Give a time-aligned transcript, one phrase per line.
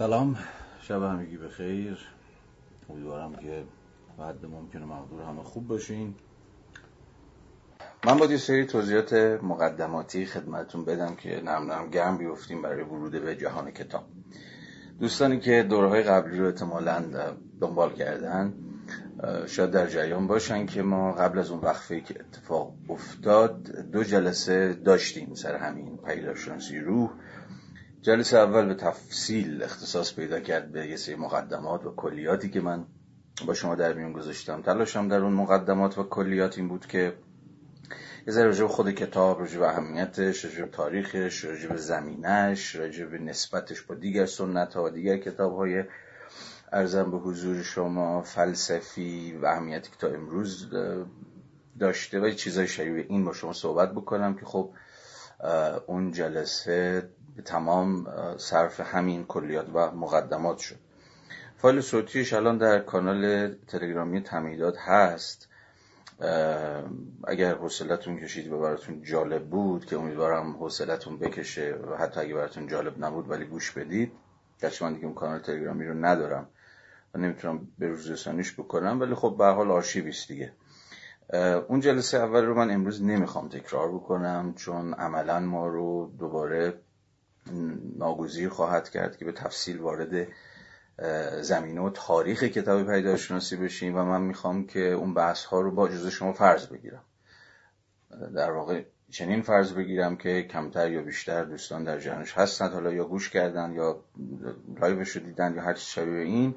[0.00, 0.36] سلام.
[0.80, 1.98] شب همگی بخیر
[2.90, 3.64] امیدوارم که
[4.18, 6.14] بعد ممکنه مقدور همه خوب باشین.
[8.06, 13.12] من باید یه سری توضیحات مقدماتی خدمتون بدم که نرم نرم گرم بیفتیم برای ورود
[13.12, 14.04] به جهان کتاب.
[15.00, 17.04] دوستانی که دورهای قبلی رو احتمالا
[17.60, 18.54] دنبال کردن
[19.46, 23.62] شاید در جریان باشن که ما قبل از اون وقفه که اتفاق افتاد
[23.92, 27.10] دو جلسه داشتیم سر همین پیداشناسی روح.
[28.02, 32.86] جلسه اول به تفصیل اختصاص پیدا کرد به یه سری مقدمات و کلیاتی که من
[33.46, 34.62] با شما در میون گذاشتم.
[34.62, 37.14] تلاشم در اون مقدمات و کلیات این بود که
[38.26, 43.18] یه ذره خود کتاب راجع به اهمیتش راجع به تاریخش راجع به زمینش راجع به
[43.18, 45.84] نسبتش با دیگر سنت ها و دیگر کتاب های
[46.72, 50.70] ارزم به حضور شما فلسفی و اهمیتی که تا امروز
[51.80, 54.70] داشته و چیزای شبیه این با شما صحبت بکنم که خب
[55.86, 60.76] اون جلسه به تمام صرف همین کلیات و مقدمات شد.
[61.56, 65.48] فایل صوتیش الان در کانال تلگرامی تمیدات هست.
[67.24, 72.68] اگر حوصلتون کشید و براتون جالب بود که امیدوارم حوصلتون بکشه و حتی اگر براتون
[72.68, 74.12] جالب نبود ولی گوش بدید
[74.62, 76.48] گرچه من دیگه اون کانال تلگرامی رو ندارم
[77.14, 80.52] و نمی‌تونم به روز بکنم ولی خب به حال آرشیویست دیگه.
[81.68, 86.74] اون جلسه اول رو من امروز نمی‌خوام تکرار بکنم چون عملا ما رو دوباره
[87.96, 90.26] ناگزیر خواهد کرد که به تفصیل وارد
[91.40, 95.86] زمینه و تاریخ کتاب پیداشناسی بشیم و من می‌خوام که اون بحث ها رو با
[95.86, 97.02] اجازه شما فرض بگیرم.
[98.34, 103.04] در واقع چنین فرض بگیرم که کمتر یا بیشتر دوستان در جنش هستند حالا یا
[103.04, 104.04] گوش کردن یا
[104.80, 106.54] لایوش رو دیدن یا هر چیز شبیه این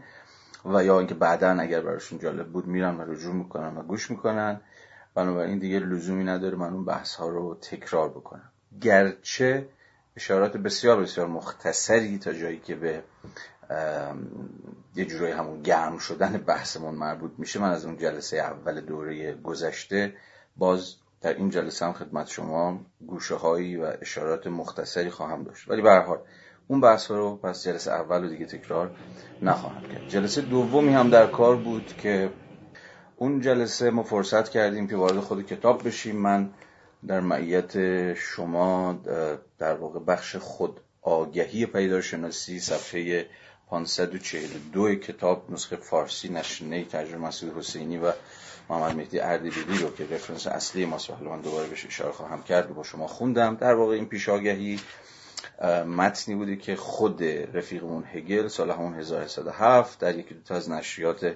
[0.65, 4.61] و یا اینکه بعدا اگر براشون جالب بود میرن و رجوع می‌کنن و گوش می‌کنن.
[5.15, 8.51] بنابراین دیگه لزومی نداره من اون بحث ها رو تکرار بکنم.
[8.81, 9.69] گرچه
[10.15, 13.03] اشارات بسیار بسیار مختصری تا جایی که به
[14.95, 17.59] یه جورایی همون گرم شدن بحثمون مربوط میشه.
[17.59, 20.13] من از اون جلسه اول دوره گذشته
[20.57, 25.69] باز در این جلسه هم خدمت شما گوشه هایی و اشارات مختصری خواهم داشت.
[25.69, 26.19] ولی به حال
[26.67, 28.95] اون بحث رو پس جلسه اول رو دیگه تکرار
[29.41, 30.07] نخواهم کرد.
[30.07, 32.29] جلسه دومی هم در کار بود که
[33.15, 36.15] اون جلسه ما فرصت کردیم که وارد خود کتاب بشیم.
[36.15, 36.49] من
[37.07, 38.99] در معیت شما
[39.59, 43.25] در واقع بخش خود آگهی پیداشناسی صفحه
[43.69, 48.11] 542 کتاب نسخه فارسی نشنه ترجمه مسعود حسینی و
[48.69, 52.71] محمد مهدی اردبیلی رو که رفرنس اصلی ماست و من دوباره بهش اشاره خواهم کرد
[52.71, 53.55] و با شما خوندم.
[53.55, 54.79] در واقع این پیش آگهی
[55.87, 61.35] متنی بوده که خود رفیقمون هگل سال همون 1807 در یکی دو از نشریات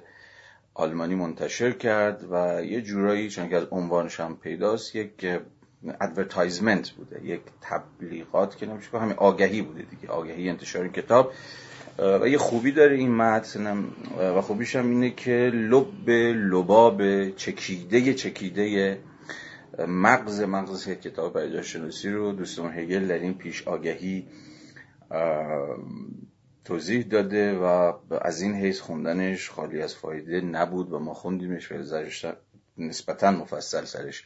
[0.73, 4.95] آلمانی منتشر کرد و یه جورایی چون که از عنوانش هم پیداست.
[4.95, 5.25] یک
[6.01, 11.31] advertisement بوده یک تبلیغات که نمیشه همین آگهی بوده دیگه آگهی انتشار کتاب.
[11.99, 13.85] و یه خوبی داره این متن
[14.19, 18.97] و خوبیش هم اینه که لب لباب چکیده چکیده
[19.87, 24.27] مغز مغز کتاب پیداشناسی رو دوستان هگل در این پیش آگهی
[26.65, 32.33] توضیح داده و از این حیث خوندنش خالی از فایده نبود و ما خوندیمش و
[32.77, 34.25] نسبتا مفصل سرش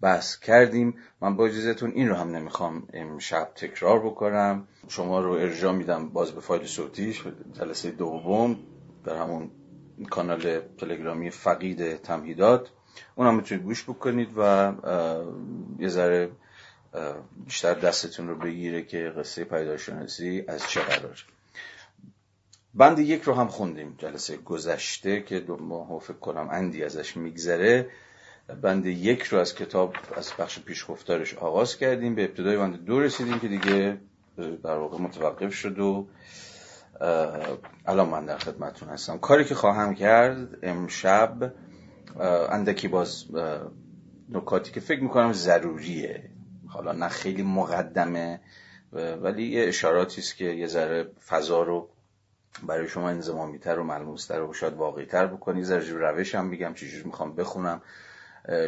[0.00, 0.94] بحث کردیم.
[1.20, 4.68] من با اجازهتون این رو هم نمی‌خوام امشب تکرار بکنم.
[4.88, 8.58] شما رو ارجاع میدم باز به فایل صوتیش جلسه دوم
[9.04, 9.50] در همون
[10.10, 12.68] کانال تلگرامی فقید تمهیدات.
[13.14, 14.72] اون هم می‌تونید گوش بکنید و
[15.78, 16.30] یه ذره
[17.44, 21.24] بیشتر دستتون رو بگیره که قصه پیداشناسی از چه قرار.
[22.74, 27.90] بند یک رو هم خوندیم جلسه گذشته که ماه فکر کنم اندی ازش میگذره.
[28.54, 32.14] بند یک رو از کتاب از بخش پیشگفتارش آغاز کردیم.
[32.14, 33.98] به ابتدای بند دو رسیدیم که دیگه
[34.36, 36.06] در واقع متوقف شد و
[37.86, 39.18] الان من در خدمتون هستم.
[39.18, 41.52] کاری که خواهم کرد امشب
[42.50, 43.24] اندکی باز
[44.28, 46.30] نکاتی که فکر می‌کنم ضروریه.
[46.68, 48.40] حالا نه خیلی مقدمه
[48.92, 51.88] ولی یه اشاراتی است که یه ذره فضا رو
[52.62, 57.34] برای شما انزمامیتر و ملموستر و شاید واقعیتر بکنی ذره روش هم میگم چجور می‌خوام
[57.34, 57.82] بخونم.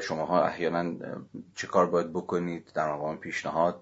[0.02, 0.94] شماها احیانا
[1.54, 3.80] چه کار باید بکنید در مقام پیشنهاد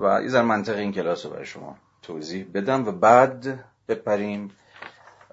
[0.00, 4.50] و یه ذره منطق این کلاس رو برای شما توضیح بدم و بعد بپریم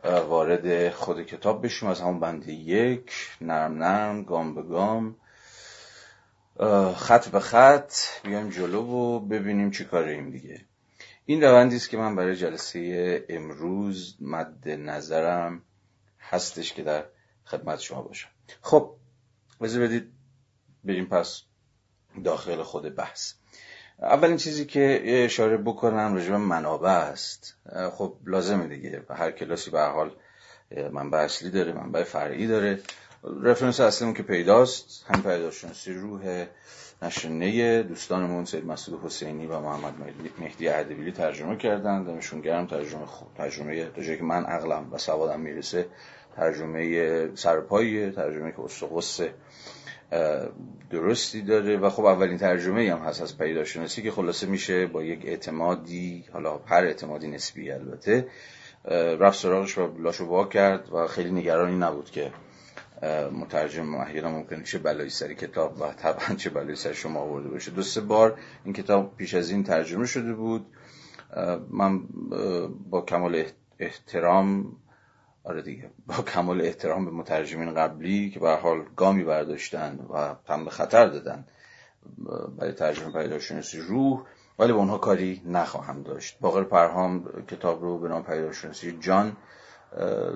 [0.03, 1.89] وارد خود کتاب بشیم.
[1.89, 3.11] از همون بند یک
[3.41, 5.15] نرم نرم گام به گام.
[6.95, 7.93] خط به خط
[8.23, 10.61] بیایم جلو و ببینیم چی کاریم دیگه.
[11.25, 15.61] این روندی است که من برای جلسه امروز مد نظرم
[16.19, 17.03] هستش که در
[17.45, 18.29] خدمت شما باشم.
[18.61, 18.95] خب
[19.61, 20.11] بذار بدید
[20.83, 21.41] بریم پس
[22.23, 23.33] داخل خود بحث.
[24.01, 27.55] اولین چیزی که اشاره بکنم رجب منابع است.
[27.91, 29.03] خب لازمه دیگه.
[29.09, 30.11] هر کلاسی به حال
[30.91, 32.79] منبع اصلی داره منبع فرعی داره.
[33.43, 35.05] رفرنس اصلیمون که پیداست.
[35.07, 36.45] هم پیداشناسی روح
[37.01, 39.93] نشنه دوستانمون سید مسعود حسینی و محمد
[40.39, 42.03] مهدی عدبیلی ترجمه کردن.
[42.03, 42.67] دمشون گرم.
[42.67, 45.89] ترجمه خوب ترجمه تا که من عقلم و سوادم می‌رسه
[46.35, 49.21] ترجمه سرپایی ترجمه که استقص
[50.91, 55.25] درستی داره و خب اولین ترجمه هم هست از پیداشناسی که خلاصه میشه با یک
[55.25, 58.27] اعتمادی حالا هر اعتمادی نسبی البته
[59.19, 62.31] رفت سراغش و لاشو وا کرد و خیلی نگرانی نبود که
[63.31, 67.71] مترجم احیانا ممکنه چه بلایی سری کتاب و طبعا چه بلایی سر شما آورده باشه.
[67.71, 70.65] دو سه بار این کتاب پیش از این ترجمه شده بود.
[71.69, 71.99] من
[72.89, 73.43] با کمال
[73.79, 74.75] احترام
[75.49, 75.89] آره دیگه.
[76.07, 81.45] با کمال احترام به مترجمین قبلی که به حال گامی برداشتن و هم خطر دادن
[82.57, 84.25] برای ترجمه پیداشناسی روح
[84.59, 86.37] ولی به اونها کاری نخواهم داشت.
[86.39, 89.37] باقر پرهام کتاب رو به نام پیداشناسی جان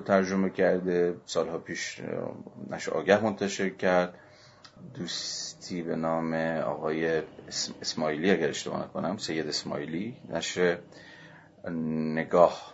[0.06, 1.16] ترجمه کرده.
[1.26, 2.00] سالها پیش
[2.70, 4.14] نشر آگه منتشر کرد.
[4.94, 7.22] دوستی به نام آقای
[7.82, 10.78] اسماعیلی اگر اشتباه نکنم سید اسماعیلی نشر
[12.14, 12.73] نگاه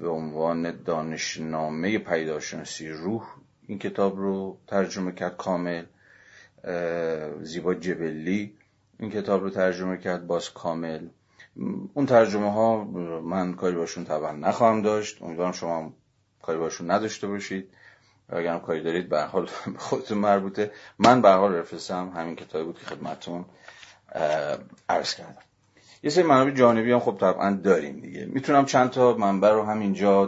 [0.00, 3.26] به عنوان دانشنامه پیداشناسی روح
[3.66, 5.84] این کتاب رو ترجمه کرد کامل
[7.42, 8.58] زیبا جبلی
[8.98, 11.08] این کتاب رو ترجمه کرد باز کامل.
[11.94, 12.84] اون ترجمه ها
[13.20, 15.22] من کاری باشون طبعا نخواهم داشت.
[15.22, 15.92] امیدوارم شما
[16.42, 17.70] کاری باشون نداشته باشید.
[18.28, 19.46] اگر کاری دارید به حال
[19.86, 20.70] خودتون مربوطه.
[20.98, 23.44] من به حال رفرنسم همین کتابی بود که خدمتتون
[24.88, 25.47] عرض کردم.
[26.02, 28.24] یه سری منابع جانبی هم خب طبعا داریم دیگه.
[28.24, 30.26] می‌تونم چند تا منبع رو همینجا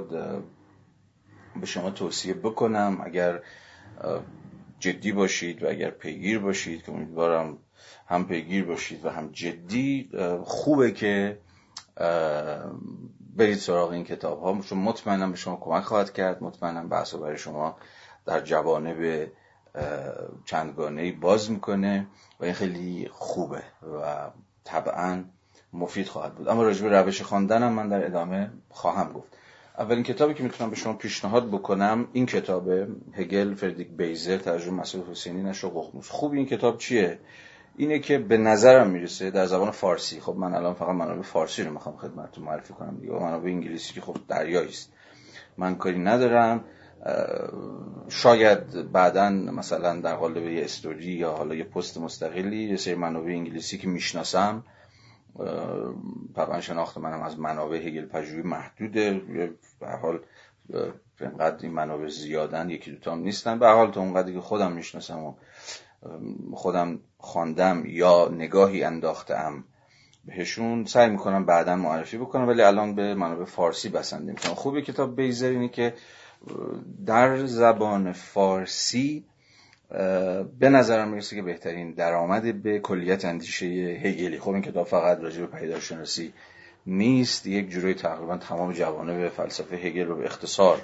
[1.61, 3.01] به شما توصیه بکنم.
[3.05, 3.41] اگر
[4.79, 7.59] جدی باشید و اگر پیگیر باشید که امیدوارم
[8.07, 10.11] هم پیگیر باشید و هم جدی
[10.45, 11.39] خوبه که
[13.37, 16.43] برید سراغ این کتاب ها چون مطمئنم به شما کمک خواهد کرد.
[16.43, 17.77] مطمئنم بحث برای شما
[18.27, 19.29] در جوانب
[20.45, 22.07] چندگانه باز می‌کنه
[22.41, 24.31] و این خیلی خوبه و
[24.65, 25.25] طبعا
[25.73, 26.49] مفید خواهد بود.
[26.49, 29.37] اما راجع به روش خواندنم من در ادامه خواهم گفت.
[29.79, 32.69] اولین کتابی که می‌تونم به شما پیشنهاد بکنم این کتاب
[33.13, 36.09] هگل فردیک بیزر ترجمه مسعود حسینی نشر ققنوس.
[36.09, 37.19] خوب این کتاب چیه؟
[37.77, 40.21] اینه که به نظرم می‌رسه در زبان فارسی.
[40.21, 44.01] خب من الان فقط منابع فارسی رو می‌خوام خدمتتون معرفی کنم دیگه منابع انگلیسی که
[44.01, 44.93] خب دریایی است.
[45.57, 46.65] من کاری ندارم.
[48.09, 53.31] شاید بعدا مثلا در قالب یه استوری یا حالا یه پست مستقلی یه سری منابع
[53.31, 54.65] انگلیسی که می‌شناسم
[56.37, 59.23] طبعا شناخت منم از منابع هگل پژوهی محدوده
[59.81, 60.21] به حال
[61.21, 63.59] اینقدر این منابع زیادن یکی دوتا هم نیستن.
[63.59, 65.35] به حال تا اونقدری که خودم می‌شناسم و
[66.55, 69.65] خودم خواندم یا نگاهی انداختم
[70.25, 72.49] بهشون سعی می‌کنم بعدا معرفی بکنم.
[72.49, 75.95] ولی الان به منابع فارسی بسنده می‌کنم خوبی کتاب بیزر اینه که
[77.07, 79.25] در زبان فارسی
[80.59, 85.41] به نظرم می‌رسه که بهترین درآمد به کلیت اندیشه هگلی خب این کتاب فقط راجع
[85.41, 86.33] به پیداشناسی
[86.87, 90.83] نیست یک جوری تقریبا تمام جوانب فلسفه هگل رو به اختصار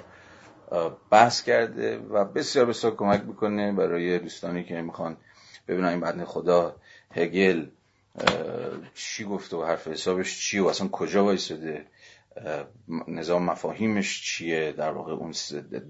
[1.11, 5.17] بحث کرده و بسیار بسیار کمک می‌کنه برای دوستانی که می‌خوان
[5.67, 6.75] ببینن این بدن خدا
[7.11, 7.65] هگل
[8.95, 11.85] چی گفته و حرف حسابش چی و اصلا کجا وایساده.
[13.07, 15.33] نظام مفاهیمش چیه؟ در واقع اون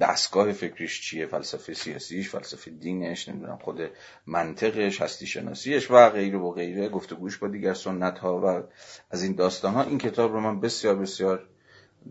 [0.01, 3.91] دستگاه فکریش چیه؟ فلسفه سیاسیش فلسفه دینش نمی‌دونم خود
[4.25, 6.89] منطقش هستی شناسیش و غیره و غیره.
[6.89, 8.63] گفتگوش با دیگر سنت ها و
[9.11, 11.47] از این داستان ها این کتاب رو من بسیار بسیار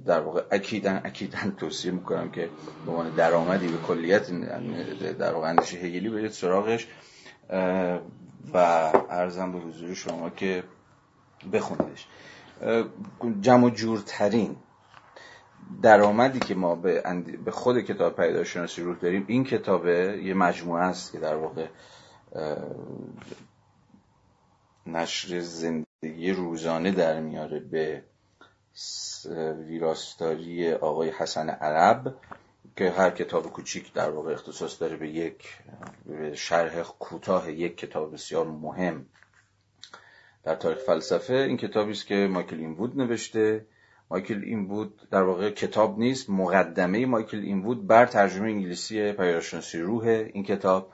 [0.06, 2.48] در واقع اکیدن اکیدن توصیه می‌کنم که
[2.86, 4.30] به عنوان درآمدی به کلیت
[5.18, 6.86] در واقع اندیشه هگلی برید سراغش.
[8.54, 8.56] و
[9.10, 10.64] ارزم به حضور شما که
[11.52, 12.06] بخوندش
[13.40, 14.56] جمع جورترین
[15.82, 17.02] درآمدی که ما به,
[17.44, 21.66] به خود کتاب پیداشناسی رو داریم این کتابه یه مجموعه است که در واقع
[24.86, 28.02] نشر زندگی روزانه در میاره به
[29.68, 32.14] ویراستاری آقای حسن عرب
[32.76, 35.58] که هر کتاب کوچیک در واقع اختصاص داره به یک
[36.34, 39.06] شرح کوتاه یک کتاب بسیار مهم.
[40.46, 43.66] در تاریخ فلسفه این کتابی است که مایکل اینوود نوشته.
[44.10, 50.44] مایکل اینوود در واقع کتاب نیست مقدمه مایکل اینوود بر ترجمه انگلیسی پیداشناسی روح این
[50.44, 50.92] کتاب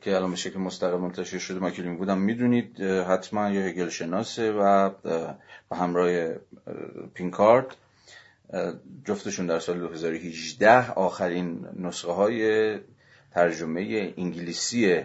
[0.00, 1.58] که الان به شکل مستقل منتشر شده.
[1.58, 4.90] مایکل اینوود هم می‌دونید حتما یا هگل شناسه و
[5.70, 6.28] به همراه
[7.14, 7.66] پینکارت.
[9.04, 12.78] جفتشون در سال 2018 آخرین نسخه های
[13.34, 15.02] ترجمه انگلیسی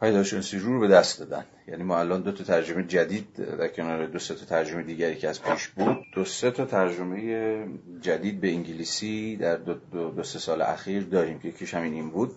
[0.00, 1.44] پیداشناسی رو به دست دادن.
[1.68, 3.26] یعنی ما الان دو تا ترجمه جدید
[3.58, 7.68] در کنار دو سه تا ترجمه دیگری که از پیش بود دو سه تا ترجمه
[8.00, 12.10] جدید به انگلیسی در دو, دو, دو سه سال اخیر داریم که یکیش همین این
[12.10, 12.30] بود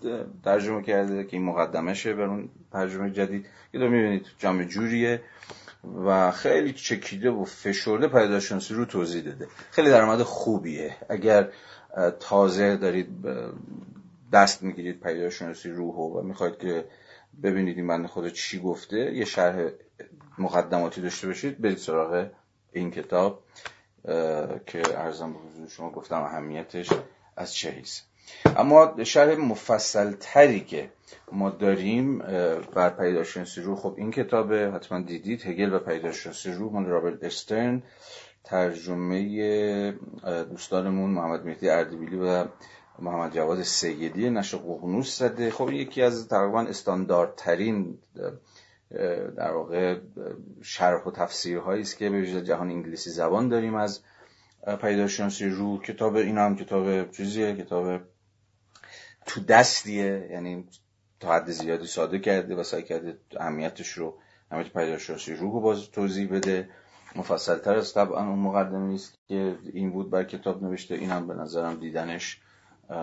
[0.44, 3.46] ترجمه کرده که این مقدمشه بر اون ترجمه جدید.
[3.72, 5.22] که دو می‌بینید جمع جوریه
[6.06, 9.48] و خیلی چکیده و فشرده پیداشناسی رو توضیح داده.
[9.72, 10.96] خیلی درآمد خوبیه.
[11.10, 11.50] اگر
[12.20, 13.08] تازه دارید
[14.34, 16.86] دست می‌گیرید پیداشناسی روح و می‌خواید که
[17.44, 18.98] ببینید این بنده خدا چی گفته.
[18.98, 19.70] یه شرح
[20.38, 21.62] مقدماتی داشته باشید.
[21.62, 22.27] برید سراغ
[22.72, 23.44] این کتاب
[24.65, 26.89] که ارزم به حضور شما گفتم اهمیتش
[27.38, 28.01] از چه حیث.
[28.46, 30.89] اما شرح مفصل تری که
[31.32, 32.17] ما داریم
[32.74, 35.46] بر پیداشناسی روح خب این کتاب حتما دیدید.
[35.46, 37.84] هگل و پیداشناسی روح من رابرت استرن
[38.44, 39.91] ترجمه
[40.50, 42.46] دوستانمون محمد مهدی اردبیلی و
[43.00, 45.51] محمد جواد سیدی نشر ققنوس زده.
[45.51, 47.98] خب یکی از تقریبا استانداردترین
[49.38, 50.00] در واقع
[50.62, 54.01] شرح و تفسیرهایی است که به جهان انگلیسی زبان داریم از
[54.82, 55.82] پیداشناسی رو.
[55.82, 58.01] کتاب این هم کتاب چیزیه؟ کتاب
[59.25, 60.68] تو دستیه یعنی
[61.20, 64.18] تا حد زیادی ساده کرده و سعی کرده اهمیتش رو
[64.51, 66.70] اهمیت پیداشناسی روح رو باز توضیح بده.
[67.16, 70.96] مفصل تر از طبعا اون مقدمی است که این بود بر کتاب نوشته.
[70.96, 72.42] این هم به نظرم دیدنش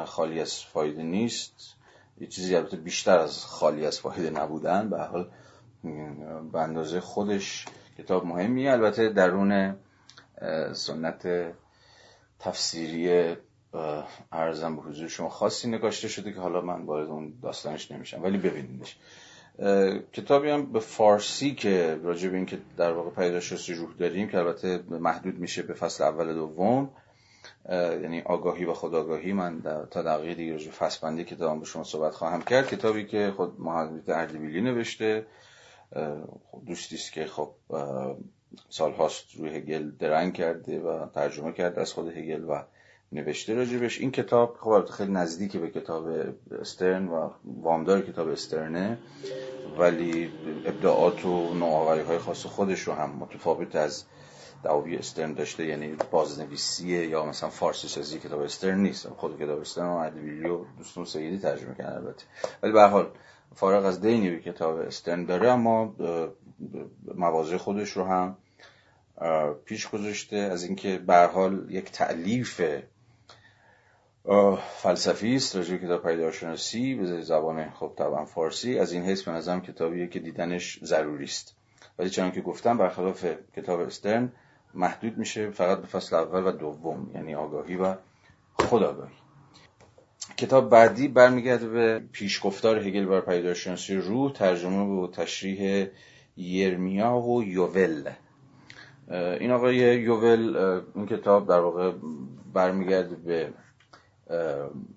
[0.07, 1.75] خالی از فایده نیست.
[2.21, 4.91] یه چیزی البته بیشتر از خالی از فایده نبودن.
[4.91, 5.31] به حال
[6.53, 7.65] به اندازه خودش
[7.99, 9.77] کتاب مهمی البته درون
[10.73, 11.29] سنت
[12.39, 13.35] تفسیری
[14.33, 18.23] ارزم به حضور شما خاصی نگاشته شده که حالا من وارد اون داستانش نمیشم.
[18.23, 18.97] ولی ببینیدش.
[20.13, 24.39] کتابی هم به فارسی که راجع به این که در واقع پیداشناسی روح داریم که
[24.39, 26.91] البته محدود میشه به فصل اول دوم
[27.71, 32.43] یعنی آگاهی و خداگاهی من تا دقیقه دیگه راجع فصل کتاب به شما صحبت خواهم
[32.43, 35.27] کرد کتابی که خود محمد اردبیلی نوشته.
[36.51, 37.51] خب دوستی است که خب
[38.69, 42.63] سالهاست روی هگل درنگ کرده و ترجمه کرده از خود هگل و
[43.13, 46.09] نوشته راجبش این کتاب خب خیلی نزدیکی به کتاب
[46.61, 48.99] استرن و وامدار کتاب استرنه
[49.79, 50.31] ولی
[50.67, 54.05] ابداعات و نوآوری های خاص خودش رو هم متفاوت از
[54.65, 59.09] دعاوی استرن داشته یعنی بازنویسیه یا مثلا فارسی سازی کتاب استرن نیست.
[59.09, 62.25] خود کتاب استرن ادبیلی و دوستون سیدی ترجمه کردن البته.
[62.63, 63.11] ولی به حال
[63.55, 65.95] فارغ از دینی به کتاب استرن داره اما
[67.15, 68.37] مواضع خودش رو هم
[69.65, 70.37] پیش گذاشته.
[70.37, 72.61] از اینکه به حال یک تعلیف
[74.77, 78.79] فلسفی است راجع کتاب پیداشناسی به زبان خب طبعا فارسی.
[78.79, 81.57] از این حیث به نظرم کتابیه که دیدنش ضروری است.
[81.99, 84.33] ولی چنان که گفتم برخلاف کتاب استرن
[84.75, 87.95] محدود میشه فقط به فصل اول و دوم یعنی آگاهی و
[88.55, 89.15] خودآگاهی.
[90.37, 95.89] کتاب بعدی برمیگرده به پیشگفتار هگل بر پیداشناسی روح ترجمه و تشریح
[96.37, 98.11] یرمیا و یوول.
[99.11, 100.57] این آقای یوول
[100.95, 101.93] این کتاب در واقع
[102.53, 103.53] برمیگرده به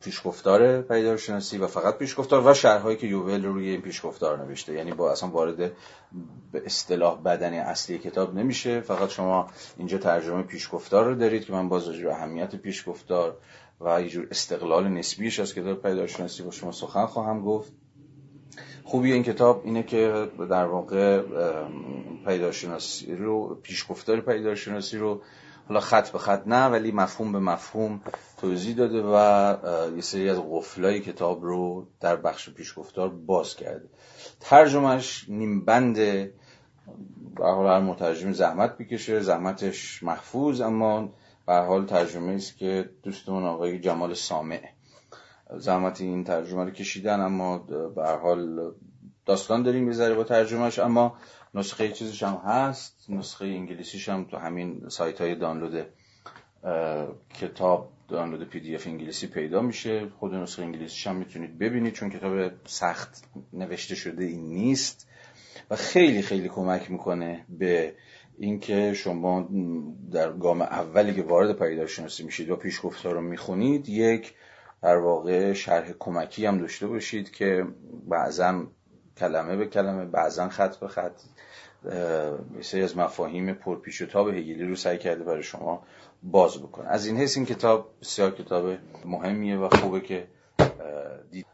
[0.01, 4.73] پیشگفتار پیدارشناسی و فقط پیشگفتار و شرحهایی که یوول روی این پیشگفتار نوشته.
[4.73, 5.57] یعنی با اصلا وارد
[6.51, 8.81] به اصطلاح بدنی اصلی کتاب نمیشه.
[8.81, 13.37] فقط شما اینجا ترجمه پیشگفتار رو دارید که من باز راجع اهمیت پیشگفتار
[13.81, 17.71] و یه جور استقلال نسبیش از کتاب پیدارشناسی با شما سخن خواهم گفت.
[18.83, 21.21] خوبی این کتاب اینه که در واقع
[22.25, 25.21] پیدارشناسی رو پیشگفتار پیدارشناسی رو
[25.67, 28.01] حالا خط به خط نه ولی مفهوم به مفهوم
[28.37, 29.55] توضیح داده و
[29.95, 33.89] یه سری از قفلای کتاب رو در بخش پیشگفتار باز کرده.
[34.39, 41.09] ترجمهش نیمبند به حال هر مترجم زحمت بکشه زحمتش محفوظ اما
[41.47, 44.61] به حال ترجمه است که دوستمون آقای جمال سامع.
[45.57, 47.57] زحمت این ترجمه رو کشیدن اما
[47.95, 48.71] به حال
[49.25, 51.17] داستان داریم می‌ذاره با ترجمهش اما
[51.57, 55.85] نسخه چیزش هم هست نسخه انگلیسیش هم تو همین سایت های دانلود
[57.33, 60.09] کتاب دانلود پی دی اف انگلیسی پیدا میشه.
[60.19, 63.23] خود نسخه انگلیسیش هم می‌تونید ببینید چون کتاب سخت
[63.53, 65.07] نوشته شده این نیست
[65.69, 67.95] و خیلی خیلی کمک می‌کنه به
[68.37, 69.49] اینکه شما
[70.11, 74.33] در گام اولی که وارد پیداشناسی میشید و پیشگفتار رو می‌خونید یک
[74.81, 77.65] در واقع شرح کمکی هم داشته باشید که
[78.07, 78.67] بعضا
[79.17, 81.21] کلمه به کلمه بعضا خط به خط
[82.73, 85.83] یه از مفاهیم پرپیش و تاب هگلی رو سعی کرده برای شما
[86.23, 90.27] باز بکنه از این حیث این کتاب بسیار کتاب مهمیه و خوبه که
[91.31, 91.45] دید.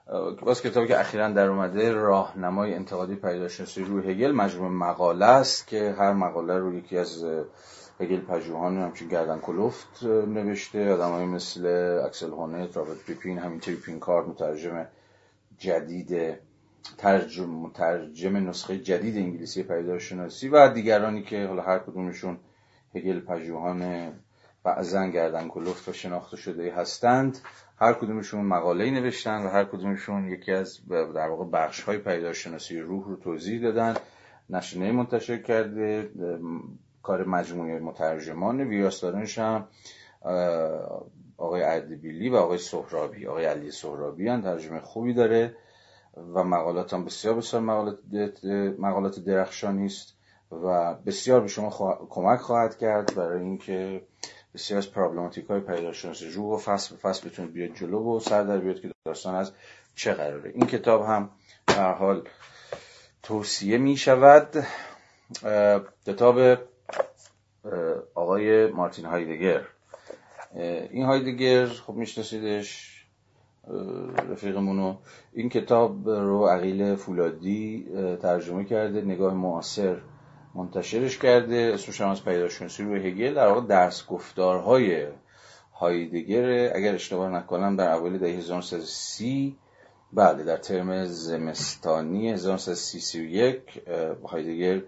[0.41, 5.95] باز کتابی که اخیرا در اومده راهنمای انتقادی پیداشناسی روی هگل مجموع مقاله است که
[5.97, 7.25] هر مقاله رو یکی از
[7.99, 11.65] هگل پژوهان همچین گردن کلوفت نوشته آدمایی مثل
[12.05, 14.87] اکسل هونت رابرت پیپین همین تریپین کار مترجم
[15.57, 16.39] جدید
[16.97, 22.37] ترجم, ترجم نسخه جدید انگلیسی پیدارشناسی و دیگرانی که حالا هر کدومشون
[22.95, 24.11] هگل پژوهان
[24.63, 27.39] بعضا گردن کلفت و شناخته شده هستند.
[27.77, 33.07] هر کدومشون مقاله نوشتن و هر کدومشون یکی از در واقع بخش های پیدارشناسی روح
[33.07, 33.95] رو توضیح دادن.
[34.49, 36.09] نشینه منتشر کرده
[37.03, 39.67] کار مجموعه مترجمان ویراستارنش هم
[41.37, 43.27] آقای اردبیلی و آقای سهرابی.
[43.27, 45.55] آقای علی سهرابی هم ترجمه خوبی داره.
[46.17, 47.99] و مقالات هم بسیار بسیار مقالات,
[48.79, 50.13] مقالات درخشانی است
[50.51, 54.01] و بسیار به شما کمک خواهد کرد برای اینکه
[54.53, 58.43] بسیار از پرابلماتیک های پیداشناسی روح و فصل به فصل بتونید بیاد جلو و سر
[58.43, 59.51] در بیاد که داستان از
[59.95, 60.51] چه قراره.
[60.55, 61.29] این کتاب هم
[61.67, 62.27] در حال
[63.23, 64.65] توصیه می شود.
[66.07, 66.57] کتاب
[68.15, 69.61] آقای مارتین هایدگر.
[70.89, 72.92] این هایدگر خب میشناسیدش؟
[74.31, 74.95] رفیقمونو.
[75.33, 77.87] این کتاب رو عقیل فولادی
[78.21, 79.97] ترجمه کرده نگاه معاصر
[80.55, 83.33] منتشرش کرده اسمش هم از پیداشناسی روی هگل.
[83.33, 85.07] در واقع درس گفتارهای
[85.73, 89.57] هایدگر اگر اشتباه نکنم در اوایل دهه 1930
[90.13, 93.81] بله در ترم زمستانی 1931
[94.27, 94.81] هایدگر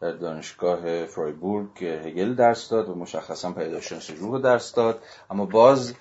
[0.00, 5.02] در دانشگاه فرایبورگ هگل درس داد و مشخصا پیداشناسی روح درس داد.
[5.30, 5.94] اما باز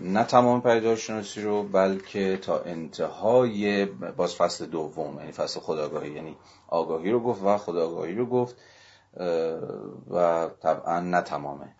[0.00, 3.84] نه تمام پیداشناسی رو بلکه تا انتهای
[4.16, 6.36] باز فصل دوم یعنی فصل خداگاهی یعنی
[6.68, 8.56] آگاهی رو گفت و خداگاهی رو گفت
[10.10, 11.74] و طبعا نه تمامه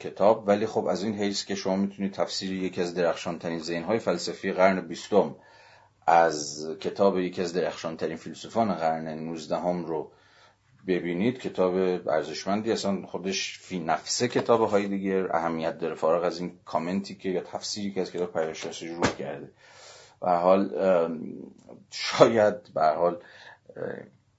[0.00, 0.48] کتاب.
[0.48, 4.80] ولی خب از این حیث که شما می‌تونید تفسیر یکی از درخشانترین ذهنهای فلسفی قرن
[4.80, 5.34] بیستم
[6.06, 10.10] از کتاب یکی از درخشانترین فیلسوفان قرن نوزدهم رو
[10.88, 11.74] ببینید کتاب
[12.08, 15.94] ارزشمندی اصلا خودش فی نفسه کتاب های دیگر اهمیت داره.
[15.94, 19.48] فارغ از این کامنتی که یا تفسیری که از کتاب پیداشناسی رو کرده.
[20.20, 20.70] به حال
[21.90, 23.18] شاید به حال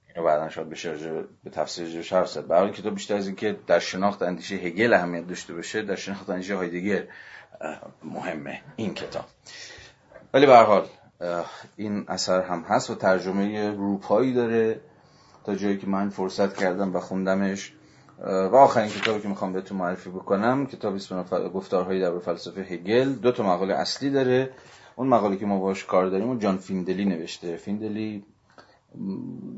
[0.07, 0.93] اینو بعدا شاید بشه
[1.43, 2.47] به تفسیر حرف زد.
[2.47, 6.55] به کتاب بیشتر از اینکه در شناخت اندیشه هگل اهمیت داشته باشه در شناخت اندیشه
[6.55, 7.03] هایدگر
[8.03, 9.25] مهمه این کتاب.
[10.33, 10.87] ولی به حال
[11.75, 14.81] این اثر هم هست و ترجمه روپایی داره.
[15.55, 17.73] جایی که من فرصت کردم و خوندمش.
[18.23, 23.13] و آخرین کتابی که می‌خوام بهتون معرفی بکنم کتاب اسم گفتارهای در فلسفه هگل.
[23.13, 24.51] دو تا مقاله اصلی داره.
[24.95, 27.57] اون مقاله که ما باش کار داریم اون جان فیندلی نوشته.
[27.57, 28.25] فیندلی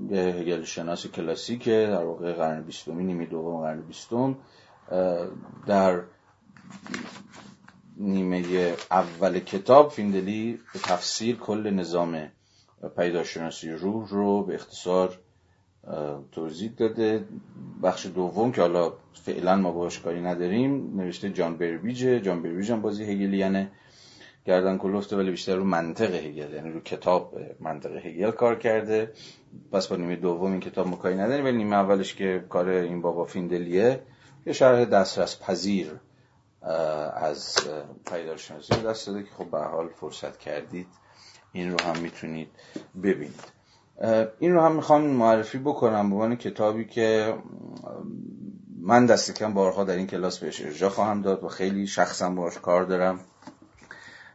[0.09, 4.37] یه هگل شناس کلاسیکه در واقع قرن بیستمی نیمه دوم قرن بیستم.
[5.67, 6.01] در
[7.97, 12.27] نیمه اول کتاب فیندلی به تفسیر کل نظام
[12.97, 15.19] پیداشناسی روح رو به اختصار
[16.31, 17.25] توضیح داده.
[17.83, 22.19] بخش دوم که حالا فعلا ما باش کاری نداریم نوشته جان بربیجه.
[22.19, 23.71] جان برویج هم بازی هگلیانه.
[24.45, 29.11] گردن کلفته ولی بیشتر رو منطق هگل یعنی رو کتاب منطق هگل کار کرده.
[29.71, 33.01] پس با نیمه دوم این کتاب ما کاری نداریم ولی نیمه اولش که کار این
[33.01, 34.01] بابا فیندلیه
[34.45, 35.91] یه شرح دسترس پذیر
[37.13, 37.57] از
[38.05, 40.87] پیدارشناسی دست داده که خب به حال فرصت کردید
[41.53, 42.49] این رو هم می‌تونید
[43.03, 43.60] ببینید.
[44.39, 47.35] این رو هم می‌خوام معرفی بکنم به عنوان کتابی که
[48.81, 52.57] من دست کم بارها در این کلاس بهش ارجاع خواهم داد و خیلی شخصا باش
[52.57, 53.19] کار دارم.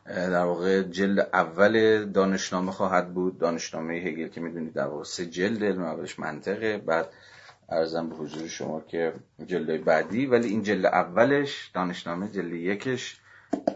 [0.07, 3.39] در واقع جلد اول دانشنامه خواهد بود.
[3.39, 6.79] دانشنامه هگل که می‌دونید در واقع سه جلد اولش منطقه.
[6.79, 7.09] بعد
[7.69, 9.13] ارزم به حضور شما که
[9.47, 13.21] جلد بعدی ولی این جلد اولش دانشنامه جلد یکش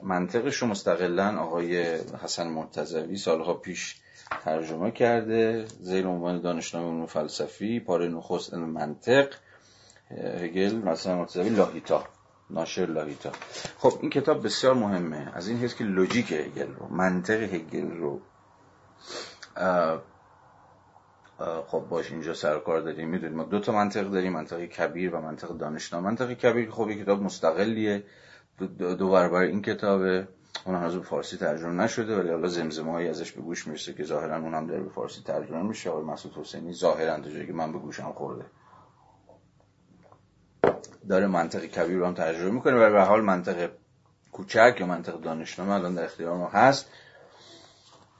[0.02, 1.82] منطقش رو مستقلا آقای
[2.22, 3.96] حسن مرتضوی سالها پیش
[4.44, 9.34] ترجمه کرده زیر عنوان دانشنامه علوم فلسفی پاره نخست منطق
[10.10, 12.04] هگل مثلا مرتضوی لاهیتا
[12.50, 13.32] ناشر لاهیتا.
[13.78, 15.32] خب این کتاب بسیار مهمه.
[15.34, 18.20] از این حیث که لوجیک هگل رو منطق هگل رو
[21.66, 23.08] خب باش اینجا سر کار داریم.
[23.08, 26.06] می‌دونیم ما دو تا منطق داریم منطقی کبیر و منطق دانشنامه.
[26.06, 28.04] منطقی کبیر خب یک کتاب مستقلیه.
[28.78, 30.28] دو برابر این کتابه.
[30.64, 34.04] اون هنوز به فارسی ترجمه نشده ولی حالا زمزمه هایی ازش به گوش می‌رسه که
[34.04, 35.90] ظاهرا اونم داره به فارسی ترجمه میشه.
[35.90, 38.44] آقای مسعود حسینی ظاهرا تا که من به گوشم خورده.
[41.08, 43.70] داره منطق کبیر رو هم ترجمه می‌کنه و به حال منطق
[44.32, 46.86] کوچک یا منطق دانشنامه الان در اختیار ما هست.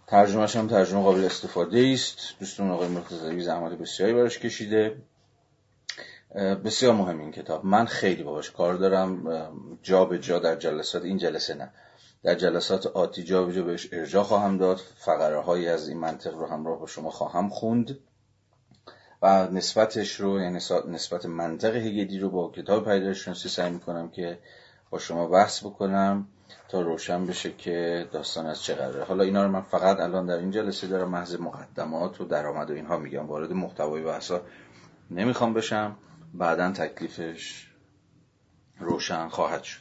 [0.07, 2.19] ترجمهش هم ترجمه قابل استفاده است.
[2.41, 4.97] دوستون آقای مرتضوی زحمت بسیاری براش کشیده.
[6.65, 7.65] بسیار مهم این کتاب.
[7.65, 9.29] من خیلی باهاش کار دارم.
[9.83, 11.71] جا به جا در جلسات این جلسه نه.
[12.23, 14.81] در جلسات آتی جا به جا بهش ارجاع خواهم داد.
[14.97, 17.99] فقره هایی از این منطق رو همراه با شما خواهم خوند.
[19.23, 24.39] و نسبتش رو یعنی نسبت منطق هگلی رو با کتاب پیدایشناسی سعی می‌کنم که
[24.91, 26.29] با شما بحث بکنم
[26.69, 29.05] تا روشن بشه که داستان از چه قراره.
[29.05, 32.75] حالا اینا رو من فقط الان در این جلسه دارم محض مقدمات و درآمد و
[32.75, 33.27] اینها میگم.
[33.27, 34.43] وارد محتوای بحثا
[35.11, 35.97] نمی‌خوام بشم.
[36.35, 37.71] بعدا تکلیفش
[38.79, 39.81] روشن خواهد شد.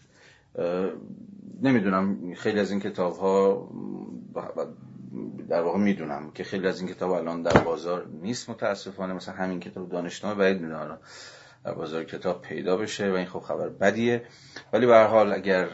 [1.62, 3.70] نمی‌دونم خیلی از این کتاب ها
[5.50, 9.14] در واقع می‌دونم که خیلی از این کتاب الان در بازار نیست متاسفانه.
[9.14, 11.00] مثلا همین کتاب دانشنامه باید می‌دونم
[11.66, 14.26] در بازار کتاب پیدا بشه و این خب خبر بدیه.
[14.74, 15.68] ولی به هر حال اگر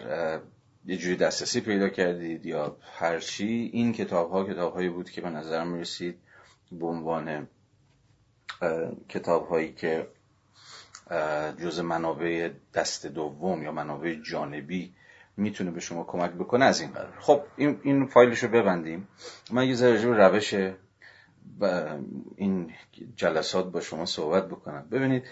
[0.86, 5.22] یه جوری دسترسی پیدا کردید یا هر چی این کتاب ها کتاب هایی بود که
[5.22, 6.18] به نظرم می‌رسید
[6.72, 7.48] به عنوان
[9.10, 10.08] کتاب هایی که
[11.62, 14.95] جز منابع دست دوم یا منابع جانبی
[15.38, 17.14] می‌تونه به شما کمک بکنه از این قرار.
[17.20, 19.08] خب این, این فایلش رو ببندیم.
[19.52, 20.54] من یه ذره روش
[22.36, 22.74] این
[23.16, 24.88] جلسات با شما صحبت بکنم.
[24.92, 25.24] ببینید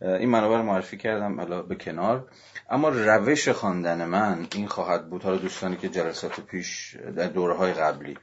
[0.00, 2.28] این منابع معرفی کردم حالا به کنار.
[2.70, 5.22] اما روش خواندن من این خواهد بود.
[5.22, 8.18] حالا دوستانی که جلسات پیش در دوره های قبلی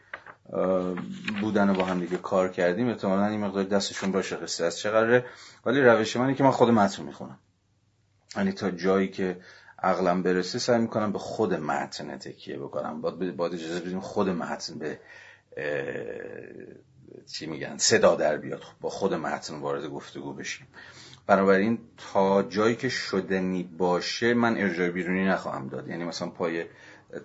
[1.42, 5.26] بودن با هم دیگه کار کردیم احتمالا این مقدار دستشون باشه قصه از قراره.
[5.66, 7.40] ولی روش من که من خود متن می‌خونم.
[8.36, 9.38] یعنی تا جایی که
[9.84, 13.02] عقلم برسه سعی می‌کنم به خود متن تکیه بکنم.
[13.02, 15.00] باید, باید اجازه بدیم خود متن به
[17.34, 18.60] چی میگن صدا در بیاد.
[18.60, 20.68] خب با خود متن وارد گفتگو بشیم.
[21.28, 21.80] بنابراین
[22.14, 25.88] تا جایی که شدنی باشه من ارجاع بیرونی نخواهم داد.
[25.88, 26.66] یعنی مثلا پای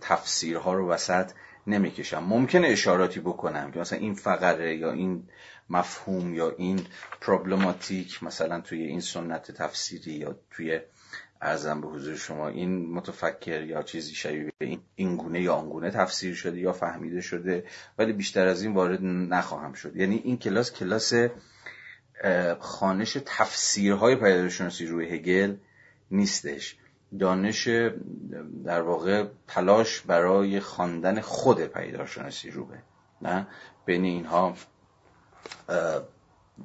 [0.00, 1.30] تفسیرها رو وسط
[1.66, 2.24] نمی‌کشم.
[2.24, 5.28] ممکنه اشاراتی بکنم که مثلا این فقره یا این
[5.70, 6.86] مفهوم یا این
[7.20, 10.80] پروبلماتیک مثلا توی این سنت تفسیری یا توی
[11.42, 16.34] ارزم به حضور شما این متفکر یا چیزی شبیه به این گونه یا آنگونه تفسیر
[16.34, 17.64] شده یا فهمیده شده
[17.98, 19.96] ولی بیشتر از این وارد نخواهم شد.
[19.96, 21.14] یعنی این کلاس کلاس
[22.58, 25.56] خانش تفسیرهای پیدایشناسی روی هگل
[26.10, 26.76] نیستش.
[27.18, 27.68] دانش
[28.64, 32.78] در واقع تلاش برای خواندن خود پیداشناسی روبه
[33.22, 33.46] نه؟
[33.86, 34.54] بین اینها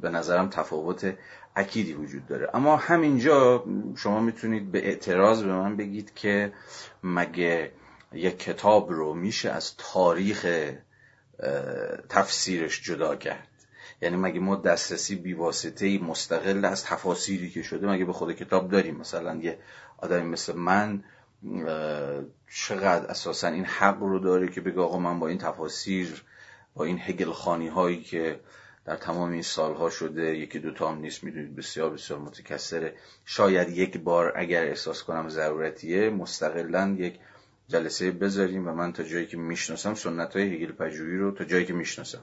[0.02, 1.18] به نظرم تفاوت
[1.60, 2.50] اکیدی وجود داره.
[2.54, 3.64] اما همینجا
[3.96, 6.54] شما می‌تونید به اعتراض به من بگید که
[7.04, 7.72] مگه
[8.14, 10.72] یک کتاب رو میشه از تاریخ
[12.10, 13.48] تفسیرش جدا کرد؟
[14.02, 18.96] یعنی مگه ما دسترسی بیواسطه مستقل از تفاسیری که شده مگه به خود کتاب داریم؟
[18.96, 19.60] مثلا یه
[19.98, 21.04] آدمی مثل من
[22.54, 26.24] چقدر اساسا این حق رو داره که بگه آقا من با این تفاسیر
[26.74, 27.32] با این هگل
[27.70, 28.40] هایی که
[28.90, 32.94] در تمام این سالها شده یکی دوتا هم نیست می‌دونید بسیار بسیار متکسره
[33.26, 37.20] شاید یک بار اگر احساس کنم ضرورتیه مستقلا یک
[37.68, 41.66] جلسه بذاریم و من تا جایی که می‌شناسم سنت های هگل پژوهی رو تا جایی
[41.66, 42.22] که می‌شناسم.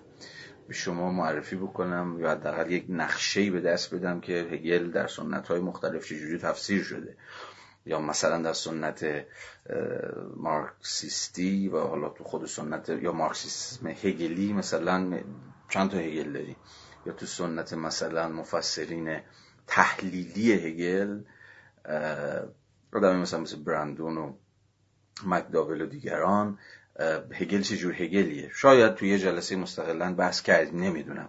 [0.68, 5.48] به شما معرفی بکنم یا حداقل یک نقشه به دست بدم که هگل در سنت
[5.48, 7.16] های مختلف چجوری تفسیر شده.
[7.86, 9.26] یا مثلا در سنت
[10.36, 15.20] مارکسیستی و حالا تو خود سنت یا مارکسیسم هگلی مثلا
[15.68, 16.56] چند تا هگل داری؟
[17.06, 19.20] یا تو سنت مثلا مفسرین
[19.66, 21.20] تحلیلی هگل
[22.92, 24.32] آدمی مثلا مثل برندون و
[25.26, 26.58] مکداول و دیگران
[27.32, 31.28] هگل چجور هگلیه؟ شاید توی یه جلسه مستقلا بحث کردیم نمی‌دونم.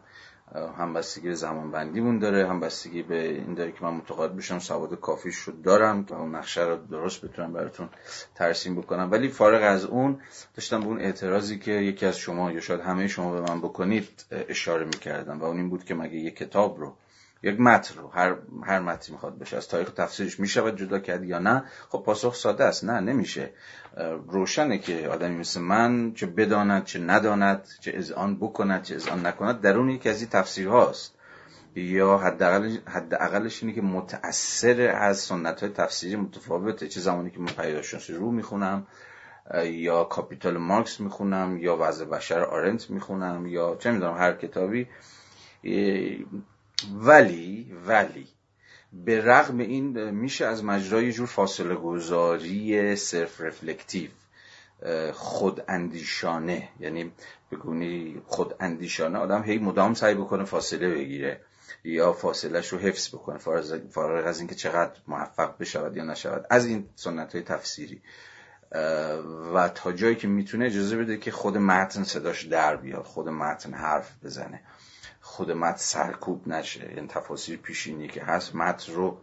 [0.55, 4.60] هم بستگی به زمان بندیمون داره هم بستگی به این داره که من متقاعد بشم
[4.60, 7.89] سواد کافی شد دارم که اون نقشه رو درست بتونم براتون
[8.36, 9.12] ترسیم بکنم.
[9.12, 10.19] ولی فارغ از اون
[10.55, 14.25] داشتم به اون اعتراضی که یکی از شما یا شاید همه شما به من بکنید
[14.31, 16.93] اشاره می‌کردم و اون این بود که مگه یک کتاب رو
[17.43, 19.58] یک متن رو هر هر متنی می‌خواد بشه.
[19.58, 22.84] از تاریخ تفسیرش می‌شود جدا کرد یا نه؟ خب پاسخ ساده است.
[22.84, 23.54] نه نمیشه.
[24.28, 29.62] روشنه که آدمی مثل من چه بداند چه نداند چه اذعان بکند چه اذعان نکند
[29.62, 31.13] درون یکی از این تفسیرهاست.
[31.76, 36.88] یا حداقل حداقلش اینه که متأثر از سنت های تفسیری متفاوته.
[36.88, 38.88] چه زمانی که من پیداشناسی رو می‌خونم
[39.63, 44.88] یا کاپیتال مارکس می‌خونم یا وضع بشر آرنت می‌خونم یا چه می‌دونم هر کتابی
[46.94, 48.28] ولی ولی
[48.94, 54.10] به رغم این میشه از مجرای جور فاصله گذاری صرف رفلکتیو
[55.13, 57.12] خود اندیشانه یعنی
[57.52, 61.42] بگونی خود اندیشانه آدم هی مدام سعی بکنه فاصله بگیره
[61.84, 63.38] یا فاصلهش رو حفظ بکنه
[63.92, 66.46] فارغ از اینکه چقدر موفق بشود یا نشود.
[66.50, 68.02] از این سنت های تفسیری
[69.54, 73.74] و تا جایی که می‌تونه اجازه بده که خود متن صداش در بیاد خود متن
[73.74, 74.62] حرف بزنه.
[75.38, 76.93] خود متن سرکوب نشه.
[76.95, 79.17] یعنی تفاصیل پیشینی که هست متن رو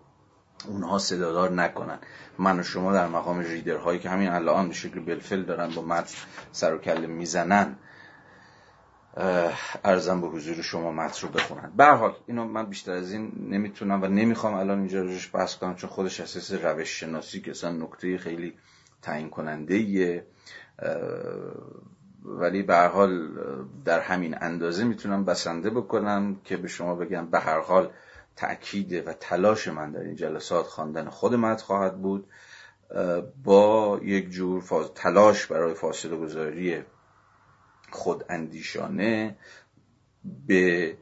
[0.69, 1.99] اونها صدادار نکنن.
[2.39, 5.83] من و شما در مقام ریدر هایی که همین الان به شکل بلفل دارن با
[5.83, 6.15] متن
[6.53, 7.77] سر و کله می‌زنن
[9.85, 11.73] ارزم به حضور شما متن رو بخونن.
[11.77, 15.75] به حال اینو من بیشتر از این نمی‌تونم و نمی‌خوام الان اینجا روش بحث کنم
[15.75, 18.55] چون خودش اساس روش شناسی که اصلا نکته خیلی
[19.03, 20.27] تعیین کننده
[22.25, 23.29] ولی به حال
[23.85, 27.91] در همین اندازه می‌تونم بسنده بکنم که به شما بگم به هر حال
[28.37, 32.29] تأکید و تلاش من در این جلسات خواندن خود مد خواهد بود.
[33.45, 34.63] با یک جور
[34.95, 36.85] تلاش برای فاصله گذاری
[37.91, 39.37] خود اندیشانه
[40.47, 40.97] به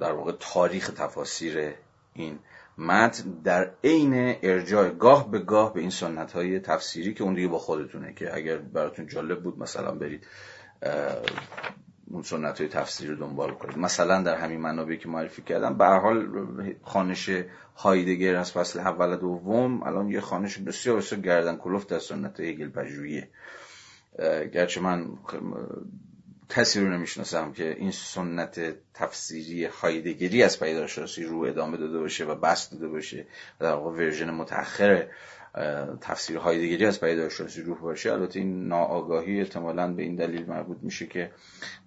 [0.00, 1.74] در واقع تاریخ تفاسیر
[2.12, 2.38] این
[2.78, 7.48] متن در عین ارجاع گاه به گاه به این سنت های تفسیری که اون دیگه
[7.48, 10.26] با خودتونه که اگر براتون جالب بود مثلا برید
[12.10, 13.78] اون سنت های تفسیری رو دنبال کنید.
[13.78, 16.28] مثلا در همین منابعی که معرفی کردم به حال
[16.82, 17.30] خانش
[17.76, 22.68] هایدگر از فصل اول دوم الان یه خانش بسیار بسیار گردن کلفت در سنت هگل
[22.68, 23.28] پژوهیه.
[24.52, 25.18] گرچه من
[26.48, 28.60] کسی رو نمی‌شناسم که این سنت
[28.94, 33.26] تفسیری هایدگری از پیداشناسی رو ادامه داده باشه و بست داده باشه
[33.58, 35.06] در واقع ورژن متأخر
[36.00, 38.12] تفسیر هایدگری از پیداشناسی روح باشه.
[38.12, 41.30] البته این ناآگاهی احتمالا به این دلیل مربوط میشه که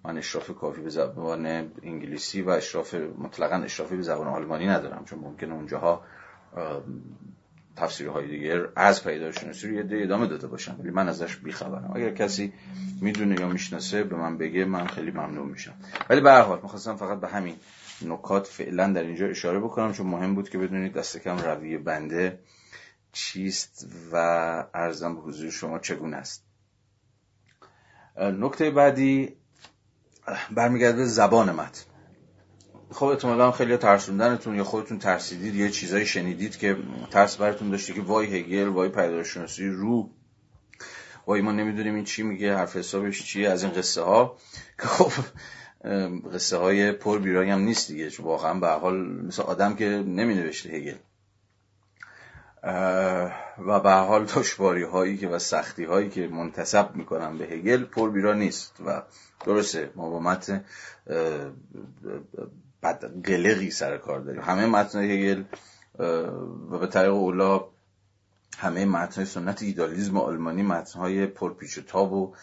[0.04, 1.46] من اشراف کافی به زبان
[1.82, 6.04] انگلیسی و اشراف مطلقا اشرافی به زبان آلمانی ندارم چون ممکنه اونجاها
[7.76, 11.92] تفسیرهای دیگر از پیداشناسی رو یه ادامه داده باشن ولی من ازش بیخبرم.
[11.94, 12.52] اگر کسی
[13.00, 15.74] می‌دونه یا می‌شناسه به من بگه من خیلی ممنون میشم.
[16.10, 17.56] ولی به هر حال می‌خواستم فقط به همین
[18.02, 22.38] نکات فعلا در اینجا اشاره بکنم چون مهم بود که بدونید دست کم رویه بنده
[23.12, 24.16] چیست و
[24.74, 26.44] ارزم به حضور شما چگونه است.
[28.16, 29.36] نکته بعدی
[30.50, 31.89] برمیگرده به زبان متن.
[32.92, 36.76] خب احتمالا خیلی ترسوندنتون یا خودتون ترسیدید یه چیزایی شنیدید که
[37.10, 40.10] ترس براتون داشته که وای هگل وای پیداشناسی رو.
[41.26, 44.36] وای ما نمی‌دونیم این چی میگه حرف حسابش چیه از این قصه ها
[44.80, 45.12] که خب
[46.34, 48.10] قصه های پر بیرایی هم نیست دیگه.
[48.10, 50.96] چون واقعا به حال مثل آدم که نمی نوشته هگل
[53.66, 58.10] و به حال دشواری هایی که و سختی هایی که منتصب می‌کنن به هگل پر
[58.10, 58.76] بیرا نیست.
[58.86, 59.02] و
[59.46, 60.20] درسته ما با
[62.82, 64.42] بد قلقی سر کار داریم.
[64.42, 65.44] همه متن هگل
[66.70, 67.64] و به طریق اولا
[68.58, 72.34] همه متن سنت ایدالیزم آلمانی متن های پرپیچ و تاب و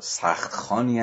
[0.00, 1.00] سخت خانی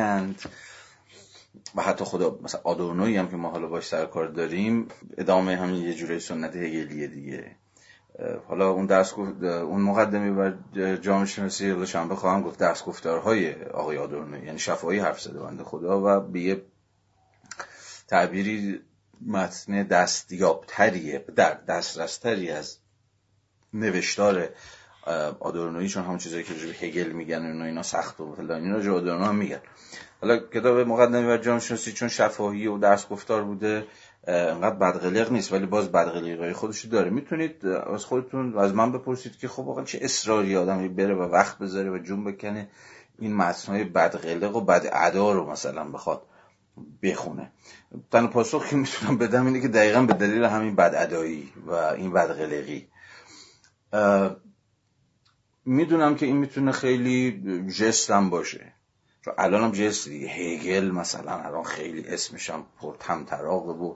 [1.76, 5.84] و حتی خدا مثلا آدورنوی هم که ما حالا باش سر کار داریم ادامه همین
[5.84, 7.56] یه جوره سنت هگلیه دیگه.
[8.48, 10.52] حالا اون درس اون مقدمی و
[10.96, 16.02] جامعه شناسی شنبه خواهم گفت درس گفتارهای آقای آدورنو یعنی شفاهی حرف زده بنده خدا
[16.02, 16.62] و به یه
[18.10, 18.80] تعبیری
[19.28, 22.78] متن دستیابتریه در دسترستری از
[23.74, 24.50] نوشتار
[25.40, 28.96] آدورنوی چون همون چیزایی که به هگل میگن و اینا سخت و فلان اینا جو
[28.96, 29.60] آدورنو هم میگن.
[30.22, 33.86] حالا کتاب مقدمی و جامعه شناسی چون شفاهی و درس گفتار بوده
[34.28, 37.10] انقدر بدقلق نیست ولی باز بدقلقای خودش داره.
[37.10, 41.58] می‌تونید از خودتون از من بپرسید که خب واقعا چه اصراری آدمی بره و وقت
[41.58, 42.68] بذاره و جون بکنه
[43.20, 46.22] این متنهای بدقلق و بد ادا رو مثلا بخواد
[47.04, 47.52] بخونه.
[48.12, 52.12] تن پاسخ که می‌تونم بدم اینه که دقیقا به دلیل همین بد ادایی و این
[52.12, 52.88] بدقلقی.
[55.66, 58.74] می‌دونم که این می‌تونه خیلی جستم باشه.
[59.26, 60.28] چون الان هم جست دیگه.
[60.28, 63.96] هیگل مثلا الان خیلی اسمش هم پر تمطراقه و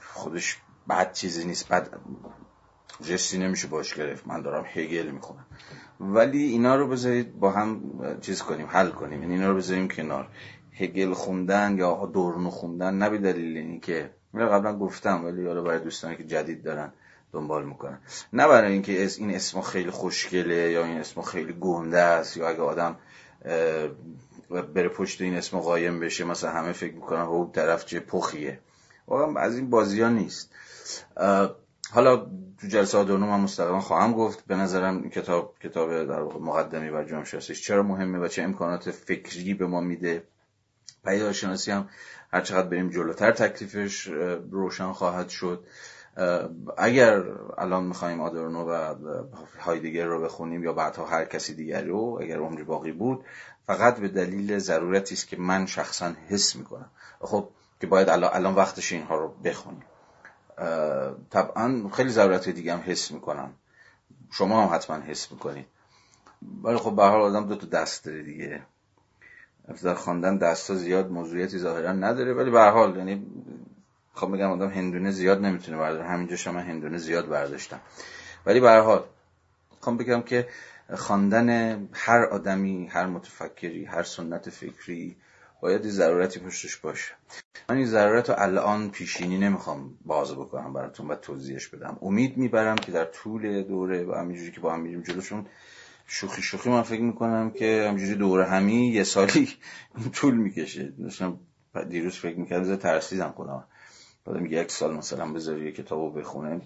[0.00, 0.56] خودش
[0.88, 1.68] بد چیزی نیست.
[1.68, 1.88] بد
[3.02, 4.26] جستی نمیشه باش گرفت.
[4.26, 5.46] من دارم هگل می‌خونم.
[6.00, 7.80] ولی اینا رو بذارید با هم
[8.20, 9.22] چیز کنیم حل کنیم.
[9.22, 10.28] یعنی اینا رو بذاریم کنار.
[10.78, 15.80] هگل خوندن یا دورنو خوندن نه به دلیل اینکه من قبلا گفتم ولی حالا برای
[15.80, 16.92] دوستانی که جدید دارن
[17.32, 17.98] دنبال می‌کنن.
[18.32, 22.62] نه برای اینکه این اسم خیلی خوشگله یا این اسم خیلی گنده است یا اگه
[22.62, 22.96] آدم
[24.74, 28.58] بره پشت این اسم قایم بشه مثلا همه فکر می‌کنن او طرف چه پخیه.
[29.08, 30.54] واقعا از این بازی ها نیست
[31.92, 32.16] حالا
[32.60, 34.46] تو جلسه آدورنو من مستقیما خواهم گفت.
[34.46, 39.54] به نظرم این کتاب کتاب در مقدمی بر جامعه چرا مهمه و چه امکانات فکری
[39.54, 40.22] به ما میده؟
[41.32, 41.88] شناسی هم
[42.32, 44.06] هر چقدر بریم جلوتر تکلیفش
[44.50, 45.64] روشن خواهد شد.
[46.78, 47.24] اگر
[47.58, 48.94] الان می‌خوایم آدورنو و
[49.60, 53.24] هایدگر رو بخونیم یا بعدها هر کسی دیگری رو اگر عمری باقی بود
[53.66, 56.90] فقط به دلیل ضرورتی است که من شخصا حس می‌کنم.
[57.20, 57.48] خب
[57.80, 59.84] که باید الان, وقتش اینها رو بخونیم.
[61.30, 63.52] طبعا خیلی ضرورت دیگه هم حس می‌کنم.
[64.30, 65.66] شما هم حتما حس می‌کنید.
[66.62, 68.62] ولی خب به حال آدم دو تا دست داره دیگه.
[69.82, 73.26] در خواندن دستا زیاد موضوعیتی ظاهرا نداره ولی به حال یعنی
[74.14, 76.04] خب بگم آدم هندونه زیاد نمی‌تونه برداره.
[76.08, 77.80] همینجا شما هندونه زیاد برداشتم.
[78.46, 79.04] ولی به هر حال
[79.80, 80.48] خب بگم که
[80.94, 85.16] خواندن هر آدمی هر متفکری هر سنت فکری
[85.60, 87.12] باید یه ضرورتی پشتش باشه.
[87.68, 91.98] من این ضرورت رو الان پیشینی نمی‌خوام باز بکنم براتون و توضیحش بدم.
[92.02, 95.46] امید می‌برم که در طول دوره و همینجوری که با هم میریم جلوشون
[96.10, 99.48] شوخی شوخی من فکر می‌کنم که همینجوری دوره همی یه سالی
[100.14, 100.84] طول می‌کشه.
[100.84, 101.38] داشتم
[101.88, 103.64] دیروز فکر می‌کردم ترسیدم خودم.
[104.24, 106.60] بعد میگه یک سال مثلا بذاری یه کتابو بخونه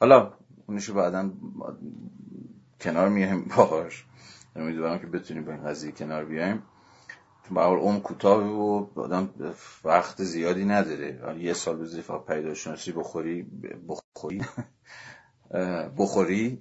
[0.00, 0.32] حالا
[0.66, 1.30] اونشو بعدا
[2.80, 4.04] کنار میایم باهاش.
[4.56, 6.62] امیدوارم که بتونیم با این قضیه کنار بیایم.
[7.54, 9.30] به عمر کوتاه و آدم
[9.84, 11.36] وقت زیادی نداره.
[11.38, 13.46] یه سال به زیفا پیداشناسی بخوری
[13.88, 14.42] بخوری
[15.98, 16.60] بخوری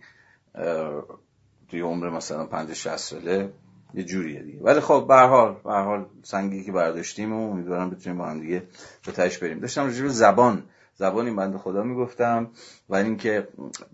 [1.69, 3.53] توی عمر مثلا پنج شهست ساله
[3.93, 4.59] یه جوریه دیگه.
[4.63, 8.63] ولی خب به حال به حال سنگی که برداشتیم و امیدوارم بتونیم با هم دیگه
[9.05, 9.59] به تهش بریم.
[9.59, 10.63] داشتم راجع زبان
[10.95, 12.49] زبانی بنده خدا می‌گفتم
[12.89, 13.47] و اینکه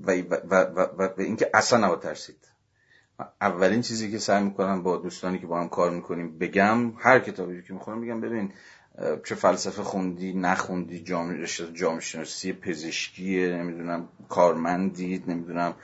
[0.05, 2.37] و, و, و, و, اینکه اصلا نباید ترسید.
[3.41, 7.61] اولین چیزی که سعی می‌کنم با دوستانی که با هم کار می‌کنیم بگم هر کتابی
[7.61, 8.51] که می‌خونم بگم ببین
[9.25, 15.75] چه فلسفه خوندی نخوندی جامعه جامعه شناسی پزشکی نمی‌دونم کارمندید نمی‌دونم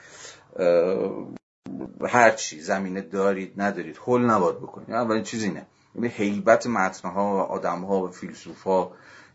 [2.08, 4.92] هر چی زمینه دارید ندارید حل نباید بکنید.
[4.92, 5.66] اولین چیز اینه.
[5.96, 8.92] یعنی حیبت متنها و آدمها و فیلسوفا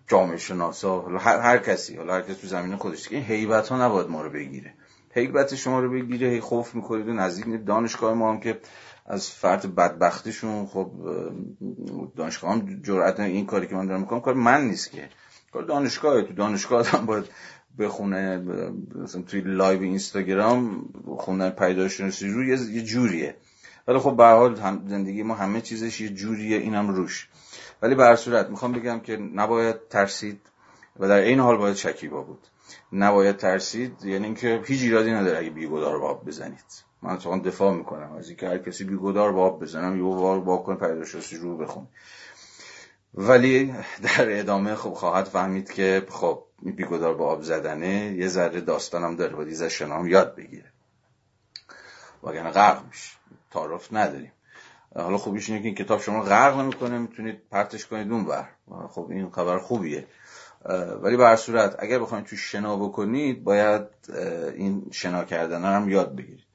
[0.09, 3.13] جامعه شناسا هر, هر کسی حالا هر کسی تو زمینه خودش.
[3.13, 4.75] این حیبت ها نباید ما رو بگیره.
[5.11, 8.61] حیبت شما رو بگیره هی خوف می‌کنید و نزدیک دانشگاه ما هم که
[9.07, 10.91] از فرد بدبختیشون خب
[12.17, 15.09] دانشگاه هم جرأت این کاری که من دارم می‌کنم کار من نیست که.
[15.53, 17.25] کار دانشگاه تو دانشگاه هم باید
[17.79, 18.39] بخونه
[18.95, 23.37] مثلا توی live اینستاگرام خوندن پدیدارشناسی رو یه جوریه.
[23.89, 24.55] ولی خب به حال
[24.87, 27.29] زندگی ما همه چیزش یه جوریه اینم روش.
[27.83, 30.41] ولی به هر صورت می‌خوام بگم که نباید ترسید
[31.01, 32.47] و در این حال باید شکیبا بود.
[32.93, 36.85] نباید ترسید یعنی اینکه هیچ ایرادی نداره اگه بی‌گدار به آب بزنید.
[37.03, 41.37] من اتفاقا دفاع می‌کنم از اینکه هر کسی بی‌گدار به آب بزنم یه کن پدیدارشناسی
[41.37, 41.87] رو بخون
[43.17, 49.17] ولی در ادامه خب خواهد فهمید که خب بیگدار با آب زدنه یه ذره داستانم
[49.17, 50.73] داره باید از شنام یاد بگیره.
[52.23, 53.17] وگرنه غرق میشه.
[53.51, 54.33] تعارف نداریم.
[54.95, 58.49] حالا خوبیش اینه که این کتاب شما غرق نمی‌کنه می‌تونید پرتش کنید اون بر
[58.89, 60.07] خب این خبر خوبیه.
[61.03, 63.83] ولی به صورت اگر بخواید تو شنا بکنید باید
[64.55, 66.46] این شنا کردن هم یاد بگیرید.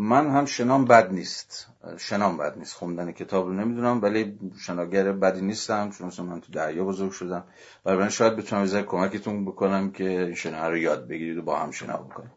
[0.00, 1.66] من هم شنام بد نیست.
[1.96, 2.74] شنام بد نیست.
[2.74, 7.44] خوندن کتاب رو نمی‌دونم ولی شناگر بدی نیستم چون من تو دریا بزرگ شدم.
[7.84, 11.70] برای شاید بتونم از کمکتون بکنم که این شنا رو یاد بگیرید و با هم
[11.70, 12.30] شنا بکنید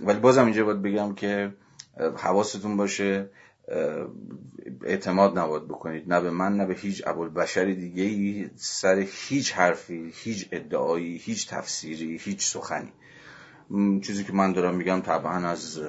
[0.00, 1.54] ولی بازم اینجا باید بگم که
[2.16, 3.30] حواستون باشه.
[4.84, 6.12] اعتماد نباید بکنید.
[6.12, 12.16] نه به من نه به هیچ بشر دیگه سر هیچ حرفی هیچ ادعایی هیچ تفسیری
[12.16, 12.92] هیچ سخنی.
[14.00, 15.80] چیزی که من دارم میگم طبعا از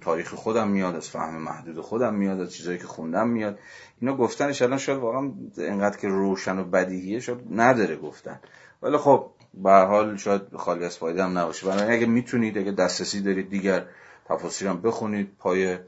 [0.00, 3.58] تاریخ خودم میاد از فهم محدود خودم میاد از چیزایی که خوندم میاد.
[4.00, 8.40] اینا گفتنش الان شاید واقعا اینقدر که روشن و بدیهیه شاید نداره گفتن.
[8.82, 11.66] ولی خب به حال شاید خالی از فایده هم نباشه.
[11.66, 13.86] برای اگه می‌تونید اگه دسترسی دارید دیگر
[14.24, 15.78] تفاصیل هم بخونید پای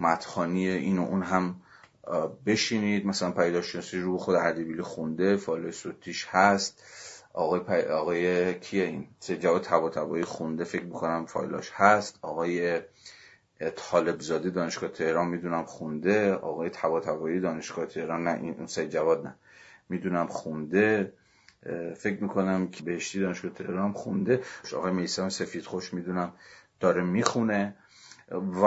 [0.00, 1.56] متخانی این و اون هم
[2.46, 3.06] بشینید.
[3.06, 5.36] مثلا پیداشناسی رو خود اردبیلی خونده
[5.70, 6.82] صوتیش هست.
[7.36, 7.80] آقای, پی...
[7.80, 9.08] آقای کیه این؟
[9.40, 12.18] جواد تبا تبایی خونده فکر می‌کنم فایلاش هست.
[12.22, 12.80] آقای
[13.76, 16.32] طالب زاده دانشگاه تهران می‌دونم خونده.
[16.32, 19.34] آقای تبا تبایی دانشگاه تهران نه این سه جواد نه.
[19.88, 21.12] می‌دونم خونده.
[21.96, 24.42] فکر می‌کنم که بهشتی دانشگاه تهران خونده.
[24.76, 26.32] آقای میسان سفید خوش می‌دونم
[26.80, 27.76] داره می‌خونه.
[28.30, 28.64] و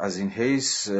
[0.00, 0.90] از این حیث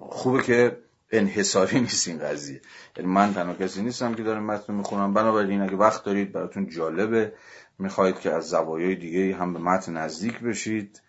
[0.00, 0.76] خوبه که
[1.10, 2.60] انحصاری نیست این قضیه.
[2.96, 5.14] یعنی من تنها کسی نیستم که دارم متن می‌خونم.
[5.14, 7.32] بنابراین اگه وقت دارید براتون جالبه
[7.78, 11.02] می‌خواهید که از زوایای دیگه هم به متن نزدیک بشید.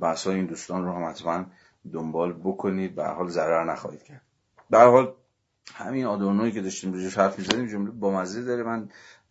[0.00, 1.44] بحث این دوستان رو هم حتما
[1.92, 2.94] دنبال بکنید.
[2.94, 4.22] به حال ضرر نخواهید کرد.
[4.70, 5.14] به حال
[5.74, 8.62] همین آدورنوی که داشتیم روش حرف می‌زدیم جمله با مزه داره.
[8.62, 8.88] من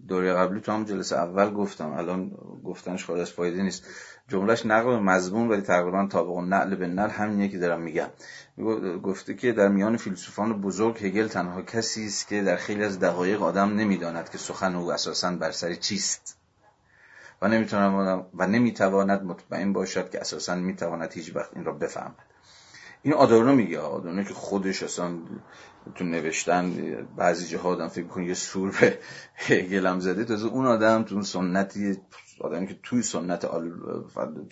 [0.07, 2.29] دوره قبلی تو هم جلسه اول گفتم الان
[2.63, 3.85] گفتنش از فایده نیست.
[4.27, 8.07] جملهش نقل مضمون ولی تقریبا طابق نقل به نقل همینه که دارم میگم.
[9.03, 13.43] گفته که در میان فیلسوفان بزرگ هگل تنها کسی است که در خیلی از دقایق
[13.43, 16.37] آدم نمی‌داند که سخن او اساسا بر سر چیست.
[17.41, 22.24] و نمی‌تواند و نمی‌تواند مطمئن باشد که اساسا می‌تواند هیچ وقت این را بفهمد.
[23.05, 25.17] این آدورنو میگه آدورنو که خودش اصلا
[25.95, 26.73] تو نوشتن
[27.15, 28.97] بعضی جاها آدم فکر کنه یه سور به
[29.47, 30.25] هگل هم زده.
[30.25, 31.97] تازه اون آدم تو سنتی
[32.41, 33.47] آدمی که توی سنت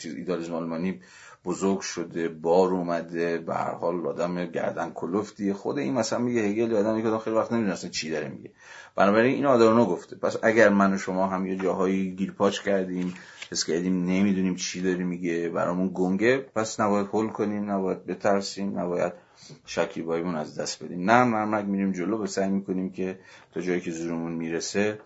[0.05, 1.01] ایدالیسم آلمانی
[1.45, 6.75] بزرگ شده بار اومده به هر حال آدم گردن کلفتیه خود این مثلا میگه هگل
[6.75, 8.51] آدمی که خیلی وقت نمی‌دونسته چی داره میگه.
[8.95, 10.15] بنابراین این آدورنو گفته.
[10.15, 13.13] پس اگر من و شما هم یه جاهایی گیرپاچ کردیم
[13.51, 16.37] حس کردیم نمی‌دونیم چی داری میگه برامون گنگه.
[16.37, 19.13] پس نباید هول کنیم نباید بترسیم نباید
[19.65, 21.11] شکیباییمون از دست بدیم.
[21.11, 23.19] نه مرمک میریم جلو؟ و سعی می‌کنیم که
[23.53, 24.99] تا جایی که زورمون می‌رسه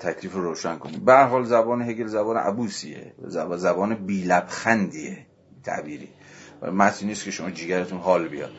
[0.00, 1.04] تکلیف رو روشن کنیم.
[1.04, 3.14] به حال زبان هگل زبان عبوسیه.
[3.56, 5.26] زبان بیلبخندیه
[5.64, 6.08] تعبیری.
[6.62, 8.50] متنی نیست که شما جیگرتون حال بیاد.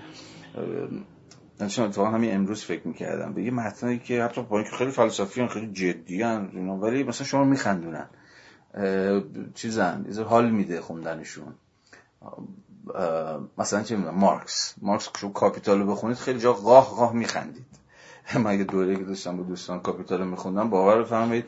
[1.59, 3.33] من همین امروز فکر می‌کردم.
[3.33, 6.23] به یه متنایی که حتی با اینکه خیلی فلسفی خیلی جدی
[6.81, 8.09] ولی مثلا شما میخندونن.
[9.55, 11.53] چیزن حال میده خوندنشون.
[13.57, 14.75] مثلا چه می‌دونم مارکس.
[14.81, 17.65] مارکس شما کاپیتال رو بخونید خیلی جا قاه قاه میخندید.
[18.35, 21.45] من اگه دوره که داشتم با دوستان کاپیتال رو میخوندم باور فهمید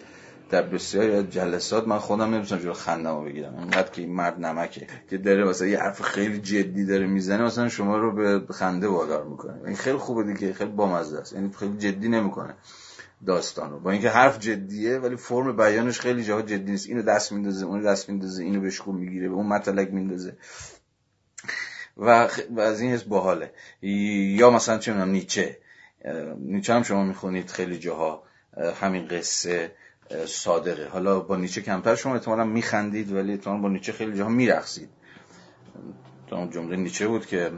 [0.49, 3.55] در بسیاری از جلسات من خودم نمی‌تونم جلو خندم رو بگیرم.
[3.57, 7.69] اینقدر که این مرد نمکه که داره مثلا یه حرف خیلی جدی داره می‌زنه مثلا
[7.69, 9.61] شما رو به خنده وادار می‌کنه.
[9.65, 11.33] این خیلی خوبه دیگه خیلی بامزه است.
[11.33, 12.53] یعنی خیلی جدی نمی‌کنه.
[13.25, 16.87] داستان رو با اینکه حرف جدیه ولی فرم بیانش خیلی جاها جدی نیست.
[16.89, 20.37] اینو دست میندازه اونو دست میندازه اینو بشکون می‌گیره به اون مطلق میندازه.
[21.97, 23.51] و, و از این حس باحاله.
[23.81, 25.57] یا مثلا چه می‌دونم نیچه.
[26.37, 28.23] نیچه هم شما می‌خونید خیلی جاها
[28.81, 29.71] همین قصه
[30.25, 30.87] صادقه.
[30.87, 34.89] حالا با نیچه کمتر شما احتمالا میخندید ولی احتمالا با نیچه خیلی جاها میرخصید
[36.27, 37.51] تا جمله نیچه بود که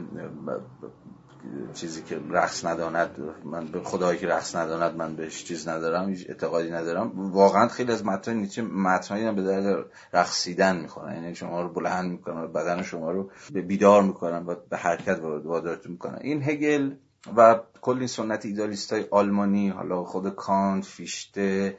[1.74, 3.10] چیزی که رقص نداند
[3.44, 7.12] من به خدایی که رقص نداند من بهش چیز ندارم اعتقادی ندارم.
[7.14, 11.14] واقعا خیلی از متن نیچه متنایی به درد رقصیدن می‌خورن.
[11.14, 15.20] یعنی شما رو بلند می‌کنن و بدن شما رو به بیدار می‌کنن و به حرکت
[15.20, 16.18] وادارتون می‌کنن.
[16.20, 16.94] این هگل
[17.36, 21.76] و کل این سنت ایدالیست های آلمانی حالا خود کانت فیشته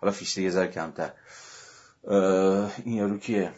[0.00, 1.10] حالا فیشته یه ذره کمتر
[2.84, 3.52] این یارو کیه؟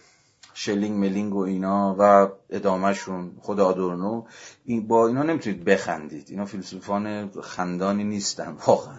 [0.55, 4.25] شلینگ ملینگ و اینا و ادامهشون خود آدورنو
[4.65, 6.27] این با اینا نمی‌تونید بخندید.
[6.31, 8.99] اینا فیلسوفان خندانی نیستن واقعا.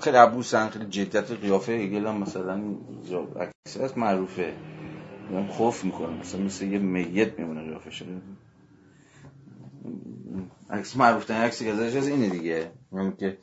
[0.00, 2.62] خیلی عبوسن خیلی جدیت قیافه هگل هم مثلا
[3.66, 4.54] اکثرت معروفه.
[5.50, 8.20] خوف می‌کنه مثلا مثل یه میت میمونه قیافه شده.
[10.70, 12.70] عکس معروف ترین عکسی که ازش از اینه دیگه.
[13.18, 13.38] که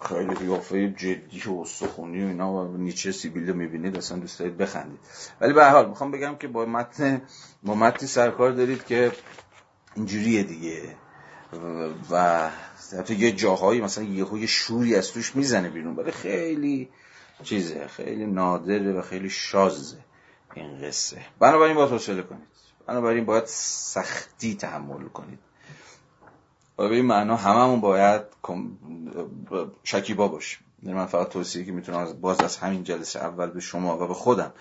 [0.00, 4.56] خیلی قیافه جدی و سخونی و اینا و نیچه سیبیل رو می‌بینید اصلا دوست دارید
[4.56, 5.00] بخندید.
[5.40, 7.22] ولی به حال می‌خوام بگم که با متن
[7.62, 9.12] با متنی سرکار دارید که
[9.96, 10.82] اینجوریه دیگه.
[12.10, 12.48] و
[12.98, 16.88] حتی یه جاهایی مثلا یه شوری از توش می‌زنه بیرون ولی خیلی
[17.42, 19.96] چیزه خیلی نادره و خیلی شازه
[20.54, 21.20] این قصه.
[21.38, 22.48] بنابراین باید حوصله کنید.
[22.86, 25.38] بنابراین باید سختی تحمل کنید.
[26.78, 28.22] و به این معنا هممون باید
[29.84, 30.58] شکیبا باشیم.
[30.82, 34.14] یعنی من فقط توصیه که می‌تونم باز از همین جلسه اول به شما و به
[34.14, 34.52] خودم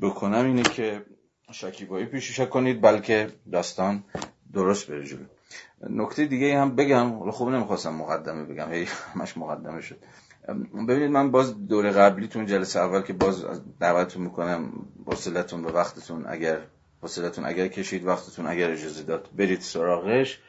[0.00, 1.04] بکنم اینه که
[1.52, 4.04] شکیبایی پیشش کنید بلکه داستان
[4.52, 5.24] درست بره جلو.
[5.90, 9.96] نکته دیگه هم بگم خوب نمی‌خواستم مقدمه بگم هی همش مقدمه شد.
[10.88, 13.44] ببینید من باز دور قبلیتون جلسه اول که باز
[13.80, 14.72] دعوتتون می‌کنم
[15.06, 16.60] وصلتون به وقتتون اگر
[17.02, 20.40] وصلتون اگر کشید وقتتون اگر اجازه داد برید سراغش.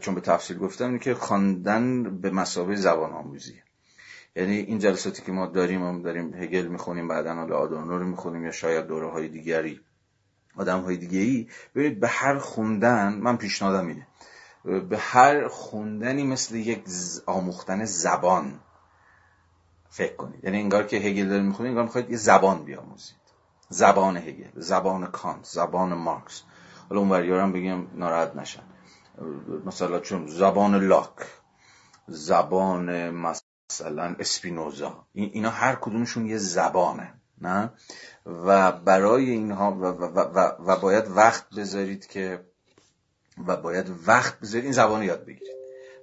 [0.00, 3.62] چون به تفصیل گفتم اینه که خواندن به مسابقه زبان آموزی.
[4.36, 8.44] یعنی این جلساتی که ما داریم هم داریم هگل می‌خونیم بعدا حالا آدورنو رو می‌خونیم
[8.44, 9.80] یا شاید دوره های دیگری
[10.56, 14.06] آدم های دیگه ای ببینید به هر خوندن من پیشنهادم اینه.
[14.80, 16.84] به هر خوندنی مثل یک
[17.26, 18.60] آموختن زبان
[19.88, 20.44] فکر کنید.
[20.44, 23.16] یعنی انگار که هگل داره می‌خونید انگار می‌خواید یه زبان بیاموزید.
[23.68, 26.42] زبان هگل زبان کانت زبان مارکس.
[26.88, 28.62] حالا اون هم بگیم ناراحت نشن
[29.64, 31.16] مثلا چون زبان لاک
[32.08, 37.72] زبان مثلا اسپینوزا اینا هر کدومشون یه زبانه نه؟
[38.26, 40.04] و برای اینها و, و,
[40.34, 42.44] و, و باید وقت بذارید که
[43.46, 45.56] و باید وقت بذارید این زبان یاد بگیرید.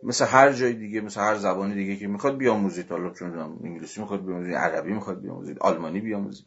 [0.04, 2.92] مثل هر جای دیگه مثل هر زبانی دیگه که می‌خواد بیاموزید.
[2.92, 6.46] حالا چون انگلیسی می‌خواد بیاموزید عربی می‌خواد بیاموزید آلمانی بیاموزید.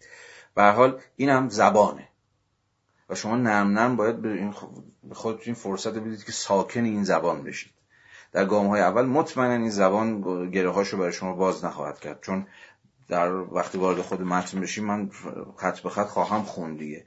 [0.54, 2.08] به حال این هم زبانه.
[3.10, 4.54] و شما نرم نرم باید به این
[5.12, 7.72] خودتون فرصت بدید که ساکن این زبان بشید.
[8.32, 12.20] در گام های اول مطمئنا این زبان گره هاشو برای شما باز نخواهد کرد.
[12.22, 12.46] چون
[13.08, 15.10] در وقتی وارد خود متن بشیم من
[15.56, 17.04] خط به خط خواهم خون دیگه.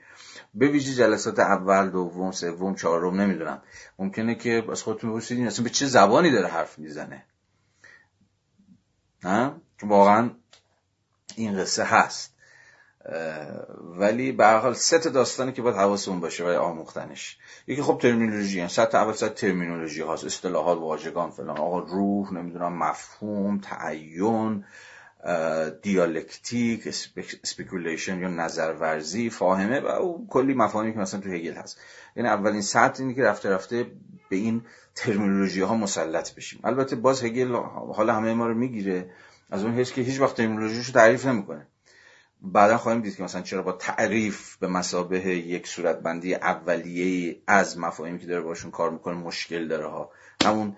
[0.54, 3.62] به ویژه جلسات اول دوم سوم چهارم نمی‌دونم.
[4.00, 7.26] ممکنه که از خودتون بپرسید این اصلا به چه زبانی داره حرف می‌زنه.
[9.24, 9.52] نه؟
[9.84, 10.30] واقعا
[11.36, 12.33] این قصه هست.
[14.00, 17.38] ولی به هر حال سه تا داستانی که باید حواسمون باشه برای آموختنش.
[17.68, 21.58] یکی خب ترمینولوژی هم سطح اول سطح ترمینولوژی هاست اصطلاحات واژگان فلان.
[21.58, 24.66] آقا روح نمی‌دونم مفهوم تعین
[25.82, 26.88] دیالکتیک
[27.44, 31.80] speculation یا نظرورزی فاهمه و و کلی مفاهیمی که مثلا تو هگل هست.
[32.16, 33.86] یعنی اولین سطح اینه که رفته رفته
[34.30, 34.62] به این
[34.96, 36.60] terminology ها مسلط بشیم.
[36.64, 37.56] البته باز هگل
[37.96, 39.10] حالا همه ما رو می‌گیره.
[39.52, 41.68] از اون حیث که هیچ وقت terminology ش رو تعریف نمی‌کنه.
[42.44, 48.20] بعدا خواهیم دید که مثلا چرا با تعریف به مثابه یک صورتبندی اولیه از مفاهیمی
[48.20, 50.10] که داره باشون کار می‌کنه مشکل داره ها.
[50.46, 50.76] همون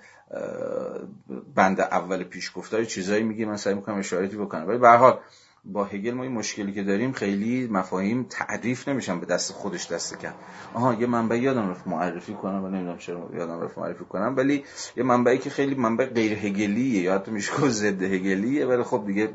[1.56, 4.68] بند اول پیش گفتاری چیزایی میگه من سعی می‌کنم اشارتی بکنم.
[4.68, 5.20] ولی به حال
[5.66, 10.20] با هگل ما این مشکلی که داریم خیلی مفاهیم تعریف نمیشن به دست خودش دست
[10.20, 10.34] کم.
[10.74, 14.64] آها یه منبع یادم رفت معرفی کنم و نمی‌دونم چرا یادم رفت معرفی کنم ولی
[14.98, 19.30] یه منبعی که خیلی منبع غیر هگلیه یا حتی میشه ضد هگلیه ولی خب دیگه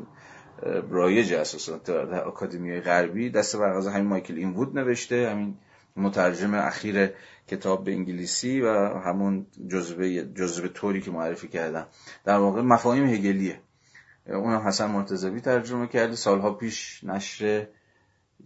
[0.91, 5.59] رایج اساسا در آکادمی غربی دست بر همین مایکل اینوود نوشته همین
[5.97, 7.11] مترجم اخیر
[7.49, 11.87] کتاب به انگلیسی و همون جزوه جزوه توری که معرفی کردم.
[12.25, 13.61] در واقع مفاهیم هگلیه.
[14.27, 16.17] اون هم حسن مرتضوی ترجمه کرده.
[16.17, 17.67] سالها پیش نشر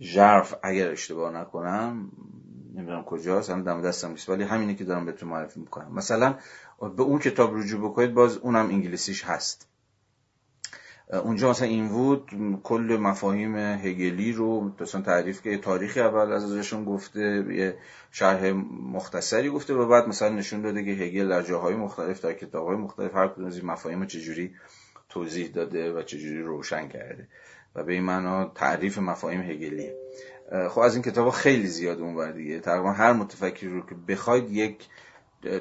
[0.00, 2.10] ژرف اگر اشتباه نکنم
[2.74, 5.94] نمی‌دونم کجاست هم دم دستم نیست ولی همینه که دارم بهتون معرفی می‌کنم.
[5.94, 6.38] مثلا
[6.96, 9.68] به اون کتاب رجوع بکنید باز اونم انگلیسیش هست.
[11.12, 12.30] اونجا مثلا این وود
[12.62, 17.76] کل مفاهیم هگلی رو مثلا تعریف که تاریخی اول از ازشون گفته یه
[18.10, 18.52] شرح
[18.92, 23.14] مختصری گفته و بعد مثلا نشون داده که هگل در جاهای مختلف در کتابهای مختلف
[23.14, 24.54] هر کدوم از این مفاهیم چجوری
[25.08, 27.28] توضیح داده و چجوری روشن کرده
[27.74, 29.94] و به این معنا تعریف مفاهیم هگلیه.
[30.70, 32.60] خب از این کتاب خیلی زیاد اون دیگه.
[32.60, 34.88] تقریبا هر متفکری رو که بخواید یک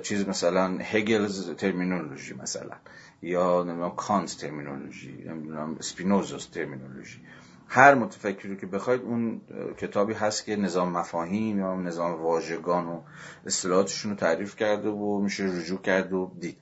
[0.01, 2.75] چیز مثلا هگلز ترمینولوژی مثلا.
[3.23, 7.21] یا نمی‌دونم کانت ترمینولوژی نمی‌دونم اسپینوزوس ترمینولوژی.
[7.67, 9.41] هر متفکری که بخواید اون
[9.77, 13.01] کتابی هست که نظام مفاهیم یا نظام واژگان و
[13.45, 16.57] اصطلاحاتشون رو تعریف کرده و میشه رجوع کرد و دید.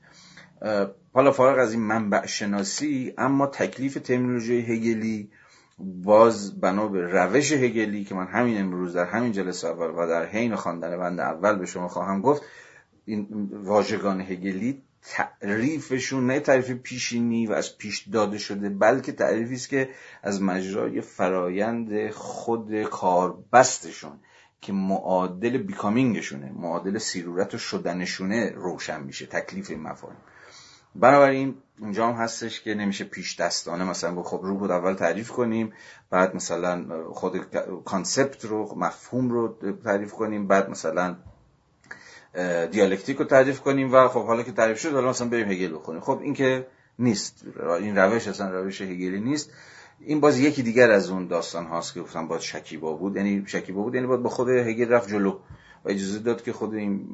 [1.14, 5.32] حالا فارغ از این منبع شناسی اما تکلیف ترمینولوژی هگلی
[5.80, 10.26] باز بنا به روش هگلی که من همین امروز در همین جلسه اول و در
[10.26, 12.41] حین خواندن بند اول به شما خواهم گفت
[13.05, 19.70] این واژگان هگلی تعریفشون نه تعریف پیشینی و از پیش داده شده بلکه تعریفی است
[19.70, 19.89] که
[20.24, 24.20] از مجرای فرایند خود کاربستشون
[24.62, 30.18] که معادل becoming شونه معادل صیرورت و شدنشونه روشن میشه تکلیف این مفاهیم.
[30.95, 35.74] بنابراین اونجا هم هستش که نمیشه پیش دستانه مثلا خب رو بود اول تعریف کنیم
[36.10, 37.38] بعد مثلا خود
[37.86, 41.18] concept رو مفهوم رو تعریف کنیم بعد مثلا
[42.72, 46.02] دیالکتیک رو تعریف کنیم و خب حالا که تعریف شد حالا مثلا بریم هگل بخونیم.
[46.02, 46.68] خب این که
[47.00, 47.46] نیست.
[47.80, 49.52] این روش اصلا روش هگلی نیست.
[50.00, 53.16] این باز یکی دیگر از اون داستان هاست که گفتم باید شکیبا بود.
[53.16, 55.40] یعنی شکیبا بود یعنی باید با خود هگل رفت جلو
[55.86, 57.08] و اجازه داد که خود این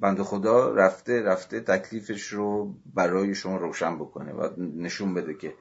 [0.00, 5.54] بند خدا رفته رفته تکلیفش رو برای شما روشن بکنه و نشون بده که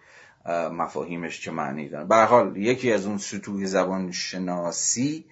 [0.71, 5.25] مفاهیمش چه معنی دارن به حال یکی از اون سطوح زبان شناسی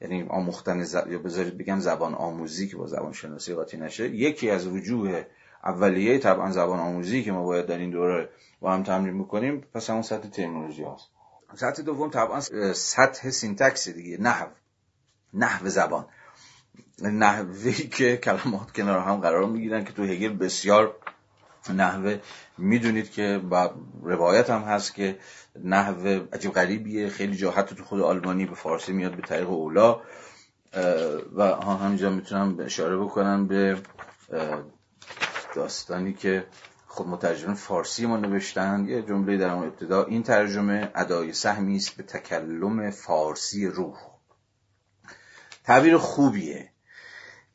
[0.00, 4.66] یعنی آموختن یا بذارید بگم زبان آموزی که با زبان شناسی قاطی نشه یکی از
[4.66, 5.24] وجوه
[5.64, 8.28] اولیه طبعا زبان آموزی که ما باید در این دوره
[8.60, 11.08] با هم تمرین می‌کنیم پس همون سطح terminology هست
[11.54, 12.40] سطح دوم طبعا
[12.72, 14.46] سطح syntax دیگه نحو
[15.34, 16.06] نحو زبان.
[17.02, 20.96] نحوی که کلمات کنار هم قرار می‌گیرن که تو هگل بسیار
[21.70, 22.18] نحوه.
[22.58, 25.18] می‌دونید که با روایت هم هست که
[25.64, 27.08] نحوه عجیب غریبیه.
[27.08, 30.00] خیلی جا حتی تو خود آلمانی به فارسی میاد به طریق اولی.
[31.36, 33.76] و همینجا می‌تونم اشاره بکنم به
[35.54, 36.46] داستانی که
[36.86, 38.86] خود مترجم فارسی ما نوشتن.
[38.88, 40.04] یه جمله در اون ابتدا.
[40.04, 43.96] این ترجمه ادای سهمی است به تکلم فارسی روح.
[45.64, 46.70] تعبیر خوبیه.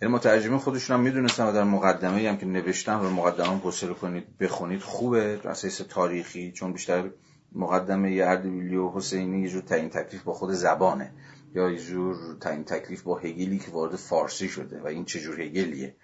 [0.01, 4.37] یعنی مترجمین خودشون هم می‌دونستن و در مقدمه هم که نوشتن و مقدمه گسل کنید
[4.37, 5.39] بخونید خوبه.
[5.45, 7.09] اساس تاریخی چون بیشتر
[7.51, 11.11] مقدمه یه اردبیلی و حسینی یه جور تعیین تکلیف با خود زبانه
[11.55, 15.41] یا یه جور تعیین تکلیف با هگلی که وارد فارسی شده و این چه جور
[15.41, 15.95] هگلیه.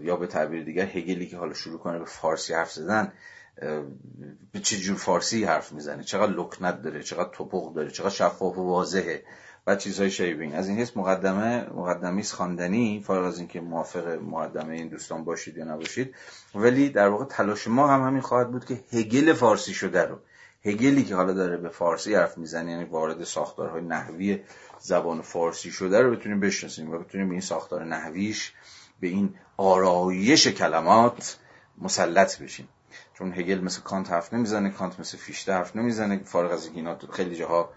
[0.00, 3.12] یا به تعبیر دیگر هگلی که حالا شروع کنه به فارسی حرف زدن
[4.52, 8.62] به چه جور فارسی حرف می‌زنه؟ چقدر لکنت داره؟ چقدر توپق داره؟ چقدر شفاف و
[8.62, 9.22] واضحه؟
[9.66, 14.88] و چیزهای شیبین از این حس مقدمه مقدمی خواندنی فارغ از اینکه موافق مقدمه این
[14.88, 16.14] دوستان باشید یا نباشید
[16.54, 20.18] ولی در واقع تلاش ما هم همین خواهد بود که هگل فارسی شده رو
[20.64, 24.40] هگلی که حالا داره به فارسی حرف می‌زنه یعنی وارد ساختارهای نحوی
[24.80, 28.52] زبان فارسی شده رو بتونیم بشناسیم و بتونیم این ساختار نحویش
[29.00, 31.38] به این آرایش کلمات
[31.78, 32.68] مسلط بشیم.
[33.14, 37.36] چون هگل مثل کانت حرف نمی‌زنه کانت مثل فیشته حرف نمی‌زنه فارغ از اینا خیلی
[37.36, 37.72] جاها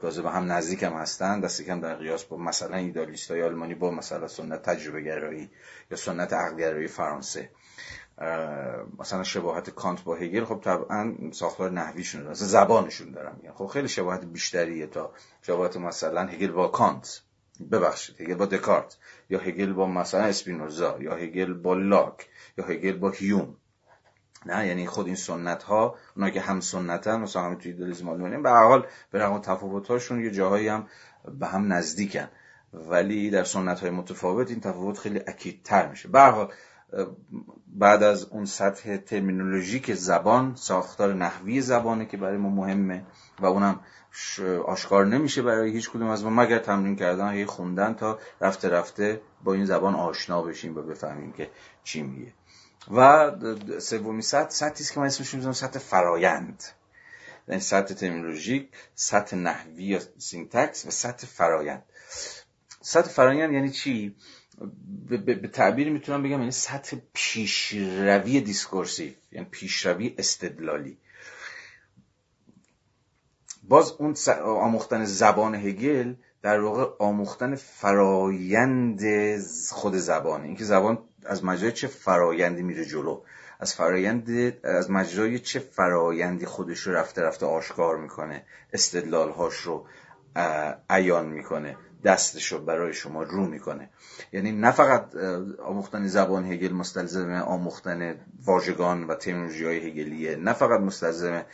[0.00, 3.74] تازه به هم نزدیک هم هستن دستی کم در قیاس با مثلا ایدالیست های آلمانی
[3.74, 5.50] با مثلا سنت تجربه گرایی
[5.90, 7.50] یا سنت عقل گرایی فرانسه
[8.98, 13.88] مثلا شباهت کانت با هگل خب طبعا ساختار نحویشون دارن زبانشون دارن میگن خب خیلی
[13.88, 15.12] شباهت بیشتریه تا
[15.42, 17.22] شباهت مثلا هگل با کانت.
[17.72, 18.96] ببخشید هگل با دکارت
[19.30, 23.56] یا هگل با مثلا اسپینوزا یا هگل با لاک یا هگل با هیوم.
[24.50, 28.36] نه یعنی خود این سنت ها اونا که هم سنتن مثلا همین توی ایدالیسم آلمانی
[28.36, 30.86] به هر حال به رغم تفاوت هاشون یه جاهایی هم
[31.38, 32.28] به هم نزدیکن.
[32.72, 36.08] ولی در سنت های متفاوت این تفاوت خیلی اکیدتر میشه.
[36.08, 36.52] به حال
[37.66, 43.04] بعد از اون سطح terminologic زبان ساختار نحوی زبانه که برای ما مهمه
[43.40, 43.80] و اونم
[44.66, 49.20] آشکار نمیشه برای هیچ کدوم از ما مگر تمرین کردن هی خوندن تا رفته رفته
[49.44, 51.50] با این زبان آشنا بشیم و بفهمیم که
[51.84, 52.32] چی میگه.
[52.90, 53.30] و
[53.78, 56.64] سومین سطح سطحی است که من اسمش می‌ذارم سطح فرایند.
[57.48, 61.82] یعنی سطح terminologic سطح نحوی یا syntax و سطح فرایند.
[62.80, 64.16] سطح فرایند یعنی چی؟
[65.08, 70.98] به تعبیر می‌تونم بگم یعنی سطح پیشروی discursive یعنی پیشروی استدلالی.
[73.62, 74.14] باز اون
[74.44, 79.00] آموختن زبان هگل در واقع آموختن فرایند
[79.70, 83.22] خود زبانه اینکه زبان از مجرای چه فرایندی میره جلو؟
[83.60, 89.86] از فرایند از مجرای چه فرایندی خودش رو رفته رفته آشکار می‌کنه استدلالهاش رو
[90.90, 93.90] عیان می‌کنه دستش رو برای شما رو می‌کنه.
[94.32, 95.16] یعنی نه فقط
[95.64, 101.44] آموختن زبان هگل مستلزم آموختن واژگان و terminology های هگلیه نه فقط مستلزم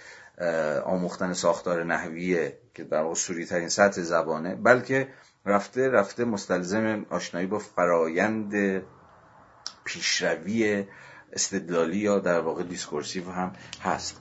[0.85, 5.09] آموختن ساختار نحویه که در سوری ترین سطح زبانه بلکه
[5.47, 8.83] رفته رفته مستلزم آشنایی با فرایند
[9.85, 10.85] پیشروی
[11.33, 14.17] استدلالی یا در واقع discursive هم هست.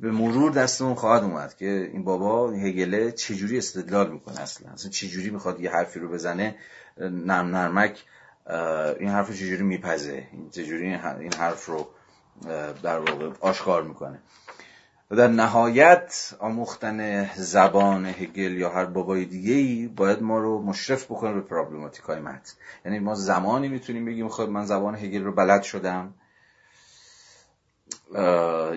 [0.00, 5.30] به مرور دستمون خواهد اومد که این بابا هگله چجوری استدلال می‌کنه اصلا؟ اصلا چجوری
[5.30, 6.56] می‌خواد یه حرفی رو بزنه؟
[6.98, 8.04] نرم نرمک
[9.00, 10.86] این حرف رو چجوری میپزه؟ چجوری
[11.20, 11.88] این حرف رو
[12.82, 14.18] در واقع آشکار می‌کنه؟
[15.12, 21.04] و در نهایت آموختن زبان هگل یا هر بابای دیگه ای باید ما رو مشرف
[21.04, 22.52] بکنه به پرابلماتیک های متن.
[22.84, 26.14] یعنی ما زمانی می‌تونیم بگیم خب من زبان هگل رو بلد شدم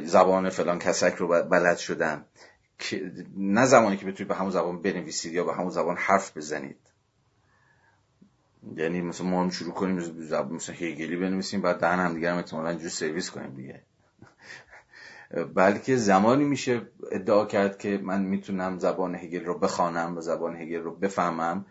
[0.03, 2.25] زبان فلان کسک رو بلد شدم
[3.37, 6.77] نه زمانی که بتونید به همون زبان بنویسید یا به همون زبان حرف بزنید.
[8.75, 9.95] یعنی مثلا ما هم شروع کنیم
[10.51, 13.81] مثلا هگلی بنویسیم بعد دهن هم دیگه هم احتمالاً سرویس کنیم دیگه.
[15.43, 16.81] بلکه زمانی میشه
[17.11, 21.65] ادعا کرد که من می‌تونم زبان هگل رو بخوانم و زبان هگل رو بفهمم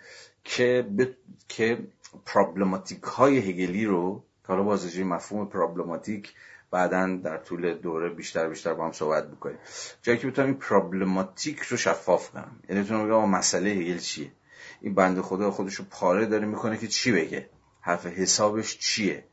[0.44, 1.04] که ب...
[1.48, 1.78] که
[2.26, 6.34] پرابلماتیک های هگلی رو حالا بازجوی مفهوم پرابلماتیک
[6.70, 9.58] بعدا در طول دوره بیشتر بیشتر با هم صحبت بکنیم
[10.02, 12.60] جایی که بتونم این پرابلماتیک رو شفاف کنم.
[12.68, 14.32] یعنی بتونم بگم مسئله هگل چیه؟
[14.80, 17.50] این بنده خدا خودش رو پاره داره می‌کنه که چی بگه؟
[17.80, 19.24] حرف حسابش چیه؟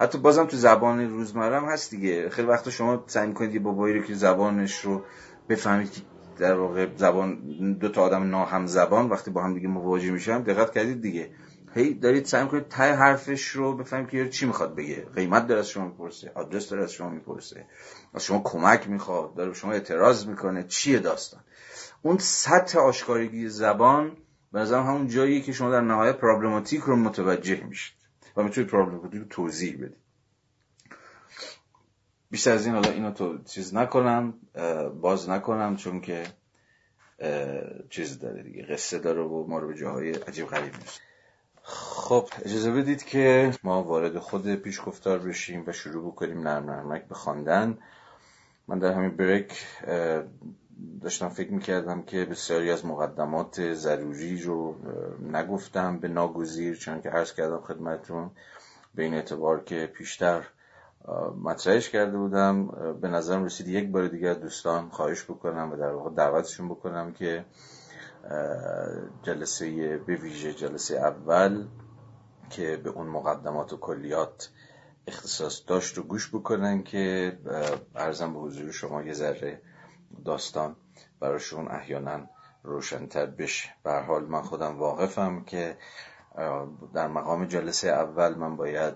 [0.00, 2.28] حتی بازم تو زبان روزمره هم هست دیگه.
[2.28, 5.04] خیلی وقتا شما سعی می‌کنید یه بابایی رو که زبانش رو
[5.48, 6.00] بفهمید که
[6.38, 7.38] در واقع زبان
[7.80, 11.30] دو تا آدم ناهم زبان وقتی با هم دیگه مواجه میشن دقت کردید دیگه.
[11.74, 15.06] هی دارید سعی می‌کنید تای حرفش رو بفهمید که چی می‌خواد بگه.
[15.14, 17.66] قیمت داره از شما می‌پرسه آدرس داره از شما می‌پرسه
[18.14, 20.64] از شما کمک می‌خواد داره شما اعتراض می‌کنه.
[20.64, 21.40] چیه داستان؟
[22.02, 24.16] اون سطح آشکارگی زبان
[24.52, 28.03] به نظرم همون جاییه که شما در نهایت پرابلماتیک رو متوجه میشید.
[28.36, 29.96] و می‌تونید پرابلماتیک رو توضیح بدید
[32.30, 34.34] بیشتر از این حالا اینو تو چیز نکنم
[35.00, 36.24] باز نکنم چون که
[37.90, 41.00] چیز داره دیگه قصه داره و ما رو به جاهای عجیب غریب میشه
[41.62, 47.14] خب اجازه بدید که ما وارد خود پیشگفتار بشیم و شروع بکنیم نرم نرمک به
[47.14, 47.78] خواندن.
[48.68, 49.66] من در همین بریک
[51.00, 54.76] داشتم فکر می‌کردم که بسیاری از مقدمات ضروری رو
[55.32, 58.30] نگفتم به ناگزیر چون که عرض کردم خدمتتون
[58.94, 60.44] به این اعتبار که پیشتر
[61.42, 62.66] مطرحش کرده بودم.
[63.00, 67.44] به نظرم رسید یک بار دیگر دوستان خواهش بکنم و در واقع دعوتشون بکنم که
[69.22, 71.66] جلسه به ویژه جلسه اول
[72.50, 74.50] که به اون مقدمات و کلیات
[75.06, 77.32] اختصاص داشت و گوش بکنن که
[77.94, 79.60] ارزم به حضور شما یه ذره
[80.24, 80.76] داستان
[81.20, 82.20] براشون احیانا
[82.62, 83.68] روشنتر بشه.
[83.82, 85.76] به حال من خودم واقفم که
[86.94, 88.94] در مقام جلسه اول من باید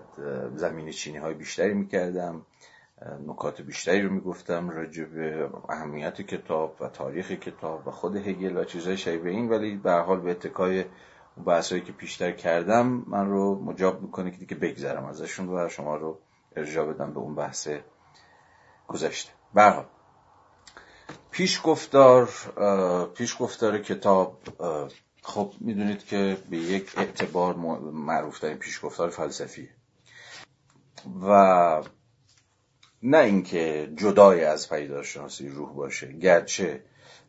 [0.55, 2.45] زمین چینی های بیشتری می‌کردم.
[3.27, 8.63] نکات بیشتری رو می‌گفتم راجع به اهمیت کتاب و تاریخ کتاب و خود هگل و
[8.63, 9.49] چیزهای شبیه این.
[9.49, 10.85] ولی به حال به اتکای
[11.45, 16.19] بحثایی که پیشتر کردم من رو مجاب می‌کنه که دیگه بگذرم ازشون و شما رو
[16.55, 17.69] ارجاع بدم به اون بحث
[18.87, 19.31] گذشته.
[19.53, 19.85] برحال
[21.39, 22.29] پیش گفتار
[23.15, 24.41] پیش گفتار کتاب
[25.23, 27.55] خب می‌دونید که به یک اعتبار
[27.93, 29.69] معروف ترین پیش گفتار فلسفیه.
[31.21, 31.83] و
[33.03, 36.83] نه اینکه جدای از پیداشناسی روح باشه گرچه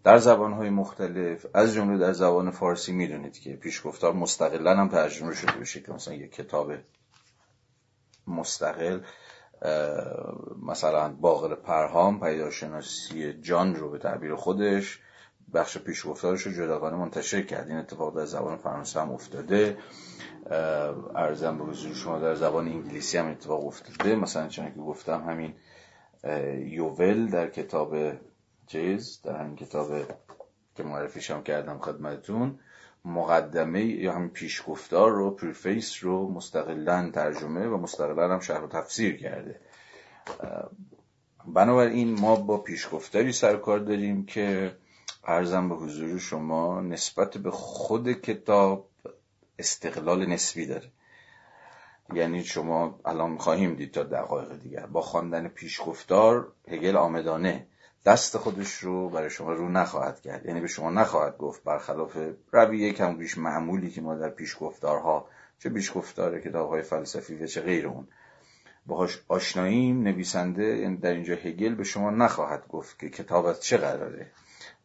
[0.05, 5.53] در زبانهای مختلف از جمله در زبان فارسی می‌دونید که پیشگفتار مستقلا هم ترجمه شده
[5.53, 6.73] بشه که مثلا یک کتاب
[8.27, 9.01] مستقل
[10.67, 15.01] مثلا باقر پرهام پیداشناسی جان رو به تعبیر خودش
[15.55, 17.69] بخش پیشگفتارش رو جداگانه منتشر کرد.
[17.69, 19.79] این اتفاق در زبان فرانسه هم افتاده.
[21.15, 24.17] ارزم به حضور شما در زبان انگلیسی هم اتفاق افتاده.
[24.17, 25.55] مثلا چون که گفتم همین
[26.67, 27.97] یوول در کتاب
[28.67, 29.89] چیز در همین کتاب
[30.77, 32.59] که معرفیش هم کردم خدمتتون.
[33.05, 39.16] مقدمه یا همین پیشگفتار رو پریفیس رو مستقلا ترجمه و مستقلا هم شرح و تفسیر
[39.16, 39.61] کرده.
[41.46, 44.76] بنابراین ما با پیشگفتاری سرکار داریم که
[45.24, 48.88] ارزم به حضور شما نسبت به خود کتاب
[49.59, 50.90] استقلال نسبی داره.
[52.14, 54.86] یعنی شما الان خواهیم دید تا دقایق دیگر.
[54.86, 57.66] با خواندن پیشگفتار هگل آمدانه
[58.05, 60.46] دست خودش رو برای شما رو نخواهد کرد.
[60.46, 62.16] یعنی به شما نخواهد گفت برخلاف
[62.53, 65.28] رویه کم بیش معمولی که ما در پیشگفتارها
[65.59, 68.09] چه پیشگفتار کتاب های فلسفی و چه غیر اون
[68.86, 73.76] باهاش آشناییم نویسنده یعنی در اینجا هگل به شما نخواهد گفت که کتاب از چه
[73.76, 74.30] قراره.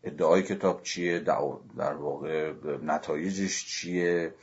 [0.04, 1.20] ادعای کتاب چیه؟
[1.78, 2.54] در واقع
[2.84, 4.34] نتایجش چیه؟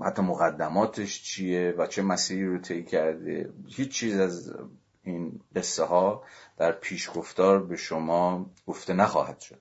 [0.00, 4.54] حتی مقدماتش چیه؟ و چه مسیری رو طی کرده؟ هیچ چیز از
[5.02, 6.22] این قصه ها
[6.56, 9.60] در پیشگفتار به شما گفته نخواهد شد.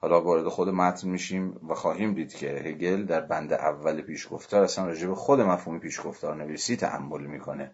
[0.00, 4.86] حالا وارد خود متن میشیم و خواهیم دید که هگل در بند اول پیشگفتار اصلا
[4.86, 7.70] راجع به خود مفهوم پیشگفتار نویسی تعمل می‌کنه.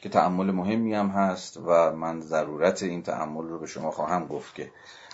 [0.00, 4.54] که تعمل مهمی هم هست و من ضرورت این تعمل رو به شما خواهم گفت
[4.54, 4.72] که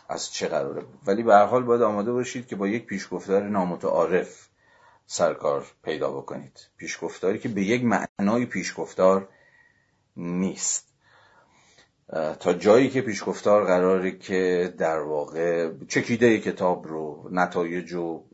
[0.09, 0.83] از چه قراره.
[1.07, 4.49] ولی به هر حال باید آماده باشید که با یک پیشگفتار نامتعارف
[5.07, 6.69] سرکار پیدا بکنید.
[6.77, 9.29] پیشگفتاری که به یک معنای پیشگفتار
[10.19, 10.89] نیست.
[12.41, 18.25] تا جایی که پیشگفتار قراره که در واقع چکیده کتاب رو نتایج و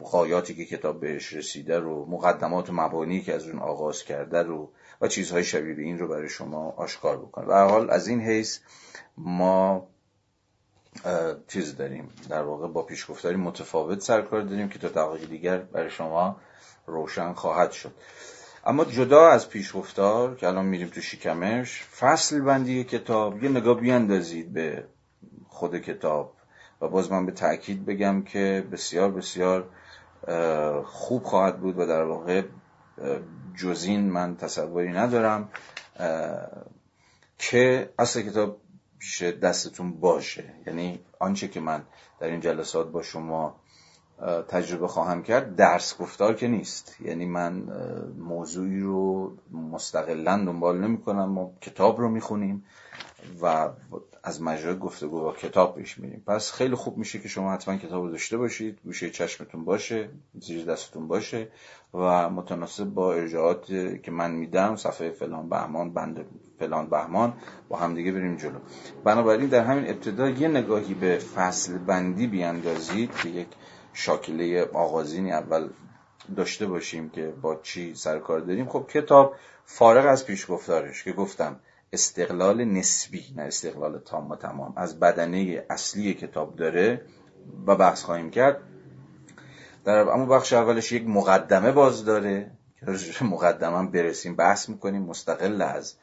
[0.00, 4.72] غایاتی که کتاب بهش رسیده رو مقدمات و مبانی که از اون آغاز کرده رو
[5.00, 7.46] و چیزهای شبیه به این رو برای شما آشکار بکنه.
[7.46, 8.58] و حال از این حیث
[9.16, 9.88] ما
[11.48, 12.10] چیز داریم.
[12.28, 16.40] در واقع با پیشگفتاری متفاوت سرکار داریم که تا دقایق دیگر برای شما
[16.86, 17.94] روشن خواهد شد.
[18.68, 24.52] اما جدا از پیشگفتار که الان میریم تو شکمش فصل بندی کتاب یه نگاه بیاندازید
[24.52, 24.84] به
[25.48, 26.34] خود کتاب
[26.80, 29.70] و باز من به تاکید بگم که بسیار بسیار
[30.84, 32.42] خوب خواهد بود و در واقع
[33.56, 35.48] جزین من تصوری ندارم
[37.38, 38.60] که اصل کتاب
[38.98, 40.54] پیش دستتون باشه.
[40.66, 41.82] یعنی آنچه که من
[42.20, 43.60] در این جلسات با شما
[44.48, 46.96] تجربه خواهم کرد درس گفتار که نیست.
[47.00, 47.62] یعنی من
[48.18, 51.24] موضوعی رو مستقلا دنبال نمی کنم.
[51.24, 52.64] ما کتاب رو می‌خونیم
[53.42, 53.68] و
[54.22, 56.22] از مجرای گفتگو با کتاب پیش میریم.
[56.26, 58.78] پس خیلی خوب میشه که شما حتما کتاب رو داشته باشید.
[58.84, 60.08] گوشه چشمتون باشه
[60.40, 61.48] زیر دستتون باشه
[61.94, 63.66] و متناسب با ارجاعات
[64.02, 66.26] که من میدم صفحه فلان بهمان بند
[66.58, 67.32] فلان بهمان
[67.68, 68.58] با همدیگه بریم جلو.
[69.04, 73.48] بنابراین در همین ابتدا یه نگاهی به فصل بندی بیاندازید که یک
[73.98, 75.68] شاکله آغازینی اول
[76.36, 78.68] داشته باشیم که با چی سر کار داریم.
[78.68, 79.34] خب کتاب
[79.64, 81.60] فارغ از پیشگفتارش که گفتم
[81.92, 84.72] استقلال نسبی نه استقلال تام و تمام.
[84.76, 87.00] از بدنه اصلی کتاب داره
[87.66, 88.60] و بحث خواهیم کرد.
[89.84, 92.50] در اما بخش اولش یک مقدمه باز داره
[93.18, 95.02] که مقدمه رو برسیم بحث می‌کنیم.
[95.02, 95.94] مستقل از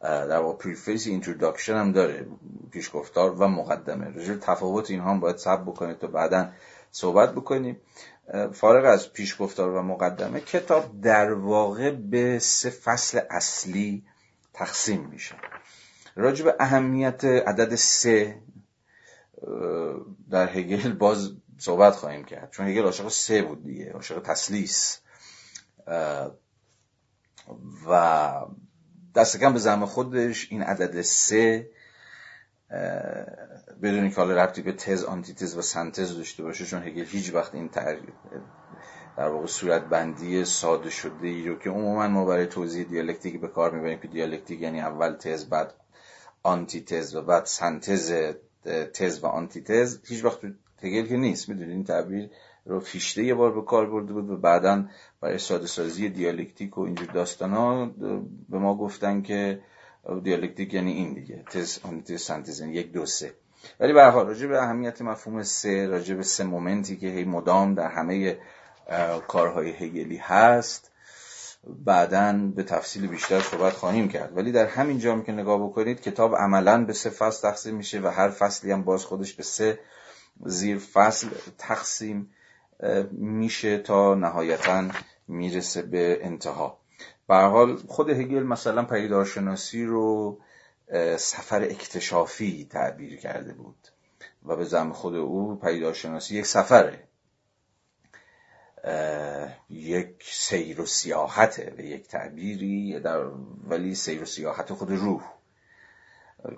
[0.00, 2.26] در واقع preface introduction هم داره
[2.70, 4.06] پیشگفتار و مقدمه.
[4.06, 6.48] راجع به تفاوت اینها هم باید صبر بکنید تا بعدا
[6.96, 7.80] صحبت بکنیم.
[8.52, 14.04] فارغ از پیشگفتار و مقدمه کتاب در واقع به سه فصل اصلی
[14.52, 15.34] تقسیم میشه.
[16.14, 18.42] راجع به اهمیت عدد سه
[20.30, 22.50] در هگل باز صحبت خواهیم کرد.
[22.50, 25.00] چون هگل عاشق سه بود دیگه عاشق تسلیس.
[27.88, 28.32] و
[29.14, 31.70] دست کم به زم خودش این عدد سه
[33.82, 37.54] بدون که حالا ربطی به تز آنتیتز و سنتز داشته باشه چون هگل هیچ وقت
[37.54, 37.70] این
[39.16, 43.48] در واقع صورت بندی ساده شده ای رو که عموما ما برای توضیح دیالکتیک به
[43.48, 45.74] کار می‌بریم که دیالکتیک یعنی اول تز بعد
[46.42, 48.12] آنتیتز و بعد سنتز
[48.94, 49.98] تز و آنتیتز.
[50.08, 50.40] هیچ وقت
[50.82, 52.30] هگل که نیست می‌دونید؟ این تعبیر
[52.64, 54.84] رو فیشته یه بار به کار برده بود و بعدا
[55.20, 57.86] برای ساده سازی دیالکتیک و اینجور داستان ها
[58.48, 59.60] به ما گفتن که
[60.22, 63.34] دیالکتیک یعنی این دیگه تز آنتیتز سنتز یعنی یک دو سه.
[63.80, 67.06] ولی به هر حال راجع به اهمیت مفهوم سه راجع به سه moment ی که
[67.06, 68.38] هی مدام در همه
[69.28, 70.90] کارهای هگلی هست
[71.84, 74.36] بعدا به تفصیل بیشتر صحبت خواهیم کرد.
[74.36, 78.06] ولی در همین جا که نگاه بکنید کتاب عملا به سه فصل تقسیم میشه و
[78.06, 79.78] هر فصلی هم باز خودش به سه
[80.44, 81.28] زیر فصل
[81.58, 82.30] تقسیم
[83.12, 84.84] میشه تا نهایتا
[85.28, 86.78] می‌رسه به انتها.
[87.28, 90.38] به حال خود هگل مثلا پیدارشناسی رو
[91.16, 93.88] سفر اکتشافی تعبیر کرده بود
[94.46, 97.08] و به زم خود او پیدارشناسی یک سفره.
[99.70, 103.20] یک سیر و سیاحته به یک تعبیری در
[103.68, 105.22] ولی سیر و سیاحت خود روح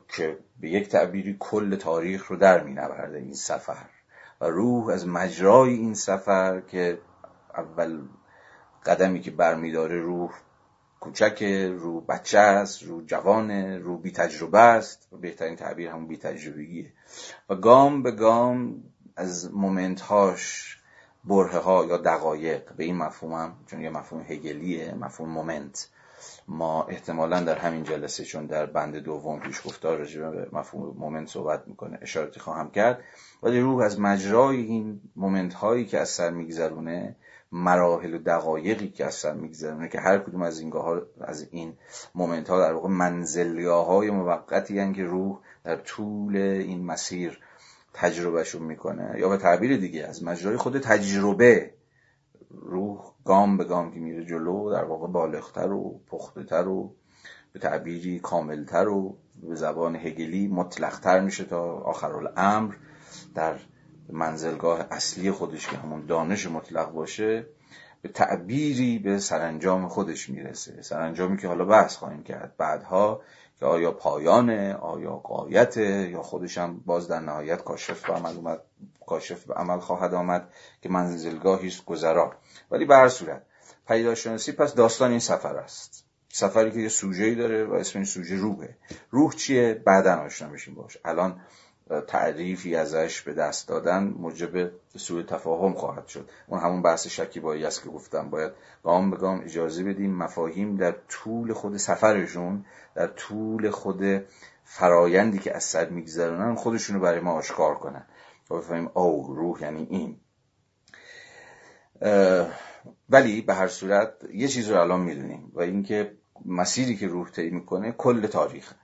[0.08, 3.86] که به یک تعبیری کل تاریخ رو در می نورده این سفر.
[4.40, 6.98] و روح از مجرای این سفر که
[7.54, 8.02] اول
[8.86, 10.30] قدمی که برمیداره روح
[11.00, 11.42] کوچک
[11.78, 13.50] رو بچه است رو جوان
[13.82, 15.08] رو بی تجربه است.
[15.12, 16.92] و بهترین تعبیر همون بی تجربگیه.
[17.48, 18.82] و گام به گام
[19.16, 20.74] از moment هاش
[21.24, 25.88] برهه ها یا دقایق به این مفهوم هم چون یه مفهوم هگلیه مفهوم moment
[26.48, 30.20] ما احتمالا در همین جلسه چون در بند دوم پیش گفتار راجع
[30.52, 33.04] مفهوم moment صحبت می‌کنه اشارتی خواهم کرد.
[33.42, 37.16] ولی روح از مجرای این moment هایی که از سر میگذرونه
[37.52, 40.72] مراحل و دقایقی که سر میگذرونه که هر کدوم از این
[41.20, 41.74] از این
[42.14, 47.40] moment ها در واقع منزلگاه های موقتی که روح در طول این مسیر
[47.94, 49.14] تجربهشون می‌کنه.
[49.18, 51.74] یا به تعبیر دیگه از مجرای خود تجربه
[52.50, 56.94] روح گام به گام که میره جلو در واقع بالغتر و پختهتر و
[57.52, 62.74] به تعبیری کاملتر و به زبان هگلی مطلقتر میشه تا آخر الامر
[63.34, 63.58] در
[64.12, 67.46] منزلگاه اصلی خودش که همون دانش مطلق باشه
[68.02, 70.82] به تعبیری به سرانجام خودش می‌رسه.
[70.82, 72.54] سرانجامی که حالا بحث خواهیم کرد.
[72.56, 73.22] بعدها
[73.58, 78.60] که آیا پایانه آیا قایته یا خودش هم باز در نهایت کاشف به عمل اومد
[79.06, 80.48] کاشف به عمل خواهد آمد
[80.82, 82.32] که منزلگاهی است گذرا.
[82.70, 83.42] ولی به هر صورت
[83.88, 86.04] پیداشناسی پس داستان این سفر است.
[86.28, 88.76] سفری که یه سوژه‌ای داره و اسم این سوژه روحه.
[89.10, 91.40] روح چیه؟ بعدا آشنا بشیم باش الان
[92.06, 96.30] تعریفی ازش به دست دادن موجب سوء تفاهم خواهد شد.
[96.46, 98.30] اون همون بحث شکیبایی است که گفتم.
[98.30, 102.64] باید گام به گام اجازه بدیم مفاهیم در طول خود سفرشون
[102.94, 104.02] در طول خود
[104.64, 108.06] فرایندی که از سر میگذرونن خودشون رو برای ما آشکار کنن.
[108.50, 110.16] و بفهمیم او روح یعنی این.
[113.08, 116.12] ولی به هر صورت یه چیز رو الان می‌دونیم و اینکه
[116.44, 118.76] مسیری که روح طی می‌کنه کل تاریخه.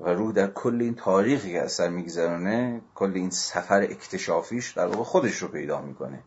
[0.00, 4.86] و روح در کل این تاریخی که از سر میگذرانه کل این سفر اکتشافیش در
[4.86, 6.22] واقع خودش رو پیدا می‌کنه.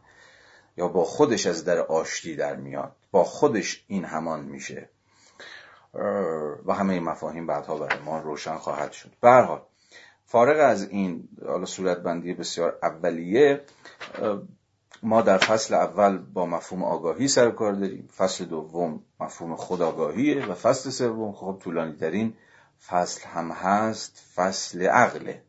[0.78, 2.96] یا با خودش از در آشتی در میاد.
[3.12, 4.90] با خودش این همان میشه.
[6.66, 9.12] و همه این مفاهیم بعدها برای ما روشن خواهد شد.
[9.22, 9.62] برحال
[10.26, 13.62] فارغ از این حالا صورت بندی بسیار اولیه
[15.04, 18.10] ما در فصل اول با مفهوم آگاهی سر کار داریم.
[18.18, 22.34] فصل دوم مفهوم خودآگاهیه و فصل سوم خب طولانی ترین
[22.88, 25.42] فصل هم هست فصل عقله.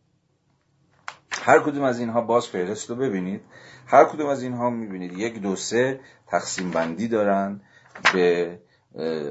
[1.30, 3.40] هر کدوم از اینها باز فهرست رو ببینید.
[3.86, 5.12] هر کدوم از اینها می‌بینید.
[5.12, 7.60] یک دو سه تقسیم بندی دارن
[8.12, 8.58] به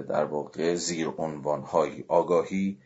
[0.10, 2.78] در واقع زیر عنوان های آگاهی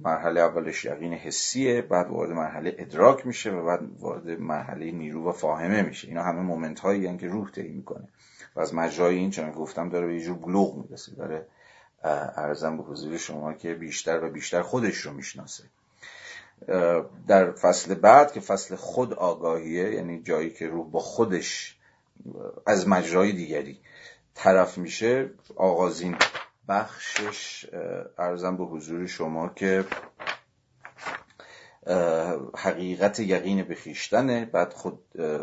[0.00, 5.32] مرحله اولش یقین حسیه بعد وارد مرحله ادراک میشه و بعد وارد مرحله نیرو و
[5.32, 6.08] فاهمه میشه.
[6.08, 8.08] اینا همه مومنت هایی که روح طی می‌کنه.
[8.56, 11.14] و از مجرای این چون گفتم داره به یه جور بلوغ می‌رسه.
[11.14, 11.46] داره
[12.04, 15.64] ارزم به حضور شما که بیشتر و بیشتر خودش رو می‌شناسه.
[17.28, 21.76] در فصل بعد که فصل خود آگاهیه یعنی جایی که روح با خودش
[22.66, 23.78] از مجرای دیگری
[24.34, 26.16] طرف میشه آغازین
[26.68, 27.66] بخشش
[28.18, 29.84] ارزم به حضور شما که
[32.56, 34.98] حقیقت یقین به خیشتنه بعد خود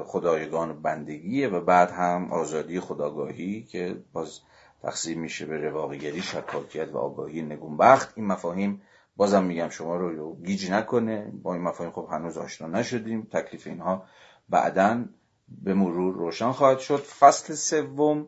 [0.05, 4.39] خدایگان بندگیه و بعد هم آزادی خداگاهی که باز
[4.81, 8.13] تقسیم میشه به رواقیگری شکاکیت و آگاهی نگونبخت.
[8.15, 8.81] این مفاهیم
[9.15, 11.31] بازم میگم شما رو گیج نکنه.
[11.43, 13.27] با این مفاهیم خب هنوز آشنا نشدیم.
[13.31, 14.03] تکلیف اینها
[14.49, 15.05] بعدا
[15.47, 16.97] به مرور روشن خواهد شد.
[16.97, 18.27] فصل سوم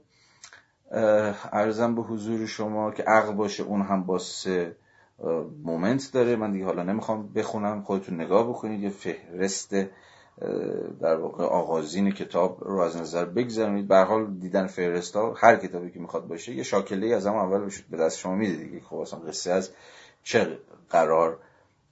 [1.52, 4.76] ارزم به حضور شما که عقل باشه اون هم با سه
[5.64, 6.36] مومنت داره.
[6.36, 7.82] من دیگه حالا نمی‌خوام بخونم.
[7.84, 8.84] خودتون نگاه بکنید.
[8.84, 9.76] یه فهرست
[11.02, 15.92] در واقع آغازین کتاب رو از نظر بگذارید به حال دیدن فهرست ها هر کتابی
[15.92, 18.80] که می‌خواد باشه یه شاکله از هم اول به دست شما میده دیگه.
[18.80, 19.70] خب اصلا قصه از
[20.24, 20.60] چه
[20.90, 21.38] قرار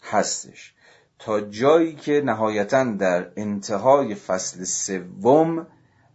[0.01, 0.73] هستش.
[1.19, 5.67] تا جایی که نهایتا در انتهای فصل سوم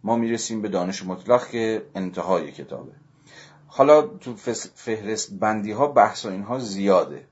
[0.03, 2.91] ما می‌رسیم به دانش مطلق که انتهای کتابه.
[3.67, 4.35] حالا تو
[4.75, 7.27] فهرست بندی ها بحث و اینها زیاده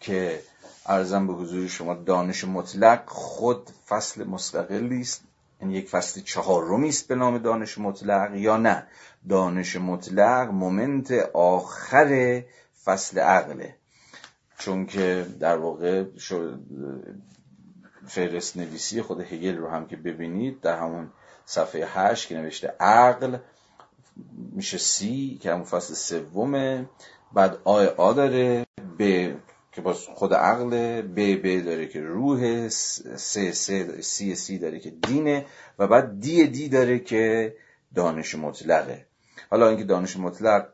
[0.00, 0.40] که
[0.86, 5.24] ارزم به حضور شما دانش مطلق خود فصل مستقلی است.
[5.60, 8.86] یعنی یک فصل چهارمی است به نام دانش مطلق یا نه؟
[9.28, 12.42] دانش مطلق moment آخر
[12.84, 13.76] فصل عقله.
[14.58, 16.04] چون که در واقع
[18.06, 21.10] فهرست نویسی خود هگل رو هم که ببینید در همون
[21.46, 23.38] صفحه هشت که نوشته عقل
[24.52, 26.88] میشه سی که همون فصل سومه
[27.32, 28.66] بعد A A داره
[28.98, 29.30] B
[29.76, 33.70] که باز خود عقل B B داره که روح س س
[34.00, 35.46] سی سی داره که دینه
[35.78, 37.54] و بعد دی دی داره که
[37.94, 39.06] دانش مطلقه.
[39.50, 40.68] حالا اینکه دانش مطلق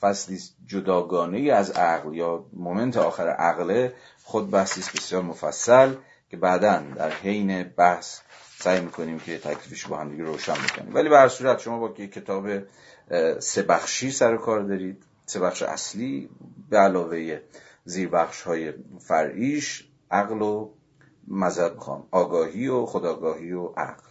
[0.00, 3.94] فصلی جداگانه از عقل یا مومنت آخر عقله
[4.24, 5.94] خود بحثی بسیار مفصل
[6.30, 8.20] که بعدا در حین بحث
[8.58, 10.94] سعی می‌کنیم که تکلیفش با هم دیگه روشن بکنیم.
[10.94, 12.48] ولی به هر صورت شما با کتاب
[13.38, 15.09] سه بخشی سر کار دارید.
[15.30, 16.30] سه بخش اصلی
[16.70, 17.40] به علاوه
[17.84, 20.70] زیر بخش های فرعیش عقل و
[21.28, 24.08] مذهب خواهم آگاهی و خداگاهی و عقل.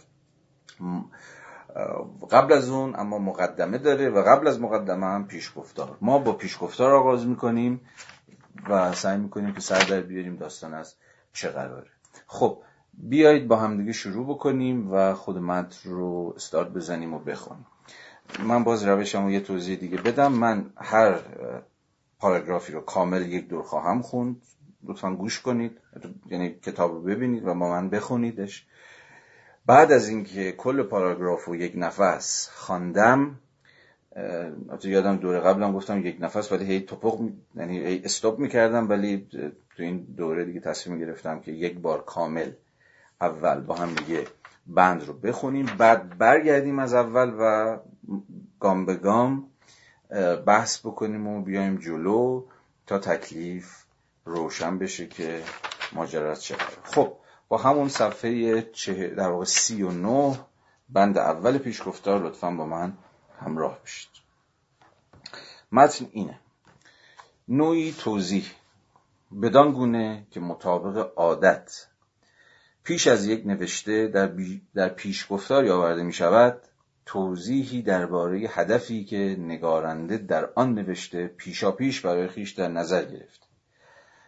[2.30, 5.98] قبل از اون اما مقدمه داره و قبل از مقدمه هم پیشگفتار.
[6.00, 7.80] ما با پیشگفتار آغاز می‌کنیم
[8.68, 10.94] و سعی می‌کنیم که سر در بیاریم داستان از
[11.32, 11.90] چه قراره.
[12.26, 12.62] خب
[12.94, 17.66] بیایید با همدیگه شروع بکنیم و خود متن رو استارت بزنیم و بخونیم.
[18.38, 20.32] من باز روشم و یه توضیح دیگه بدم.
[20.32, 21.18] من هر
[22.18, 24.42] پاراگرافی رو کامل یک دور خواهم خوند.
[24.84, 25.78] لطفا گوش کنید.
[26.26, 28.66] یعنی کتاب رو ببینید و با من بخونیدش.
[29.66, 33.38] بعد از اینکه کل پاراگراف رو یک نفس خواندم
[34.84, 37.20] یادم دوره قبلم گفتم یک نفس ولی هی توپق
[37.56, 39.26] یعنی هی استوب می‌کردم ولی
[39.76, 42.50] تو این دوره دیگه تصمیم گرفتم که یک بار کامل
[43.20, 44.24] اول با هم دیگه
[44.66, 45.66] بند رو بخونیم.
[45.78, 47.76] بعد برگردیم از اول و
[48.60, 49.50] گام به گام
[50.46, 52.44] بحث بکنیم و بیایم جلو
[52.86, 53.84] تا تکلیف
[54.24, 55.42] روشن بشه که
[55.92, 57.16] ماجرا چه خب
[57.48, 58.60] با همون صفحه
[59.16, 60.38] در واقع سی و نه
[60.88, 62.92] بند اول پیشگفتار لطفا با من
[63.40, 64.10] همراه بشید.
[65.72, 66.40] متن اینه.
[67.48, 68.50] نوعی توضیح.
[69.42, 71.86] بدان گونه که مطابق عادت.
[72.84, 76.62] پیش از یک نوشته در, بی در پیشگفتاری آورده می شود
[77.12, 83.48] توضیحی درباره هدفی که نگارنده در آن نوشته پیشا پیش برای خیش در نظر گرفت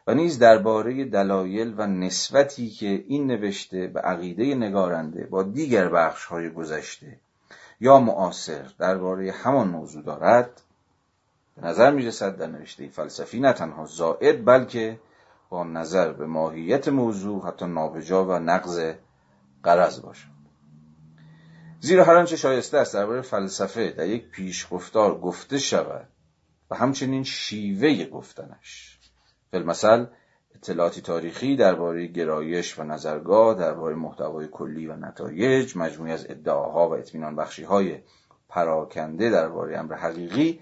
[0.06, 6.24] و نیز درباره دلایل و نسبتی که این نوشته به عقیده نگارنده با دیگر بخش
[6.24, 7.18] های گذشته
[7.80, 10.62] یا معاصر درباره همان موضوع دارد
[11.56, 14.98] به نظر می رسد در نوشته فلسفی نه تنها زائد بلکه
[15.50, 18.92] با نظر به ماهیت موضوع حتی نابجا و نقض
[19.62, 20.31] قرض باشد.
[21.84, 26.08] زیرا هر آنچه شایسته است درباره فلسفه در یک پیشگفتار گفته شود
[26.70, 28.98] و همچنین شیوه گفتنش.
[29.50, 30.06] فیلمسل
[30.54, 36.94] اطلاعاتی تاریخی درباره گرایش و نظرگاه درباره محتوای کلی و نتایج مجموعی از ادعاها و
[36.94, 37.98] اطمینان بخشی های
[38.48, 40.60] پراکنده درباره امر حقیقی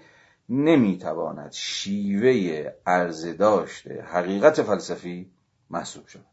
[0.49, 5.31] نمی‌تواند شیوه عرضه داشته حقیقت فلسفی
[5.69, 6.30] محسوب شود.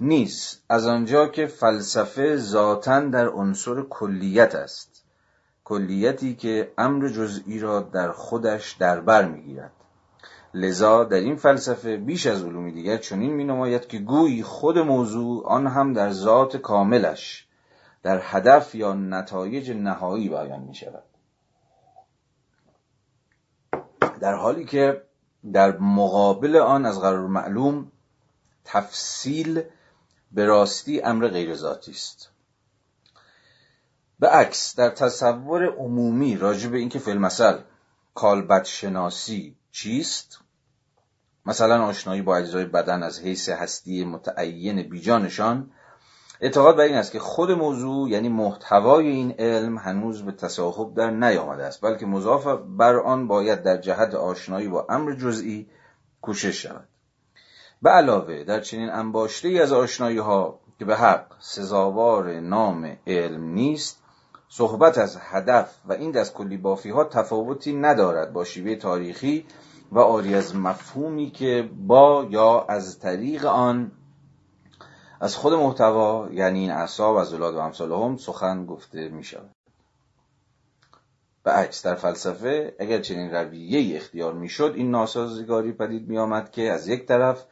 [0.00, 0.62] نیست.
[0.68, 5.04] از آنجا که فلسفه ذاتا در عنصر کلیت است.
[5.64, 9.72] کلیتی که امر جزئی را در خودش در بر می‌گیرد.
[10.54, 15.46] لذا در این فلسفه بیش از علوم دیگر چنین می نماید که گویی خود موضوع
[15.46, 17.46] آن هم در ذات کاملش
[18.02, 21.02] در هدف یا نتایج نهایی بیان می شود
[24.20, 25.02] در حالی که
[25.52, 27.92] در مقابل آن از قرار معلوم
[28.64, 29.62] تفصیل
[30.32, 32.30] به راستی امر غیر ذاتی است.
[34.20, 37.58] به عکس در تصور عمومی راجع به اینکه فیلم مثل
[38.14, 40.38] کالبد شناسی چیست؟
[41.46, 45.70] مثلا آشنایی با اجزای بدن از حیث هستی متعین بیجانشان
[46.40, 51.10] اعتقاد بر این است که خود موضوع یعنی محتوای این علم هنوز به تصاحب در
[51.10, 55.68] نیامده است بلکه مضاف بر آن باید در جهت آشنایی با امر جزئی
[56.20, 56.88] کوشش شود.
[57.82, 63.44] به علاوه در چنین انباشته ای از آشنایی ها که به حق سزاوار نام علم
[63.44, 64.02] نیست
[64.48, 69.46] صحبت از هدف و این دست کلی بافی ها تفاوتی ندارد با شیوه تاریخی
[69.92, 73.92] و آری از مفهومی که با یا از طریق آن
[75.20, 79.50] از خود محتوا یعنی این اعصاب از اولاد و امثال هم سخن گفته می شود
[81.42, 86.50] به عکس در فلسفه اگر چنین رویه اختیار می شد این ناسازگاری پدید می آمد
[86.50, 87.44] که از یک طرف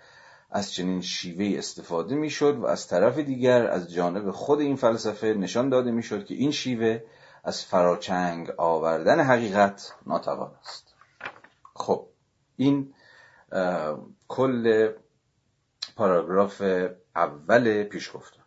[0.56, 5.26] از چنین شیوه استفاده می شد و از طرف دیگر از جانب خود این فلسفه
[5.26, 7.02] نشان داده می شد که این شیوه
[7.44, 10.94] از فراچنگ آوردن حقیقت ناتوان است.
[11.74, 12.06] خب
[12.56, 12.94] این
[14.28, 14.92] کل
[15.96, 16.62] پاراگراف
[17.16, 18.44] اول پیش گفتم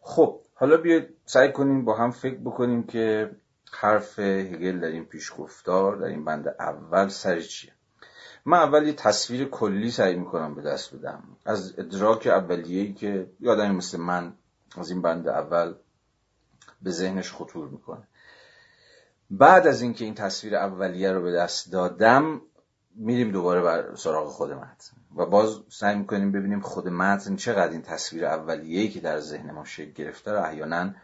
[0.00, 3.30] خب حالا بیاید سعی کنیم با هم فکر بکنیم که
[3.72, 7.71] حرف هگل در این پیشگفتار در این بند اول سر چیه.
[8.44, 11.22] من اول یه تصویر کلی سعی می‌کنم به دست بدم.
[11.44, 14.32] از ادراک اولیه‌ای که یادم مثل من
[14.76, 15.74] از این بند اول
[16.82, 18.02] به ذهنش خطور می‌کنه.
[19.30, 22.40] بعد از اینکه این تصویر اولیه رو به دست دادم
[22.94, 24.96] میریم دوباره بر سراغ خود متن.
[25.16, 29.64] و باز سعی می‌کنیم ببینیم خود متن چقدر این تصویر اولیه‌ای که در ذهن ما
[29.64, 30.94] شکل گرفته رو احیانا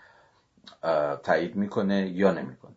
[1.23, 2.77] تایید می‌کنه یا نمی‌کنه.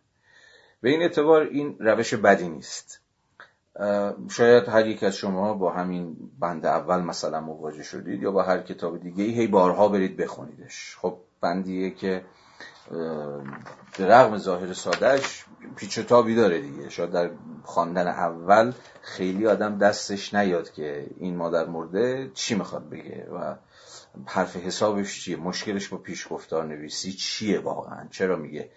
[0.80, 3.01] به این اعتبار این روش بدی نیست.
[4.30, 8.60] شاید هر یک از شما با همین بند اول مثلا مواجه شدید یا با هر
[8.60, 10.96] کتاب دیگه هی بارها برید بخونیدش.
[11.00, 12.24] خب بندیه که
[13.98, 15.44] به رغم ظاهر سادهش
[15.76, 16.88] پیچ تابی داره دیگه.
[16.88, 17.30] شاید در
[17.62, 23.54] خواندن اول خیلی آدم دستش نیاد که این مادر مرده چی می‌خواد بگه و
[24.26, 28.70] حرف حسابش چیه مشکلش با پیشگفتار نویسی چیه واقعا؟ چرا میگه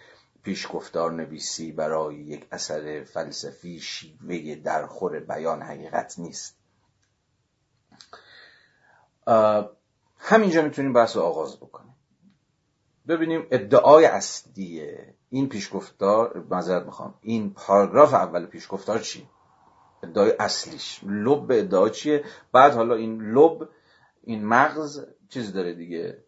[0.46, 6.56] پیشگفتار نویسی برای یک اثر فلسفی شیوه درخور بیان حقیقت نیست.
[10.18, 11.94] همینجا می‌تونیم بحث رو آغاز بکنیم.
[13.08, 14.88] ببینیم ادعای اصلی
[15.30, 19.28] این پیشگفتار معذرت می‌خوام این پاراگراف اول پیشگفتار چی؟
[20.02, 21.00] ادعای اصلیش.
[21.04, 23.68] لب ادعا چیه؟ بعد حالا این لب
[24.22, 26.24] این مغز چیز داره دیگه؟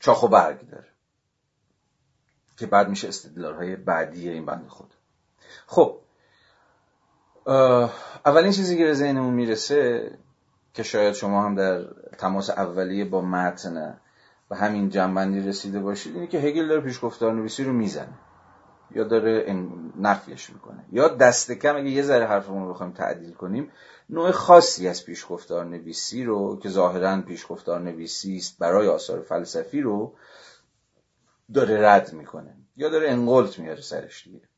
[0.00, 0.95] چاخ و برگ داره.
[2.56, 4.94] که بعد میشه استدلال های بعدی این بند خود.
[5.66, 5.98] خب
[8.26, 10.10] اولین چیزی که به ذهنمون می‌رسه
[10.74, 11.84] که شاید شما هم در
[12.18, 13.98] تماس اولیه با متن
[14.48, 18.18] به همین جنبندی رسیده باشید اینه که هگل داره پیشگفتار نویسی رو می‌زنه.
[18.90, 19.56] یا داره
[20.00, 20.84] نفیش می‌کنه.
[20.92, 23.72] یا دست کم اگه یه ذره حرفمون رو بخوایم تعدیل کنیم
[24.10, 30.12] نوع خاصی از پیشگفتار نویسی رو که ظاهرا پیشگفتار نویسی است برای آثار فلسفی رو
[31.54, 34.48] داره رد می‌کنه یا داره انقلت میاره سرش دیگه.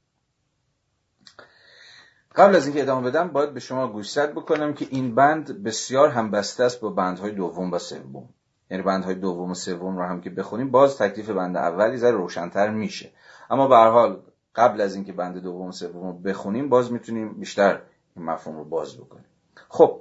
[2.34, 6.64] قبل از اینکه ادامه بدم باید به شما گوشزد بکنم که این بند بسیار همبسته
[6.64, 8.28] است با بندهای دوم و سوم.
[8.70, 12.70] یعنی بندهای دوم و سوم رو هم که بخونیم باز تکلیف بند اولی ذره روشنتر
[12.70, 13.10] میشه.
[13.50, 14.22] اما به هر حال
[14.54, 17.82] قبل از اینکه بند دوم و سوم رو بخونیم باز می‌تونیم بیشتر
[18.16, 19.24] این مفهوم رو باز بکنیم.
[19.68, 20.00] خب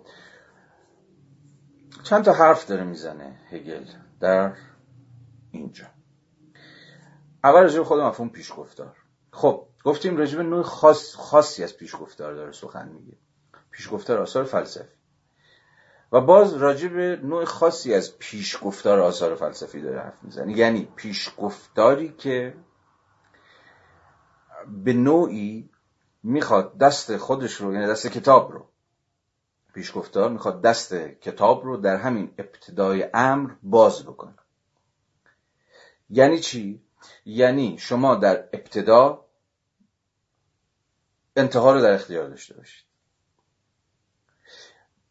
[2.04, 3.86] چند تا حرف داره می‌زنه هگل
[4.20, 4.54] در
[5.52, 5.86] اینجا.
[7.48, 8.96] اول راجع خود مفهوم پیشگفتار.
[9.32, 13.18] خب گفتیم راجع نوع خاص خاصی از پیشگفتار داره سخن میگه.
[13.72, 14.98] پیشگفتار آثار فلسفی.
[16.12, 20.58] و باز راجع به نوع خاصی از پیشگفتار آثار فلسفی داره حرف می‌زنه.
[20.58, 22.58] یعنی پیشگفتاری که
[24.68, 25.70] به نوعی
[26.24, 28.70] می‌خواد دست خودش رو یعنی دست کتاب رو
[29.74, 34.36] پیشگفتار می‌خواد دست کتاب رو در همین ابتدای امر باز بکنه.
[36.10, 36.87] یعنی چی؟
[37.26, 39.26] یعنی شما در ابتدا
[41.36, 42.86] انتها رو در اختیار داشته باشید.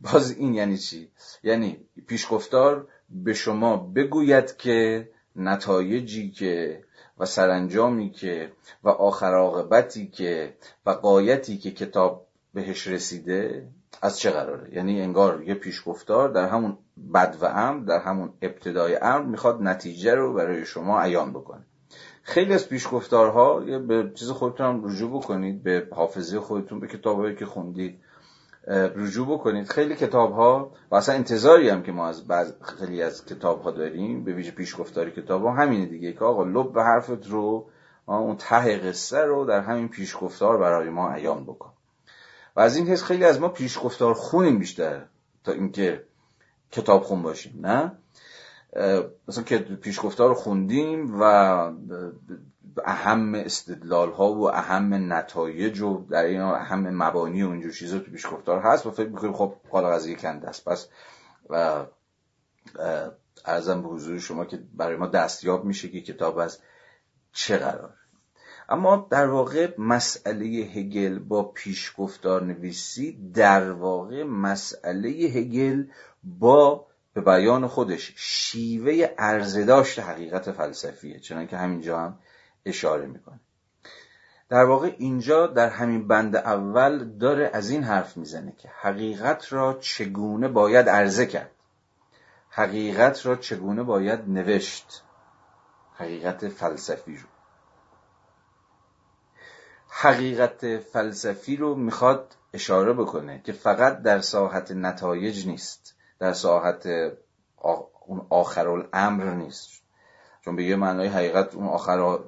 [0.01, 1.11] باز این یعنی چی؟
[1.43, 6.85] یعنی پیشگفتار به شما بگوید که نتایجی که
[7.19, 10.57] و سرانجامی که و آخر عاقبتی که
[10.87, 13.69] و قایتی که کتاب بهش رسیده
[14.03, 16.79] از چه قراره؟ یعنی انگار یه پیشگفتار در همون
[17.15, 21.67] بد و امر در همون ابتدای امر می‌خواد نتیجه رو برای شما عیان بکنه.
[22.27, 27.47] خیلی از پیشگفتارها به چیز خودتون هم رجوع بکنید به حافظه خودتون به کتابهایی که
[27.47, 28.01] خوندید
[28.97, 29.69] رجوع بکنید.
[29.69, 33.71] خیلی کتاب ها و اصلا انتظاری هم که ما از بعض خیلی از کتاب ها
[33.71, 37.71] داریم به ویژه پیشگفتاری کتاب ها همینه دیگه که آقا لب به حرفت رو
[38.07, 41.73] اون ته قصه رو در همین پیشگفتار برای ما عیان بکن.
[42.57, 45.05] و از این حس خیلی از ما پیشگفتار خونیم بیشتر
[45.45, 46.05] تا اینکه
[46.71, 47.93] کتاب خون باشیم نه؟
[49.29, 51.23] مثلا که پیشگفتار رو خوندیم و
[52.85, 58.11] اهم استدلال ها و اهم نتایج و در این اهم مبانی و اینجور چیزا تو
[58.11, 60.69] پیشگفتار هست و فکر می‌کنیم خب قال قضیه کنده است.
[60.69, 60.89] پس
[61.51, 61.85] و
[63.45, 66.59] ارزم به حضور شما که برای ما دستیاب میشه که کتاب از
[67.33, 67.95] چه قرار.
[68.69, 75.85] اما در واقع مسئله هگل با پیشگفتار نویسی در واقع مسئله هگل
[76.25, 76.87] با
[77.17, 82.19] به بیان خودش شیوه ارزداشت حقیقت فلسفیه چنانکه همینجا هم
[82.65, 83.41] اشاره می‌کنه.
[84.49, 89.79] در واقع اینجا در همین بند اول داره از این حرف می‌زنه که حقیقت را
[89.81, 91.51] چگونه باید عرضه کرد.
[92.51, 95.03] حقیقت را چگونه باید نوشت.
[95.95, 97.29] حقیقت فلسفی رو.
[99.89, 105.96] حقیقت فلسفی رو می‌خواد اشاره بکنه که فقط در ساحت نتایج نیست.
[106.19, 106.89] در ساحت
[108.07, 109.83] اون آخر الامر نیست.
[110.45, 112.19] چون به یه معنای حقیقت اون آخر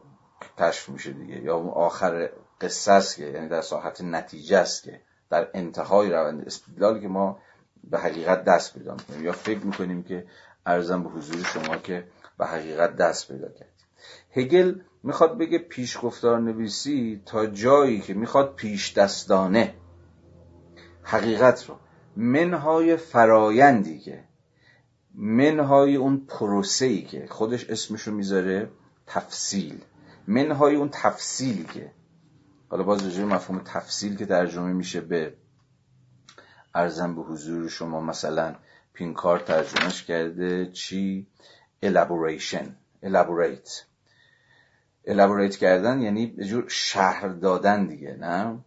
[0.58, 5.00] کشف میشه دیگه یا اون آخر قصه است که یعنی در ساحت نتیجه است که
[5.30, 7.38] در انتهای روند استدلالی که ما
[7.84, 9.24] به حقیقت دست پیدا می‌کنیم.
[9.24, 10.26] یا فکر می‌کنیم که
[10.66, 12.08] ارزم به حضور شما که
[12.38, 13.74] به حقیقت دست پیدا کردیم.
[14.30, 19.74] هگل می‌خواد بگه پیشگفتار نویسی تا جایی که می‌خواد پیش دستانه
[21.02, 21.76] حقیقت رو
[22.20, 24.24] منهای فرایندی که
[25.14, 28.70] منهای اون پروسه‌ای که خودش اسمشو می‌ذاره
[29.06, 29.80] تفصیل.
[30.26, 31.90] منهای اون تفصیلی که
[32.68, 35.34] حالا باز رجوع مفهوم تفصیل که ترجمه میشه به
[36.74, 38.54] ارزم به حضور شما مثلا
[38.92, 41.26] پینکار ترجمهش کرده چی؟
[41.84, 42.66] elaboration
[43.04, 43.70] elaborate.
[45.08, 48.58] elaborate کردن یعنی جور شهر دادن دیگه نه؟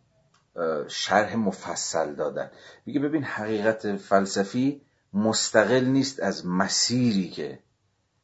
[0.88, 2.52] شرح مفصل دادن.
[2.86, 4.82] میگه ببین حقیقت فلسفی
[5.14, 7.60] مستقل نیست از مسیری که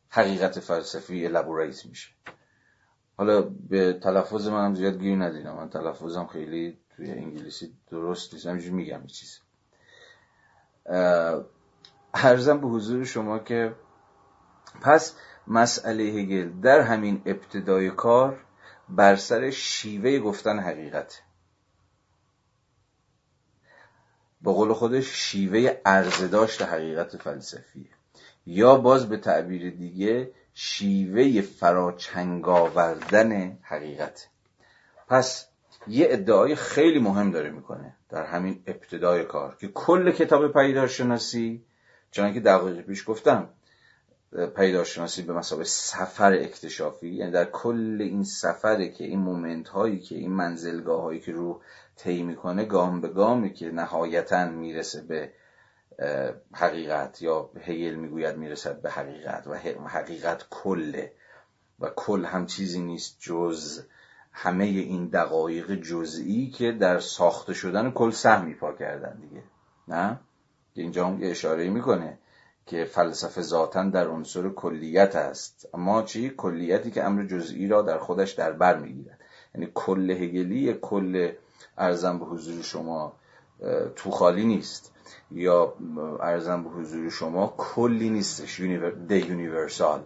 [0.10, 2.10] حقیقت فلسفی الابوریت میشه.
[3.18, 8.45] حالا به تلفظ منم زیاد گیر ندیدم من تلفظم خیلی توی انگلیسی درست نیست.
[8.45, 9.40] همینجور میگم یه چیز.
[12.14, 13.76] ارزم به حضور شما که
[14.82, 15.16] پس
[15.48, 18.40] مسئله هگل در همین ابتدای کار
[18.90, 21.22] بر سر شیوه گفتن حقیقت
[24.48, 27.90] با قول خودش شیوه عرضه داشت حقیقت فلسفی
[28.45, 34.28] یا باز به تعبیر دیگه شیوه فراچنگ آوردن حقیقت.
[35.07, 35.48] پس
[35.88, 41.65] یه ادعای خیلی مهم داره می‌کنه در همین ابتدای کار که کل کتاب پیدارشناسی
[42.11, 43.49] چون که دقیقه پیش گفتم
[44.32, 50.16] پیدارشناسی به مسابقه سفر اکتشافی یعنی در کل این سفره که این مومنت هایی که
[50.16, 51.62] این منزلگاه هایی که رو
[51.95, 55.32] طی می‌کنه گام به گامی که نهایتا می‌رسه به
[56.54, 59.56] حقیقت یا هیل می‌گوید می‌رسد به حقیقت و
[59.88, 61.12] حقیقت کله
[61.80, 63.84] و کل هم چیزی نیست جز
[64.32, 69.44] همه این دقایق جزئی که در ساخته شدن کل سهمی پا کردن دیگه.
[69.88, 70.20] نه؟
[70.74, 72.18] اینجا هم اشاره می‌کنه.
[72.68, 75.69] که فلسفه ذاتا در عنصر کلیت است.
[75.73, 79.19] اما چی؟ کلیتی که امر جزئی را در خودش در بر می‌گیرد.
[79.56, 81.31] یعنی کل هگلی کل
[81.77, 83.14] ارزم به حضور شما
[83.95, 84.94] تو خالی نیست.
[85.31, 85.73] یا
[86.19, 88.61] ارزم به حضور شما کلی نیستش.
[89.07, 90.03] ده یونیورسال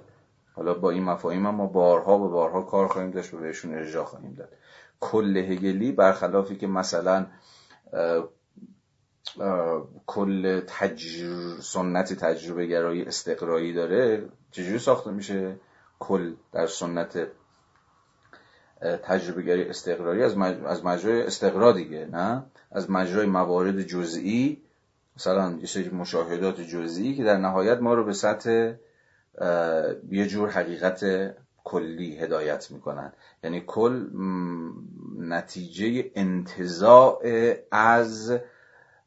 [0.54, 4.34] حالا با این مفاهیم ما بارها و بارها کار خواهیم داشت و بهشون ارجاع خواهیم
[4.34, 4.50] داد.
[5.00, 7.26] کل هگلی برخلافی که مثلا
[10.06, 11.60] کل تجر...
[11.62, 14.30] سنت تجربه گرایی استقرایی داره.
[14.52, 15.56] چجوری ساخته میشه
[16.00, 17.28] کل در سنت
[19.04, 20.64] تجربه گری استقراری؟ از, مج...
[20.66, 24.62] از مجرای استقرا دیگه نه؟ از مجرای موارد جزئی
[25.16, 28.74] مثلا یه سری مشاهدات جزئی که در نهایت ما رو به سطح
[30.12, 31.06] یه جور حقیقت
[31.64, 33.14] کلی هدایت می‌کنن.
[33.44, 34.08] یعنی کل
[35.20, 37.24] نتیجه انتظاع
[37.72, 38.40] از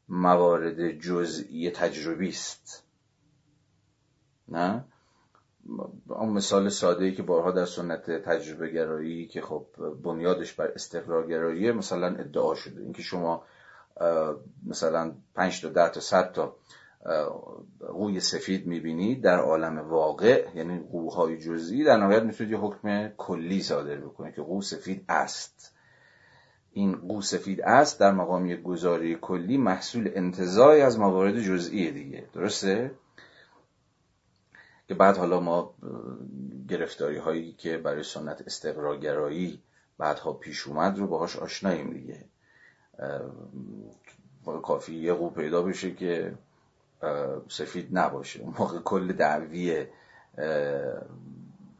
[0.09, 2.83] موارد جزئی تجربی است.
[4.47, 4.85] نه؟
[6.07, 9.65] اون مثال ساده ای که بارها در سنت تجربه گرایی که خب
[10.03, 12.81] بنیادش بر استقرار گراییه مثلا ادعا شده.
[12.81, 13.43] اینکه شما
[14.65, 16.55] مثلا 5 تا 10 تا 100 تا
[17.79, 23.61] قوی سفید می‌بینید در عالم واقع یعنی قوهای جزئی در نهایت می‌تونید یه حکم کلی
[23.61, 25.74] صادر بکنید که قو سفید است.
[26.77, 32.25] این قو سفید است در مقام یک گزاره کلی محصول انتظاری از موارد جزئی دیگه.
[32.33, 32.91] درسته؟
[34.87, 35.73] که بعد حالا ما
[36.69, 39.61] گرفتاری هایی که برای سنت استقرارگرایی
[39.97, 42.25] بعدها پیش اومد رو باهاش آشناییم دیگه.
[44.63, 46.33] کافی یه قو پیدا بشه که
[47.47, 48.43] سفید نباشه.
[48.59, 49.85] موقع کل دعوی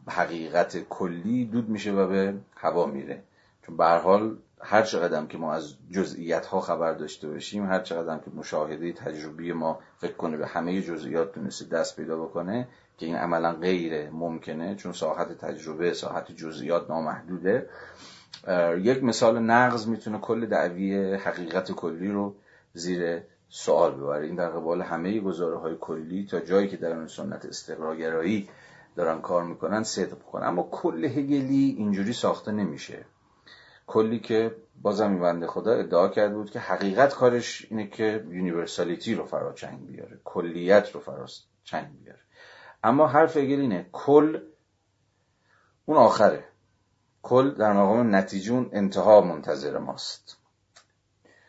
[0.08, 3.22] حقیقت کلی دود میشه و به هوا میره.
[3.62, 8.18] چون به حال هر چقدر که ما از جزئیات ها خبر داشته باشیم هر چقدر
[8.18, 12.68] که مشاهده تجربی ما فکر کنه به همه جزئیات تونسته دست پیدا بکنه
[12.98, 17.68] که این عملا غیر ممکنه چون ساحت تجربه ساحت جزئیات نامحدوده.
[18.78, 22.34] یک مثال نقض می‌تونه کل دعوی حقیقت کلی رو
[22.72, 24.26] زیر سوال ببره.
[24.26, 28.48] این در قبال همه گزاره های کلی تا جایی که در اون سنت استقراگرایی
[28.96, 33.04] دارن کار می‌کنن صدق کنن اما کل هگلی اینجوری ساخته نمیشه.
[33.86, 39.14] کلی که بازم این بنده خدا ادعا کرده بود که حقیقت کارش اینه که universality
[39.14, 41.26] رو فرا چنگ بیاره کلیت رو فرا
[41.64, 42.20] چنگ بیاره.
[42.84, 44.40] اما حرف هگل اینه کل
[45.86, 46.44] اون آخره.
[47.22, 50.36] کل در مقام نتیجه اون انتها منتظر ماست.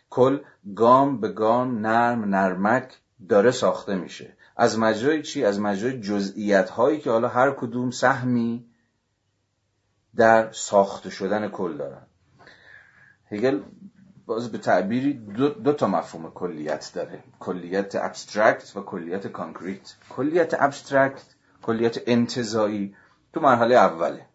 [0.09, 0.39] کل
[0.75, 2.97] گام به گام نرم نرمک
[3.29, 4.33] داره ساخته میشه.
[4.55, 8.65] از مجرای چی؟ از مجرای جزئیات هایی که حالا هر کدوم سهمی
[10.15, 12.07] در ساخته شدن کل دارن.
[13.31, 13.61] هگل
[14.25, 17.23] باز به تعبیری دو, دو تا مفهوم کلیت داره.
[17.39, 21.25] کلیت abstract و کلیت concrete کلیت abstract
[21.63, 22.95] کلیت انتظایی
[23.33, 24.25] تو مرحله اوله.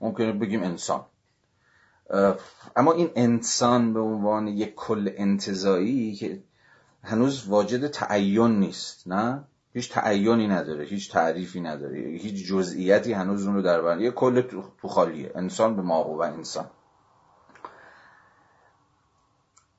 [0.00, 1.04] ممکنه بگیم انسان.
[2.76, 6.42] اما این انسان به عنوان یک کل انتظایی که
[7.02, 13.54] هنوز واجد تعین نیست نه؟ هیچ تعینی نداره هیچ تعریفی نداره هیچ جزئیاتی هنوز اون
[13.54, 14.40] رو در بر یه کل
[14.80, 15.32] تو خالیه.
[15.34, 16.70] انسان به ما و انسان.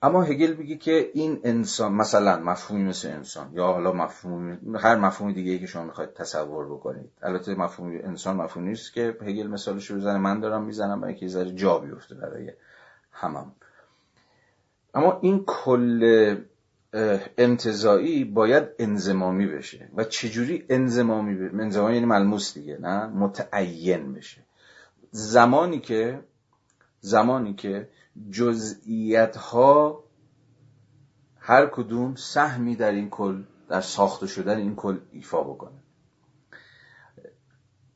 [0.03, 5.31] اما هگل میگه که این انسان مثلا مفهومی مثل انسان یا حالا مفهوم هر مفهوم
[5.31, 7.09] دیگه ای که شما می‌خواید تصور بکنید.
[7.21, 10.17] البته مفهوم انسان مفهومی نیست که هگل مثالش رو بزنه.
[10.17, 12.51] من دارم می‌زنم برای که ذره جا بیفته برای
[13.11, 13.51] همم.
[14.93, 16.35] اما این کل
[17.37, 19.89] انتظایی باید انزمامی بشه.
[19.95, 24.41] و چجوری انزمامی بشه انزمامی یعنی ملموس دیگه نه؟ متعین بشه.
[25.11, 26.19] زمانی که
[26.99, 27.89] زمانی که
[28.29, 30.03] جزئیت ها
[31.37, 35.83] هر کدوم سهمی در این کل در ساخته شدن این کل ایفا بکنه.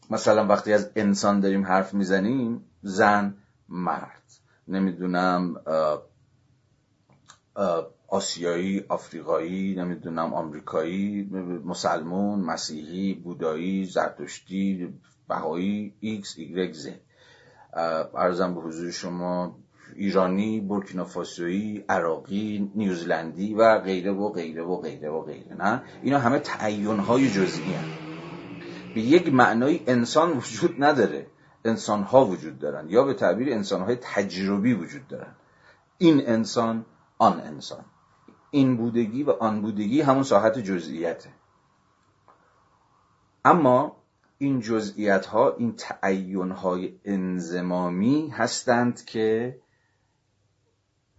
[0.09, 3.37] مثلا وقتی از انسان داریم حرف می‌زنیم زن
[3.69, 4.23] مرد.
[4.67, 5.55] نمی‌دونم
[8.07, 11.23] آسیایی آفریقایی نمی‌دونم آمریکایی
[11.65, 14.93] مسلمون مسیحی بودایی زرتشتی
[15.27, 16.99] بهایی ایکس ایگرگ زد.
[18.13, 19.59] عرضم به حضور شما
[19.95, 26.39] ایرانی بورکینافاسویی عراقی نیوزلندی و غیره و غیره و غیره و غیره نه؟ اینا همه
[26.39, 27.75] تعین های جزئی.
[28.95, 31.27] به یک معنای انسان وجود نداره.
[31.65, 35.35] انسان ها وجود دارن یا به تعبیر انسان های تجربی وجود دارن
[35.97, 36.85] این انسان
[37.17, 37.85] آن انسان.
[38.51, 41.29] این بودگی و آن بودگی همون ساحت جزئیته
[43.45, 43.95] اما
[44.37, 49.57] این جزئیت ها این تعین های انزمامی هستند که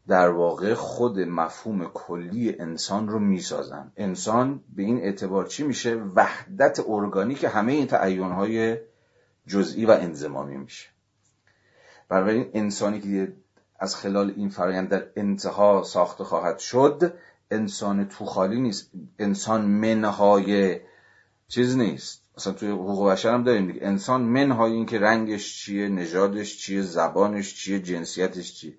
[0.09, 6.81] در واقع خود مفهوم کلی انسان رو می‌سازن انسان به این اعتبار چی میشه؟ وحدت
[6.89, 8.79] ارگانیک همه این تعینهای
[9.47, 10.89] جزئی و انزمامی میشه.
[12.09, 13.33] بنابراین انسانی که
[13.79, 17.15] از خلال این فرایند در انتها ساخته خواهد شد
[17.51, 18.91] انسان توخالی نیست.
[19.19, 20.81] انسان منهای
[21.49, 22.26] چیز نیست.
[22.37, 23.87] مثلا توی حقوق بشر هم داریم دیگه.
[23.87, 28.75] انسان منهای این که رنگش چیه نژادش چیه زبانش چیه جنسیتش چیه.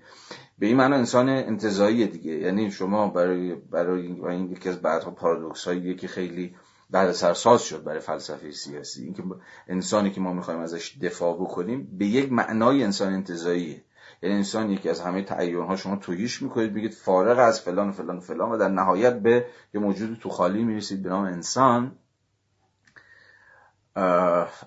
[0.59, 2.31] به این معنا انسان انتظایی دیگه.
[2.31, 6.55] یعنی شما برای برای این یکی از بعدها پارادوکس هایی که خیلی
[6.89, 9.03] بعد سرساز شد برای فلسفه سیاسی.
[9.03, 9.23] اینکه
[9.67, 13.83] انسانی که ما می‌خوایم ازش دفاع بکنیم به یک معنای انسان انتظاییه.
[14.23, 17.91] یعنی انسان یکی از همه تعیین ها شما توییش می‌کنید بگید فارغ از فلان و
[17.91, 21.95] فلان و فلان و در نهایت به یه موجود تو خالی می‌رسید به نام انسان.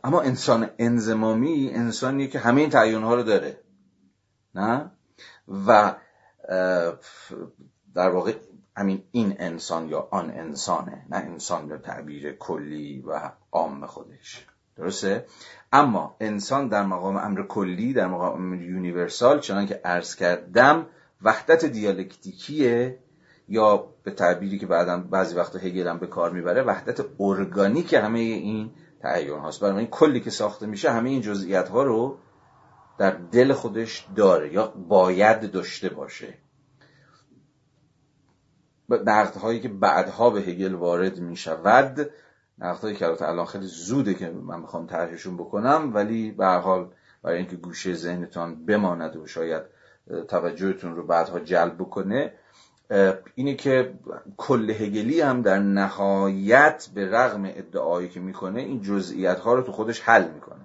[0.05, 3.61] اما انسان انزمامی انسانیه که همه این تعیین ها رو داره.
[4.55, 4.91] نه؟
[5.67, 5.95] و
[7.95, 8.35] در واقع
[8.77, 14.47] همین این انسان یا آن انسانه نه انسان به تعبیر کلی و عام خودش.
[14.77, 15.27] درسته؟
[15.73, 20.87] اما انسان در مقام امر کلی در مقام امر universal چنان که عرض کردم
[21.23, 22.99] وحدت دیالکتیکیه
[23.49, 28.19] یا به تعبیری که بعدا بعضی وقتا هگل هم به کار می‌بره وحدت ارگانیک همه
[28.19, 28.71] این
[29.01, 32.19] تعین هاست برای این کلی که ساخته میشه همه این جزئیات ها رو
[32.99, 36.35] در دل خودش داره یا باید داشته باشه.
[39.41, 42.11] هایی که بعدها به هگل وارد می شود
[42.61, 47.57] هایی که الان خیلی زوده که من می‌خوام طرحشون بکنم ولی به حال برای اینکه
[47.57, 49.63] گوشه ذهنتان بماند و شاید
[50.29, 52.33] توجهتون رو بعدها جلب بکنه
[53.35, 53.95] اینه که
[54.37, 59.73] کل هگلی هم در نهایت به رغم ادعایی که می‌کنه این جزئیات ها رو تو
[59.73, 60.61] خودش حل می‌کنه.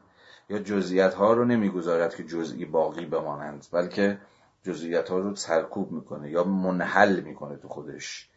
[0.49, 4.17] یا جزئیات ها رو نمی‌گذارد که جزئی باقی بمانند بلکه
[4.63, 8.29] جزئیات ها رو سرکوب می‌کنه یا منحل می‌کنه تو خودش.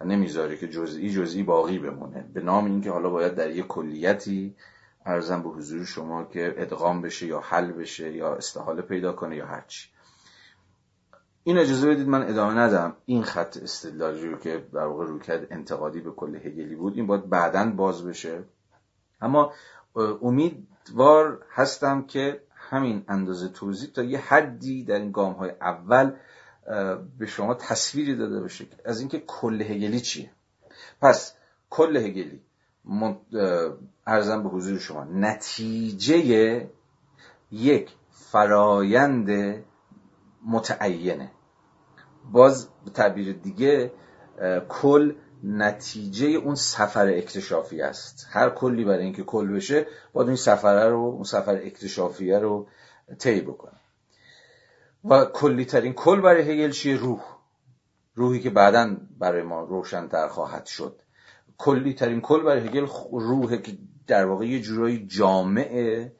[0.00, 2.24] و نمی‌ذاره که جزئی جزئی باقی بمونه.
[2.34, 4.54] به نام اینکه حالا باید در یک کلیتی
[5.06, 9.46] ارزم به حضور شما که ادغام بشه یا حل بشه یا استحاله پیدا کنه یا
[9.46, 9.88] هرچی.
[11.46, 12.96] این اجازه بدید من ادامه ندم.
[13.04, 17.30] این خط استدلالی رو که در واقع روکرد انتقادی به کل هگلی بود این باید
[17.30, 18.44] بعدا باز بشه.
[19.20, 19.52] اما
[20.22, 26.12] امیدوار هستم که همین اندازه توضیح تا یه حدی در این گام های اول
[27.18, 30.30] به شما تصویری داده باشه از اینکه کل هگلی چیه.
[31.02, 31.34] پس
[31.70, 32.40] کل هگلی
[34.06, 36.70] ارزم به حضور شما نتیجه
[37.50, 39.30] یک فرایند
[40.46, 41.30] متعینه.
[42.32, 43.92] باز به تعبیر دیگه
[44.68, 48.26] کل نتیجه اون سفر اکتشافی است.
[48.30, 52.66] هر کلی برای اینکه کل بشه باید این سفره رو اون سفر اکتشافیه رو
[53.18, 53.80] طی بکنه.
[55.04, 57.20] و کلی ترین کل برای هگل چیه؟ روح.
[58.14, 61.02] روحی که بعدا برای ما روشنتر خواهد شد.
[61.58, 66.12] کلی ترین کل برای هگل روحه که در واقع یه جورایی جامعه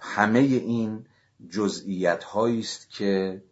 [0.00, 1.06] همه این
[1.50, 3.42] جزئیت هایی است که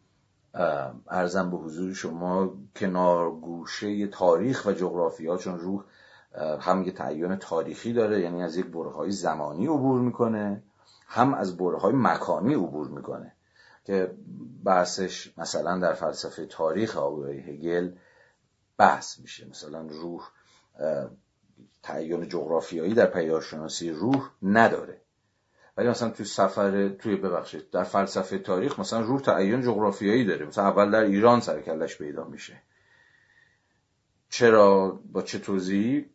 [1.09, 5.85] ارزم به حضور شما کنار گوشه تاریخ و جغرافیا چون روح
[6.61, 10.63] هم یه تعین تاریخی داره یعنی از یک بره های زمانی عبور می‌کنه
[11.07, 13.33] هم از بره های مکانی عبور می‌کنه.
[13.85, 14.15] که
[14.65, 17.93] بحثش مثلا در فلسفه تاریخ آقای هگل
[18.79, 19.49] بحث میشه.
[19.49, 20.31] مثلا روح
[21.83, 25.01] تعین جغرافیایی در پیارشناسی روح نداره.
[25.79, 30.47] ولی مثلا توی سفر توی ببخشید در فلسفه تاریخ مثلا روح تعین جغرافیایی داره.
[30.47, 32.63] مثلا اول در ایران سرکلش پیدا میشه.
[34.31, 36.07] چرا؟ با چه توضیحی؟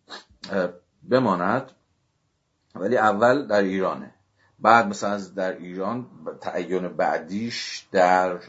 [1.09, 1.71] بماند.
[2.75, 4.13] ولی اول در ایرانه.
[4.59, 6.07] بعد مثلا در ایران
[6.41, 8.39] تعین بعدیش در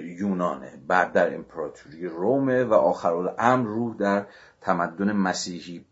[0.00, 0.82] یونانه.
[0.88, 4.26] بعد در امپراتوری رومه و آخرالامر روح در
[4.60, 5.84] تمدن مسیحی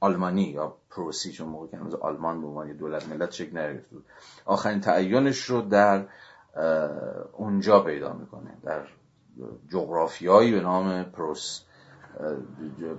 [0.00, 4.04] آلمانی یا پروسی چون موقع که آلمان به عنوان دولت ملت شکل نگرفته بود.
[4.44, 6.06] آخرین تعینش رو در
[7.32, 8.82] اونجا پیدا می‌کنه در
[9.68, 11.60] جغرافیایی به نام پروس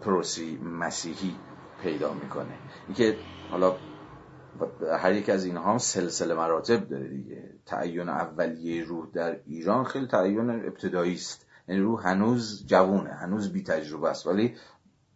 [0.02, 1.36] پروسی مسیحی
[1.84, 2.58] پیدا می‌کنه.
[2.88, 3.18] اینکه
[3.52, 3.76] حالا
[5.00, 7.50] هر یک از اینها هم سلسله مراتب داره دیگه.
[7.66, 11.46] تعین اولیه روح در ایران خیلی تعین ابتدایی است.
[11.68, 14.28] یعنی روح هنوز جوونه هنوز بی تجربه است.
[14.28, 14.56] ولی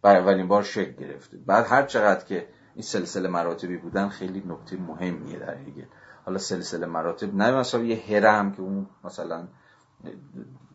[0.04, 1.36] بر اولین بار شکل گرفته.
[1.46, 5.84] بعد هر چقدر که این سلسله مراتبی بودن خیلی نکته مهمیه در هگل
[6.24, 9.48] حالا سلسله مراتب نه مثلا یه هرم که اون مثلا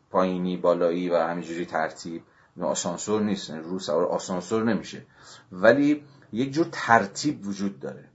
[0.10, 2.24] پایینی بالایی و همینجوری ترتیب
[2.62, 3.50] آسانسور نیست.
[3.50, 5.06] یعنی رو سوار آسانسور نمیشه.
[5.52, 8.06] ولی یک جور ترتیب وجود داره.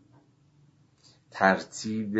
[1.31, 2.16] ترتیب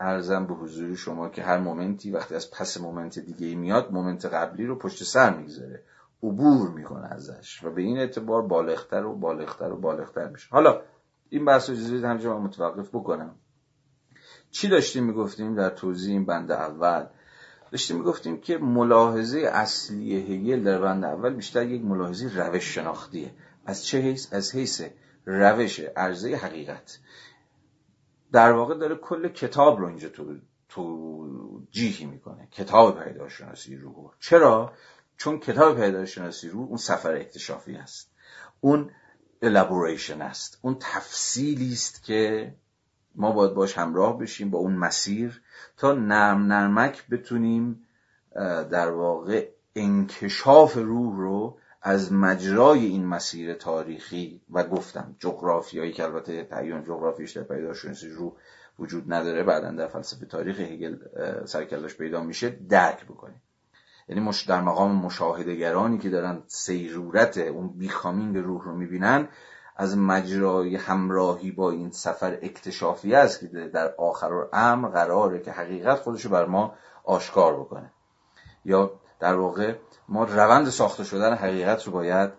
[0.00, 4.24] عرضم به حضور شما که هر moment ی وقتی از پس moment دیگه میاد moment
[4.24, 5.82] قبلی رو پشت سر می‌گذاره.
[6.22, 10.48] عبور می‌کنه ازش و به این اعتبار بالغتر و بالغتر و بالغتر میشه.
[10.50, 10.82] حالا
[11.28, 13.34] این بحث رو اجازه همجا متوقف بکنم.
[14.50, 17.06] چی داشتیم می‌گفتیم در توضیح این بند اول؟
[17.70, 23.34] داشتیم می‌گفتیم که ملاحظه اصلی هگل در بند اول بیشتر یک ملاحظه روش شناختیه.
[23.66, 24.82] از چه حیث؟ از حیث
[25.24, 26.98] روش عرضه حقیقت.
[28.32, 30.34] در واقع داره کل کتاب رو اینجا تو
[30.68, 32.48] توجیهی می‌کنه.
[32.50, 34.72] کتاب پیداشناسی روح چرا؟
[35.22, 38.10] چون کتاب پیداشناسی روح اون سفر اکتشافی است
[38.60, 38.90] اون
[39.44, 42.54] elaboration است اون تفصیلی است که
[43.14, 45.42] ما باید باش همراه بشیم با اون مسیر
[45.76, 47.86] تا نرم نرمک بتونیم
[48.70, 56.44] در واقع انکشاف روح رو از مجرای این مسیر تاریخی و گفتم جغرافیایی که البته
[56.44, 58.32] تعیین جغرافیش در پیداشناسی روح
[58.78, 60.96] وجود نداره بعدا در فلسفه تاریخ هگل
[61.44, 63.42] سرکلش پیدا میشه درک بکنیم.
[64.16, 69.28] یعنی در مقام مشاهدگرانی که دارن سیرورت اون بیخامینگ روح رو می‌بینن
[69.76, 75.98] از مجرای همراهی با این سفر اکتشافی است که در آخر امر قراره که حقیقت
[75.98, 76.74] خودشو بر ما
[77.04, 77.92] آشکار بکنه.
[78.64, 78.90] یا
[79.20, 79.74] در واقع
[80.08, 82.30] ما روند ساخته شدن حقیقت رو باید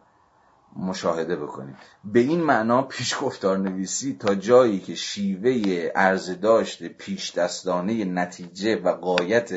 [0.76, 1.78] مشاهده بکنیم.
[2.04, 5.52] به این معنا پیش گفتار نویسی تا جایی که شیوه
[5.96, 9.52] عرض داشته پیش دستانه نتیجه و قایت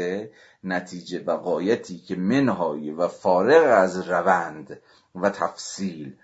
[0.66, 4.80] نتیجه و قایتی که منهای و فارغ از روند
[5.14, 6.16] و تفصیل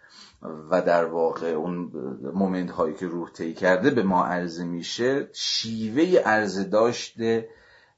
[0.71, 1.91] و در واقع اون
[2.35, 7.49] مومنت هایی که روح طی کرده به ما عرضه میشه شیوه عرضه داشته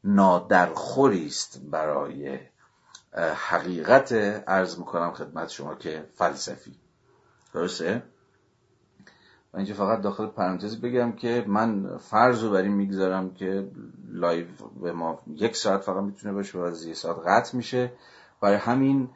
[0.05, 2.39] نادرخوری است برای
[3.35, 4.12] حقیقت
[4.47, 6.75] عرض می‌کنم خدمت شما که فلسفی
[7.55, 8.03] درسته؟
[9.55, 13.68] و اینجا فقط داخل پرانتز بگم که من فرض رو بر این می‌گذارم که
[14.09, 14.47] لایو
[14.82, 17.93] به ما یک ساعت فقط می‌تونه باشه و از یه ساعت قطع میشه.
[18.40, 19.09] برای همین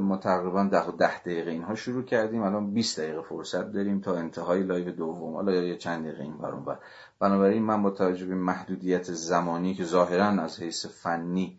[0.00, 2.42] ما تقریبا ده ده دقیقه اینها شروع کردیم.
[2.42, 5.34] الان 20 دقیقه فرصت داریم تا انتهای لایو دوم.
[5.34, 6.78] حالا یا چند دقیقه این برون بر
[7.20, 11.58] بنابراین من با توجه به محدودیت زمانی که ظاهرا از حیث فنی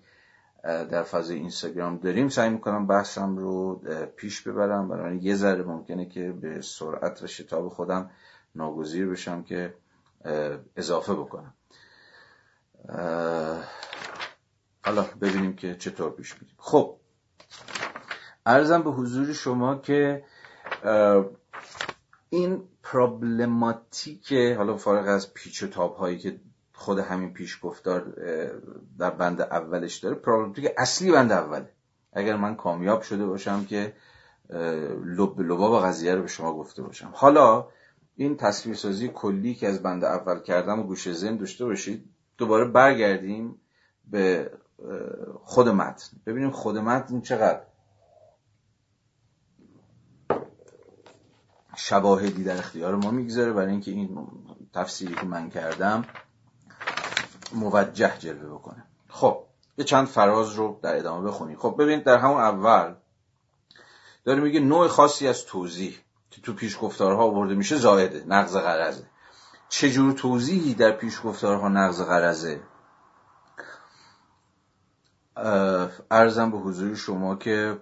[0.64, 2.30] در فضای اینستاگرام داریم.
[2.30, 3.82] سعی می‌کنم بحثم رو
[4.16, 4.88] پیش ببرم.
[4.88, 8.10] برای یه ذره ممکنه که به سرعت و شتاب خودم
[8.56, 9.74] ناگزیر بشم که
[10.76, 11.54] اضافه بکنم.
[14.86, 16.56] حالا ببینیم که چطور پیش میریم.
[16.58, 16.98] خب.
[18.46, 20.24] ارزم به حضور شما که
[22.30, 26.40] این پرابلماتیک حالا فارغ از پیچ و تاب هایی که
[26.74, 28.02] خود همین پیش گفتار
[29.00, 30.16] در بند اولش داره.
[30.16, 31.70] پرابلماتیک اصلی بند اوله.
[32.14, 33.94] اگر من کامیاب شده باشم که
[35.06, 37.10] لب لباب قضیه رو به شما گفته باشم.
[37.14, 37.68] حالا
[38.16, 43.62] این تصویرسازی کلی که از بنده اول کردم و گوشه زن داشته باشید دوباره برگردیم
[44.12, 44.52] به
[45.44, 46.18] خود متن.
[46.26, 47.62] ببینیم خود متن چقدر
[51.76, 53.54] شواهدی در اختیار ما می‌گذاره.
[53.54, 54.28] برای اینکه این
[54.74, 56.06] تفسیری که من کردم
[57.54, 58.84] موجه جلوه بکنه.
[59.10, 59.44] خب
[59.78, 61.58] یه چند فراز رو در ادامه بخونیم.
[61.58, 62.96] خب ببینید در همون اول
[64.26, 66.00] داره میگه نوع خاصی از توضیح
[66.32, 69.04] که تو پیشگفتارها آورده میشه زائده نقض غرضه.
[69.70, 72.62] چجور توضیحی در پیشگفتارها نقض غرضه؟
[76.12, 77.82] ارزم به حضور شما که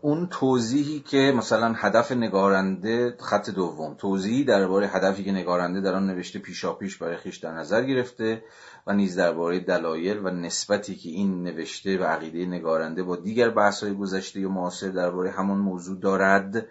[0.00, 6.06] اون توضیحی که مثلا هدف نگارنده خط دوم توضیحی درباره هدفی که نگارنده در آن
[6.06, 8.42] نوشته پیشا پیش برای خیش در نظر گرفته
[8.86, 13.94] و نیز درباره دلایل و نسبتی که این نوشته و عقیده نگارنده با دیگر بحث‌های
[13.94, 16.66] گذشته و معاصر درباره همون موضوع دارد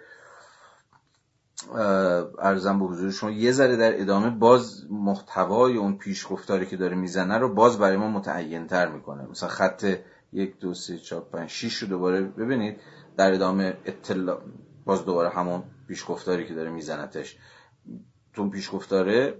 [2.40, 7.38] ارزم به حضور شما یه ذره در ادامه باز محتوای اون پیشگفتاری که داره می‌زنه
[7.38, 9.28] رو باز برای ما متعین تر می‌کنه.
[9.32, 9.86] مثلا خط
[10.34, 12.80] یک دو سه چهار پنج شیش رو دوباره ببینید.
[13.18, 14.42] در ادامه اطلاع
[14.86, 17.38] باز دوباره همون پیشگفتاری که داره میزنتش.
[18.34, 19.38] تو پیشگفتاره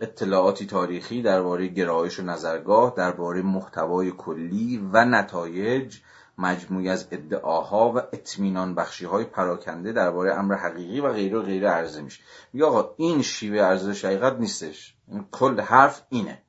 [0.00, 5.98] اطلاعاتی تاریخی درباره گرایش و نظرگاه درباره محتوای کلی و نتایج
[6.38, 11.68] مجموعی از ادعاها و اطمینان بخشی های پراکنده درباره امر حقیقی و غیره و غیره
[11.68, 12.22] عرضه میشه.
[12.52, 14.94] میگه آقا این شیوه ارزش حقیقت نیستش.
[15.30, 16.42] کل حرف اینه.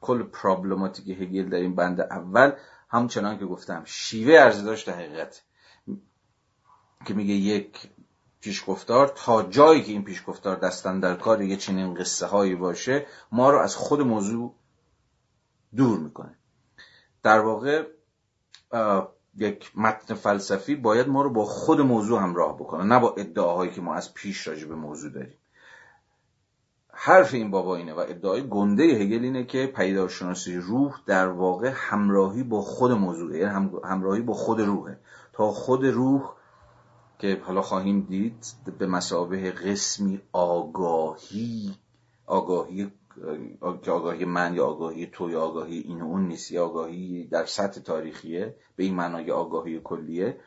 [0.00, 2.52] کل پرابلماتیک هگل در این بند اول
[2.88, 5.42] همچنان که گفتم شیوه ارزش حقیقت.
[7.06, 7.88] که میگه یک
[8.40, 13.50] پیشگفتار تا جایی که این پیشگفتار دستن در کار یه چنین قصه هایی باشه ما
[13.50, 14.54] رو از خود موضوع
[15.76, 16.38] دور می‌کنه.
[17.22, 17.86] در واقع
[19.36, 23.80] یک متن فلسفی باید ما رو با خود موضوع همراه بکنه نه با ادعاهایی که
[23.80, 25.38] ما از پیش راجع به موضوع داریم.
[27.00, 32.42] حرف این بابا اینه و ادعای گنده هگل اینه که پیدارشناسی روح در واقع همراهی
[32.42, 34.98] با خود موضوعه یعنی همراهی با خود روحه.
[35.32, 36.30] تا خود روح
[37.18, 38.46] که حالا خواهیم دید
[38.78, 41.74] به مسابه قسمی آگاهی
[42.26, 42.92] آگاهی
[43.82, 47.80] که آگاهی من یا آگاهی تو یا آگاهی این اون نیست یا آگاهی در سطح
[47.80, 50.40] تاریخیه به این معنای آگاهی کلیه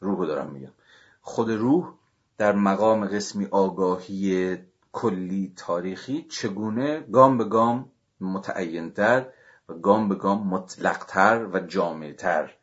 [0.00, 0.72] روح رو دارم میگم.
[1.20, 1.92] خود روح
[2.38, 4.56] در مقام قسمی آگاهی
[5.00, 9.26] کلی تاریخی چگونه گام به گام متعینتر
[9.68, 12.54] و گام به گام مطلقتر و جامعتر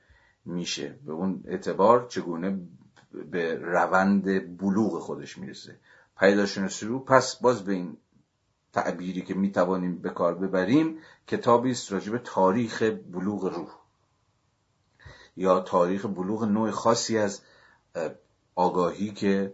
[0.45, 0.99] میشه.
[1.05, 2.60] به اون اعتبار چگونه
[3.31, 5.80] به روند بلوغ خودش می‌رسه.
[6.19, 7.97] پیداشناسی رو پس باز به این
[8.73, 10.97] تعبیری که می‌توانیم به کار ببریم
[11.27, 13.72] کتابی است به تاریخ بلوغ روح.
[15.38, 17.41] یا تاریخ بلوغ نوع خاصی از
[18.55, 19.53] آگاهی که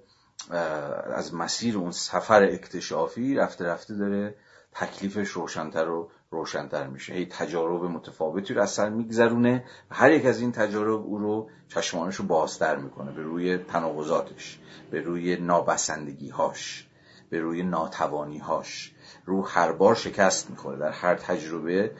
[1.14, 4.36] از مسیر اون سفر اکتشافی رفته رفته داره
[4.72, 7.14] تکلیفش روشنتر و روشنتر میشه.
[7.14, 12.16] هی تجارب متفاوتی رو از سر میگذرونه هر یک از این تجارب او رو چشمانش
[12.16, 14.60] رو بازتر می‌کنه به روی تناقضاتش
[14.92, 16.88] به روی نابسندگی هاش
[17.30, 18.94] به روی ناتوانی هاش
[19.26, 20.78] رو هر بار شکست می‌خوره.
[20.78, 21.92] در هر تجربه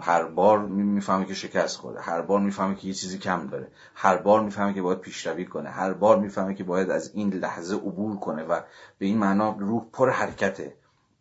[0.00, 4.16] هر بار می‌فهمه که شکست خورده هر بار می‌فهمه که یه چیزی کم داره هر
[4.16, 8.16] بار می‌فهمه که باید پیشروی کنه هر بار می‌فهمه که باید از این لحظه عبور
[8.16, 8.60] کنه و
[8.98, 10.76] به این معنا روح پر حرکته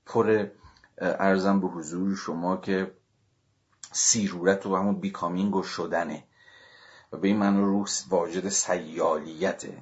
[0.05, 0.45] پر
[0.97, 2.91] ارزم به حضور شما که
[3.91, 6.23] سیرورت و همون بیکامینگ و شدنه
[7.11, 9.77] و به این معنا روح واجد سیالیته.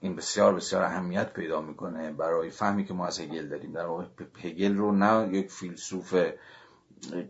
[0.00, 3.72] این بسیار بسیار اهمیت پیدا می‌کنه برای فهمی که ما از هگل داریم.
[3.72, 4.04] در واقع
[4.42, 6.14] هگل رو نه یک فیلسوف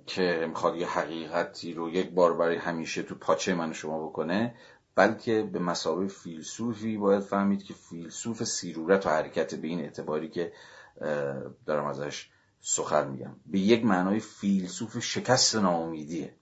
[0.06, 4.54] که می‌خواد یه حقیقتی رو یک بار برای همیشه تو پاچه من شما بکنه
[4.94, 10.52] بلکه به مسابه فیلسوفی باید فهمید که فیلسوف سیرورت و حرکت به این اعتباری که
[11.66, 12.30] دارم ازش
[12.60, 16.34] سخن میگم به یک معنای فیلسوف شکست ناامیدیه.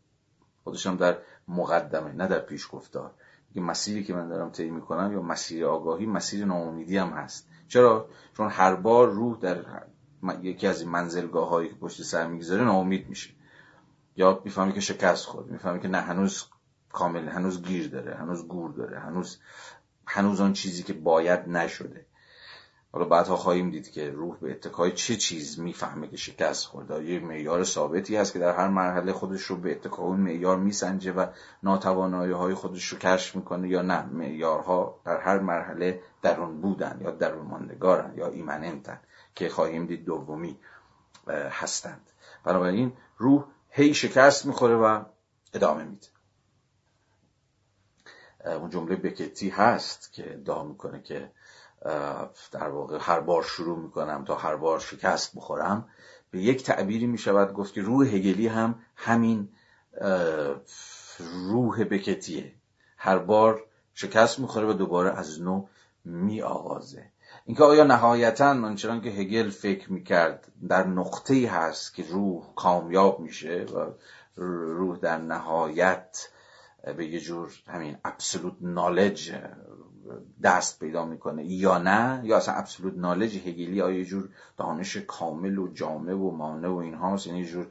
[0.64, 1.18] خودشم در
[1.48, 3.14] مقدمه نه در پیش گفتار
[3.60, 7.48] مسیری که من دارم طی می‌کنم یا مسیر آگاهی مسیر ناامیدی هم هست.
[7.68, 9.62] چرا؟ چون هر بار روح در
[10.42, 13.30] یکی از این منزلگاه هایی که پشت سر می‌گذاره ناامید میشه.
[14.16, 16.44] یا می‌فهمی که شکست خورد می‌فهمی که نه هنوز
[16.92, 19.38] کامل هنوز گیر داره هنوز گور داره هنوز
[20.06, 22.06] هنوز آن چیزی که باید نشده.
[22.92, 27.04] حالا بعدها خواهیم دید که روح به اتکای چه چیز می‌فهمه که شکست خورده.
[27.04, 31.12] یه معیار ثابتی هست که در هر مرحله خودش رو به اتکای اون معیار میسنجه
[31.12, 31.26] و
[31.62, 34.06] ناتوانایی های خودش رو کشف می‌کنه یا نه.
[34.06, 39.00] معیارها در هر مرحله درون بودن یا درون ماندگارن یا ایمننتن.
[39.38, 40.58] که خواهیم دید دومی
[41.50, 42.10] هستند.
[42.44, 45.04] بنابراین روح هی شکست می‌خوره و
[45.54, 46.06] ادامه میده.
[48.44, 51.32] اون جمله بکتی هست که ادعا می‌کنه که
[52.52, 55.88] در واقع هر بار شروع می‌کنم تا هر بار شکست بخورم
[56.30, 59.48] به یک تعبیری می‌شود گفت که روح هگلی هم همین
[61.18, 62.54] روح بکتیه.
[62.96, 65.66] هر بار شکست می‌خوره و دوباره از نو
[66.04, 67.12] می آغازه
[67.48, 73.64] اینکه آیا نهایتا آنچنان که هگل فکر می‌کرد در نقطه هست که روح کامیاب میشه
[73.74, 73.86] و
[74.36, 76.28] روح در نهایت
[76.96, 79.34] به یه جور همین ابسولوت نالج
[80.42, 85.58] دست پیدا می‌کنه یا نه؟ یا اصلا ابسولوت نالج هگلی آیا یه جور دانش کامل
[85.58, 87.66] و جامع و مانع و اینهاست؟ یعنی یه جور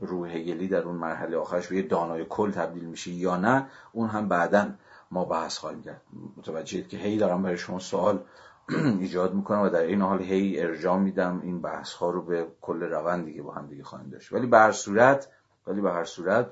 [0.00, 4.08] روح هگلی در اون مرحله آخرش به یه دانای کل تبدیل میشه یا نه؟ اون
[4.08, 4.70] هم بعدا
[5.10, 6.02] ما بحث خواهیم کرد.
[6.36, 8.24] متوجهید که هی دارم برای شما سوال
[9.00, 12.82] ایجاد می‌کنم و در این حال هی ارجاع میدم این بحث ها رو به کل
[12.82, 14.32] روند دیگه با هم دیگه خواهیم داشت.
[14.32, 15.28] ولی به هر صورت
[15.66, 16.46] ولی به هر صورت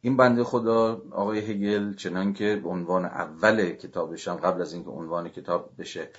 [0.00, 5.70] این بنده خدا آقای هگل چنان که عنوان اول کتابشم قبل از اینکه عنوان کتاب
[5.78, 6.10] بشه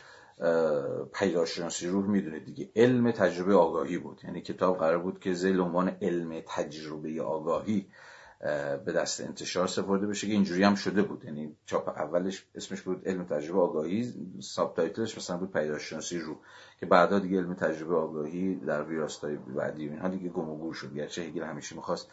[1.14, 4.22] پیداشناسی روح می‌دونید دیگه علم تجربه آگاهی بود.
[4.24, 7.88] یعنی کتاب قرار بود که زیل عنوان علم تجربه آگاهی
[8.85, 11.26] به دست انتشار سپرده بشه که اینجوری هم شده بود.
[11.26, 16.38] یعنی چاپ اولش اسمش بود علم تجربه آگاهی ساب تایتلش مثلا بود پیداشناسی روح
[16.80, 20.93] که بعدا دیگه علم تجربه آگاهی در ویراستای بعدی اینها دیگه گم و گور شد.
[20.93, 22.07] گرچه هگل همیشه می‌خواست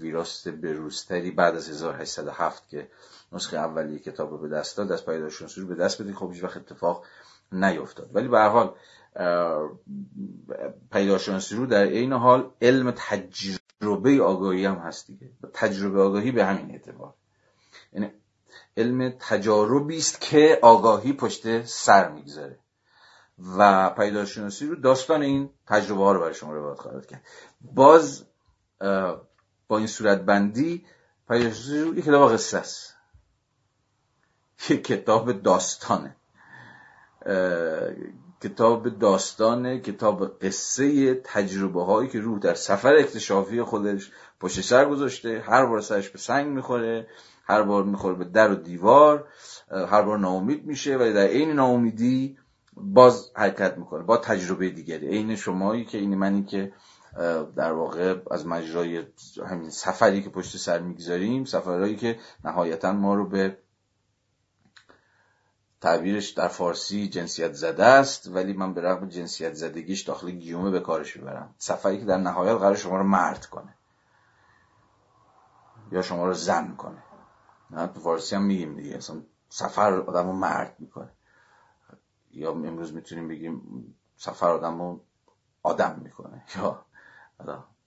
[0.00, 2.88] ویراست بروستری بعد از 1807 که
[3.32, 6.44] نسخه اولیه کتاب رو به دست داد از پیداشناسی رو به دست بده خب هیچ
[6.44, 7.04] وقت اتفاق
[7.52, 8.74] نیفتاد ولی به هر حال
[10.92, 13.59] پیداشناسی رو در عین حال علم تجربه
[14.20, 15.30] آگاهی هم هست دیگه.
[15.54, 17.14] تجربه آگاهی به همین اعتبار.
[17.92, 18.10] یعنی
[18.76, 22.58] علم تجاربی است که آگاهی پشت سر می‌گذاره.
[23.58, 27.22] و پیداشناسی رو داستان این تجربه ها رو برای شما روایت خواهد کرد.
[27.60, 28.26] باز
[29.68, 30.86] با این صورت بندی
[31.28, 32.94] پیداشناسی رو یک کتاب قصه است.
[34.68, 36.16] یک کتاب داستانه.
[38.42, 44.10] کتاب داستانه کتاب قصه تجربه هایی که روح در سفر اکتشافی خودش
[44.40, 47.06] پشت سر گذاشته هر بار سرش به سنگ می‌خوره
[47.44, 49.28] هر بار می‌خوره به در و دیوار
[49.70, 52.38] هر بار ناامید میشه ولی در عین ناامیدی
[52.76, 55.06] باز حرکت می‌کنه با تجربه دیگری.
[55.06, 56.72] عین شمایی که این منی که
[57.56, 59.02] در واقع از مجرای
[59.50, 63.56] همین سفری که پشت سر می‌گذاریم سفرهایی که نهایتا ما رو به
[65.80, 70.80] تعبیرش در فارسی جنسیت زده است ولی من به رغم جنسیت زدگیش داخل گیومه به
[70.80, 71.54] کارش می‌برم.
[71.58, 73.74] سفری که در نهایت قرار شما رو مرد کنه.
[75.92, 77.02] یا شما رو زن کنه.
[77.70, 78.96] نه تو فارسی هم میگیم دیگه.
[78.96, 81.10] اصلا سفر آدم رو مرد می‌کنه.
[82.30, 85.00] یا امروز می‌تونیم بگیم سفر آدم رو
[85.62, 86.44] آدم می‌کنه.
[86.56, 86.84] یا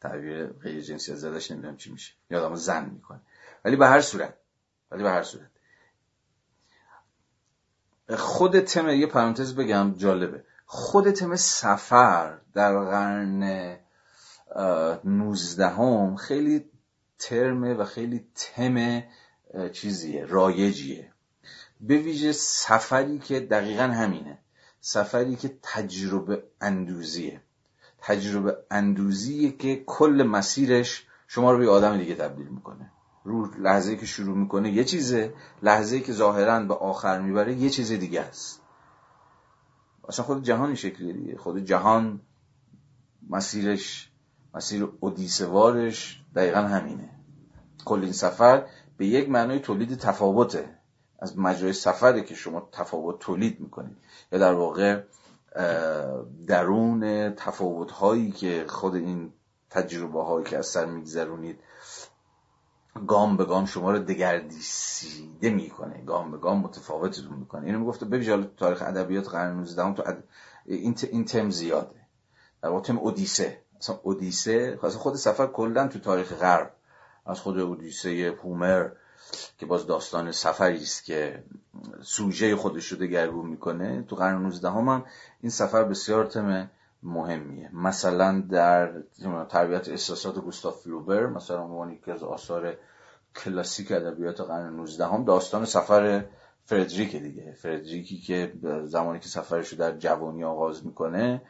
[0.01, 2.13] تعبیر غیر جنسیت زدش نمی‌دونم چی میشه.
[2.29, 3.21] یا آدم زن می‌کنه.
[3.65, 4.37] ولی به هر صورت.
[4.91, 5.52] ولی به هر صورت.
[8.17, 10.43] خود تم یه پرانتز بگم جالبه.
[10.65, 13.77] خود تم سفر در قرن
[15.03, 16.65] نوزدهم خیلی
[17.19, 19.03] ترمه و خیلی تم
[19.71, 21.11] چیزیه رایجیه.
[21.81, 24.39] به ویژه سفری که دقیقا همینه.
[24.81, 27.41] سفری که تجربه اندوزیه.
[28.01, 32.91] تجربه اندوزیه که کل مسیرش شما رو به آدم دیگه تبدیل می‌کنه.
[33.23, 37.91] رو لحظه که شروع می‌کنه یه چیزه لحظه که ظاهرا به آخر می‌بره یه چیز
[37.91, 38.61] دیگه است.
[40.09, 41.37] اصلا خود جهان شکلی دیگه.
[41.37, 42.21] خود جهان
[43.29, 44.11] مسیرش
[44.53, 47.09] مسیر اودیسوارش دقیقا همینه.
[47.85, 48.65] کل این سفر
[48.97, 50.69] به یک معنای تولید تفاوته.
[51.19, 53.97] از مجرای سفره که شما تفاوت تولید می‌کنید.
[54.31, 55.03] یا در واقع
[56.47, 59.33] درون تفاوت هایی که خود این
[59.69, 61.59] تجربه هایی که از سر میگذرونید
[63.07, 66.03] گام به گام شما رو دگردیسیده می‌کنه.
[66.05, 67.65] گام به گام متفاوتتون می‌کنه.
[67.65, 70.03] اینو می‌گفته ببین تاریخ ادبیات قرن 19 تو
[70.65, 71.95] این, این تم زیاده.
[72.61, 73.61] در واقع تم اودیسه.
[73.79, 76.73] مثلا اودیسه خود سفر کلا تو تاریخ غرب.
[77.25, 78.89] از خود اودیسه هومر
[79.57, 81.43] که باز داستان سفری است که
[82.01, 84.03] سوژه خودش رو دگرگون می‌کنه.
[84.07, 85.05] تو قرن 19 هم, هم
[85.41, 86.69] این سفر بسیار تم
[87.03, 87.69] مهمیه.
[87.75, 89.01] مثلا در
[89.49, 92.77] تربیت احساسات گوستاف فلوبر مثلا عنوان که از آثار
[93.35, 96.25] کلاسیک ادبیات قرن 19 هم داستان سفر
[96.65, 97.51] فردریک دیگه.
[97.51, 98.53] فردریکی که
[98.85, 101.41] زمانی که سفرش رو در جوانی آغاز می‌کنه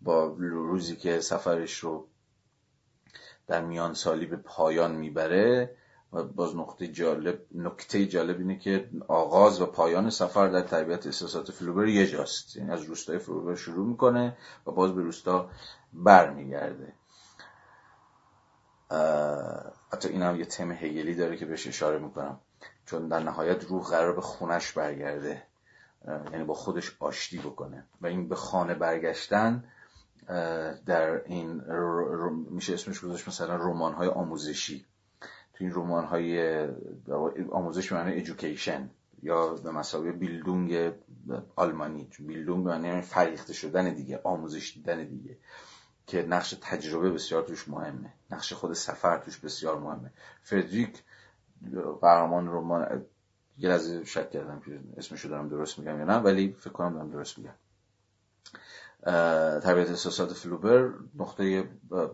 [0.00, 2.06] با روزی که سفرش رو
[3.46, 5.76] در میان سالی به پایان می‌بره
[6.12, 11.86] باز نقطه جالب نکته جالب اینه که آغاز و پایان سفر در طبیعت احساسات فلوبر
[11.86, 12.56] یه جاست.
[12.56, 14.36] یعنی از روستای فلوبر شروع می‌کنه
[14.66, 15.50] و باز به روستا
[15.92, 16.92] برمیگرده.
[19.92, 22.40] حتی این هم یه تم هگلی داره که بهش اشاره می‌کنم.
[22.86, 25.42] چون در نهایت روح قرار به خونش برگرده.
[26.32, 27.84] یعنی با خودش آشتی بکنه.
[28.00, 29.64] و این به خانه برگشتن
[30.86, 31.62] در این
[32.50, 34.86] میشه اسمش گذاشت مثلا رمان های آموزشی.
[35.62, 36.66] این رمان های
[37.52, 38.90] آموزش معنی ایژوکیشن
[39.22, 40.92] یا به مسابقه بیلدونگ
[41.56, 42.08] آلمانی.
[42.18, 45.36] بیلدونگ معنی فریخته شدن دیگه آموزش دیدن دیگه.
[46.06, 48.12] که نقش تجربه بسیار توش مهمه.
[48.30, 50.10] نقش خود سفر توش بسیار مهمه.
[50.42, 51.02] فردریک
[52.00, 53.06] قهرمان رمان
[53.58, 57.10] یه لحظه شک کردم که اسمشو دارم درست میگم یا نه ولی فکر کنم دارم
[57.10, 57.54] درست میگم.
[59.62, 61.68] تربیت احساسات فلوبر نقطه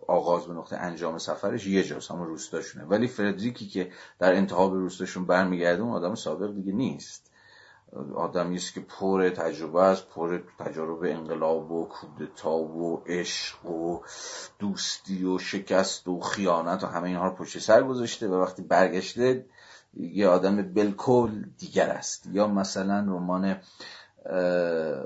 [0.09, 2.85] آغاز به نقطه انجام سفرش یه جاست همون روستاشونه.
[2.85, 7.31] ولی فردریکی که در انتها به روستاشون برمیگرده اون آدم سابق دیگه نیست.
[8.15, 14.01] آدمی است که پر تجربه است پر تجارب انقلاب و کودتا و عشق و
[14.59, 19.47] دوستی و شکست و خیانت و همه اینها رو پشت سر گذاشته و وقتی برگشته
[19.94, 22.27] یه آدم بلکل دیگر است.
[22.32, 23.56] یا مثلا رمان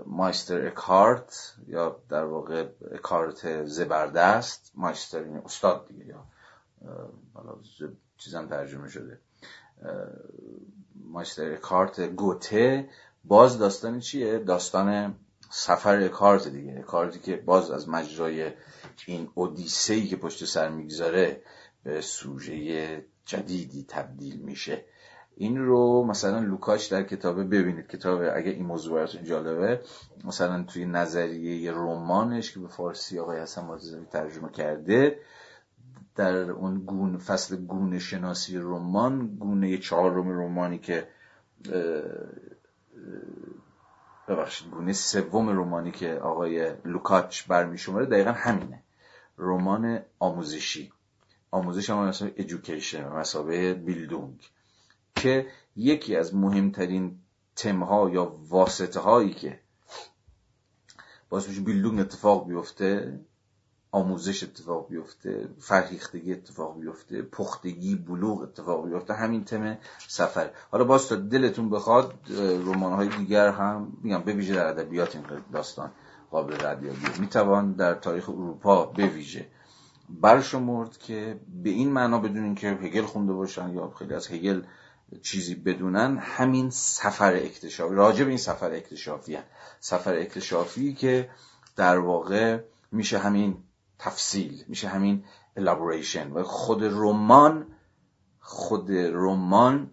[0.06, 4.72] مایستر اکارت یا در واقع اکارت زبردست.
[4.74, 6.24] مایستر این استاد دیگه یا
[7.34, 7.54] حالا
[8.18, 9.18] چیزم ترجمه شده.
[10.94, 12.88] مایستر اکارت گوته.
[13.24, 15.14] باز داستانی چیه؟ داستان
[15.50, 16.78] سفر اکارت دیگه.
[16.78, 18.52] اکارتی که باز از مجرای
[19.06, 21.42] این اودیسهی که پشت سر می‌گذاره
[21.82, 24.84] به سوژه جدیدی تبدیل میشه.
[25.36, 27.86] این رو مثلا لوکاش در کتابه ببینید.
[27.86, 29.80] کتاب اگه این موضوع براتون جالبه
[30.24, 35.18] مثلا توی نظریه رمانش که به فارسی آقای حسن مازدی ترجمه کرده
[36.16, 41.08] در اون گون فصل گونه شناسی رمان گونه چهارم رمانی که
[44.28, 48.82] ببخشید گونه سوم رمانی که آقای لوکاچ برمیشماره دقیقا همینه.
[49.38, 50.92] رمان آموزشی.
[51.50, 54.40] آموزش هم مثلا ایژوکیشن مسابقه بیلدونگ.
[55.14, 57.18] که یکی از مهمترین
[57.56, 59.58] تمها یا واسطه هایی که
[61.28, 63.20] باعث میشه بیلدونگ اتفاق بیفته
[63.92, 69.78] آموزش اتفاق بیفته فرهیختگی اتفاق بیفته پختگی بلوغ اتفاق بیفته همین تم
[70.08, 70.50] سفر.
[70.70, 72.14] حالا باز تا دلتون بخواد
[72.66, 75.90] رمان های دیگر هم میگم به ویژه در ادبیات این داستان
[76.30, 79.46] قابل ردیابی می‌توان در تاریخ اروپا به ویژه
[80.08, 84.62] برشمرد که به این معنا بدون اینکه هگل خونده باشن یا خیلی از هگل
[85.22, 89.44] چیزی بدونن همین سفر اکتشافی راجع به این سفر اکتشافی هن.
[89.80, 91.30] سفر اکتشافی که
[91.76, 92.60] در واقع
[92.92, 93.56] میشه همین
[93.98, 95.24] تفصیل میشه همین
[95.58, 96.32] elaboration.
[96.34, 97.66] و خود رمان
[98.40, 99.90] خود رمان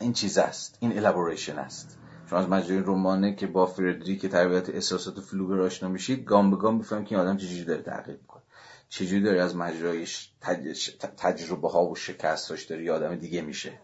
[0.00, 1.98] این چیز است این elaboration است.
[2.30, 6.78] چون از مجرای رمانه که با فردریک تربیت احساسات فلوبر آشنا میشید گام به گام
[6.78, 8.42] بفهم که این آدم چجوری داره تحقیق می‌کنه.
[8.88, 10.06] چجوری داره از مجرای
[11.16, 13.80] تجربه ها و شکستاش داره آدم دیگه میشه.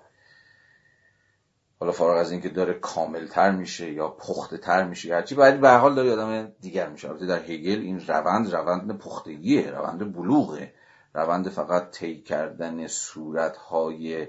[1.83, 5.71] حالا فارغ از اینکه داره کاملتر میشه یا پخته تر میشه یا هرچی ولی به
[5.71, 7.09] حال داره آدم دیگر میشه.
[7.09, 10.75] البته در هگل این روند روند پختگیه روند بلوغه.
[11.15, 14.29] روند فقط طی کردن صورت های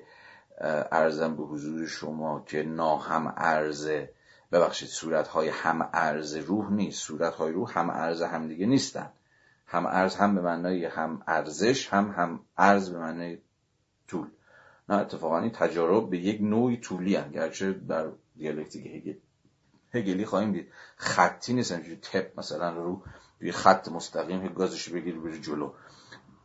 [0.92, 4.10] ارزم به حضور شما که ناهم ارزه
[4.52, 7.04] ببخشید صورت های هم ارز روح نیست.
[7.04, 9.10] صورت های روح هم ارز هم دیگه نیستن.
[9.66, 13.38] هم ارز هم به معنای هم ارزش هم هم ارز به معنای
[14.08, 14.28] طول.
[14.90, 18.08] نه اتفاقا این تجارب به یک نوعی طولی هم گرچه در
[18.38, 19.14] دیالکتیک هگل
[19.94, 20.68] هگلی خواهیم دید.
[20.96, 23.04] خطی نیست همچنین تپ مثلا رو
[23.40, 25.74] به خط مستقیم گازش بگیر بری جلو.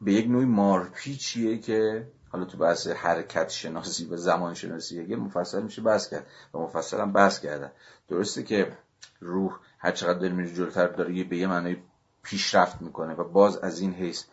[0.00, 5.62] به یک نوعی مارپیچیه که حالا تو بحث حرکت شناسی و زمان شناسی هگل مفصل
[5.62, 7.70] میشه بحث کرد و مفصل هم بحث کردن.
[8.08, 8.72] درسته که
[9.20, 11.82] روح هر چقدر داره میره جلوتر داره به یه معنی
[12.22, 14.24] پیشرفت می‌کنه و باز از این حیث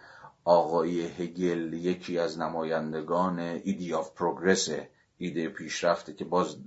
[0.45, 4.69] آقای هگل یکی از نمایندگان ایدی آف پروگرس
[5.17, 6.57] ایده پیشرفته که باز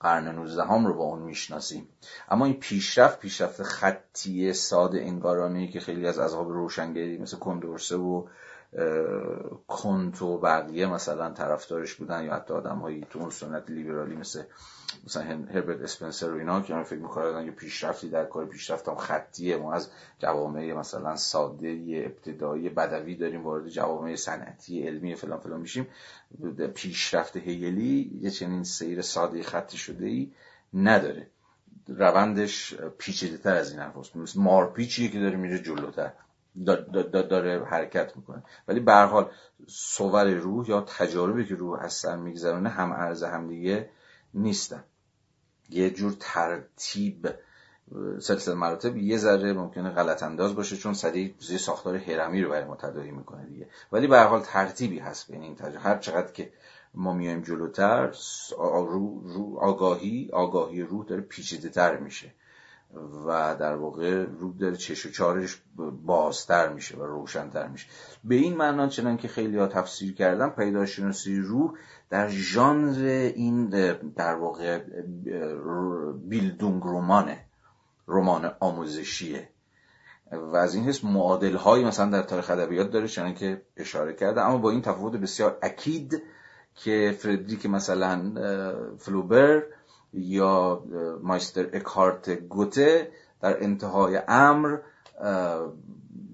[0.00, 1.88] قرن 19 هم رو با اون می‌شناسیم.
[2.28, 8.26] اما این پیشرفت پیشرفت خطی ساده انگارانه که خیلی از اصحاب روشنگری مثل کندورسه و
[9.68, 14.42] کنت و بقیه مثلا طرفدارش بودن یا حتی آدم هایی تو اون سنت لیبرالی مثل
[15.04, 19.56] مثلا هربرت اسپنسر و اینا که فکر می‌کنن یه پیشرفتی در کار پیشرفت هم خطیه.
[19.56, 21.68] ما از جوامع مثلا ساده
[22.06, 25.86] ابتدایی بدوی داریم وارد جوامع صنعتی علمی فلان فلان میشیم.
[26.74, 30.30] پیشرفت هیلی یه چنین سیر ساده خطی شده ای
[30.74, 31.26] نداره.
[31.88, 36.12] روندش پیچیده تر از این حرف مثل مارپیچیه که داره میره جلوتر.
[37.30, 38.42] داره حرکت می‌کنه.
[38.68, 39.30] ولی به حال
[39.66, 43.90] صور روح یا تجاربی که روح از سر میگذرونه هم ارز هم دیگه
[44.34, 44.84] نیستن.
[45.68, 47.28] یه جور ترتیب
[48.20, 52.64] سلسله مراتب یه ذره ممکنه غلط انداز باشه چون سریع زیر ساختار هرمی رو برای
[52.64, 53.68] ما تداعی می‌کنه دیگه.
[53.92, 55.78] ولی به حال ترتیبی هست بین این تجربه.
[55.78, 56.52] هر چقدر که
[56.94, 58.14] ما میایم جلوتر
[59.60, 62.34] آگاهی آگاهی روح داره پیچیده تر میشه.
[63.26, 65.62] و در واقع رو داره چش و چارش
[66.06, 67.86] بازتر میشه و روشنتر میشه.
[68.24, 71.72] به این معنا چنان که خیلی ها تفسیر کردن پیداشناسی روح
[72.10, 73.04] در ژانر
[73.34, 73.68] این
[74.16, 74.78] در واقع
[76.28, 77.44] بیلدونگ رومانه
[78.08, 79.48] رمان آموزشیه.
[80.32, 84.40] و از این حس معادل هایی مثلا در تاریخ ادبیات داره چنان که اشاره کرده
[84.40, 86.22] اما با این تفاوت بسیار اکید
[86.74, 88.32] که فردریک مثلا
[88.98, 89.62] فلوبر
[90.14, 90.82] یا
[91.22, 93.10] مایستر اکارت گوته
[93.40, 94.78] در انتهای امر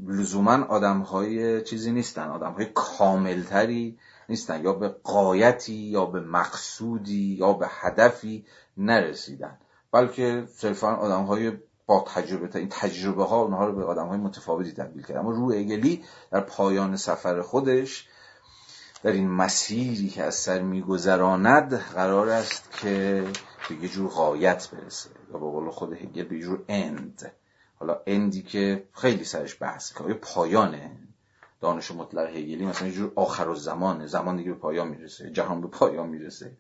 [0.07, 2.29] لزوما آدم های چیزی نیستن.
[2.29, 3.99] آدم های کاملتری
[4.29, 4.65] نیستن.
[4.65, 8.45] یا به قایتی یا به مقصودی یا به هدفی
[8.77, 9.59] نرسیدن.
[9.93, 11.53] بلکه صرفا آدم های
[11.87, 15.17] با تجربه این تجربه ها اونها رو به آدم های متفاوتی تبدیل کرد.
[15.17, 18.09] اما روح اگلی در پایان سفر خودش
[19.03, 23.25] در این مسیری که از سر میگذراند قرار است که
[23.71, 27.33] به یه جور غایت برسه یا به قول خود هگل به یه جور اند
[27.79, 30.91] حالا اندی که خیلی سرش بحث که پایانه
[31.61, 35.31] دانش مطلق هگلی مثلا یه جور آخر و زمانه زمان دیگه به پایان می‌رسه.
[35.31, 36.53] جهان به پایان می‌رسه.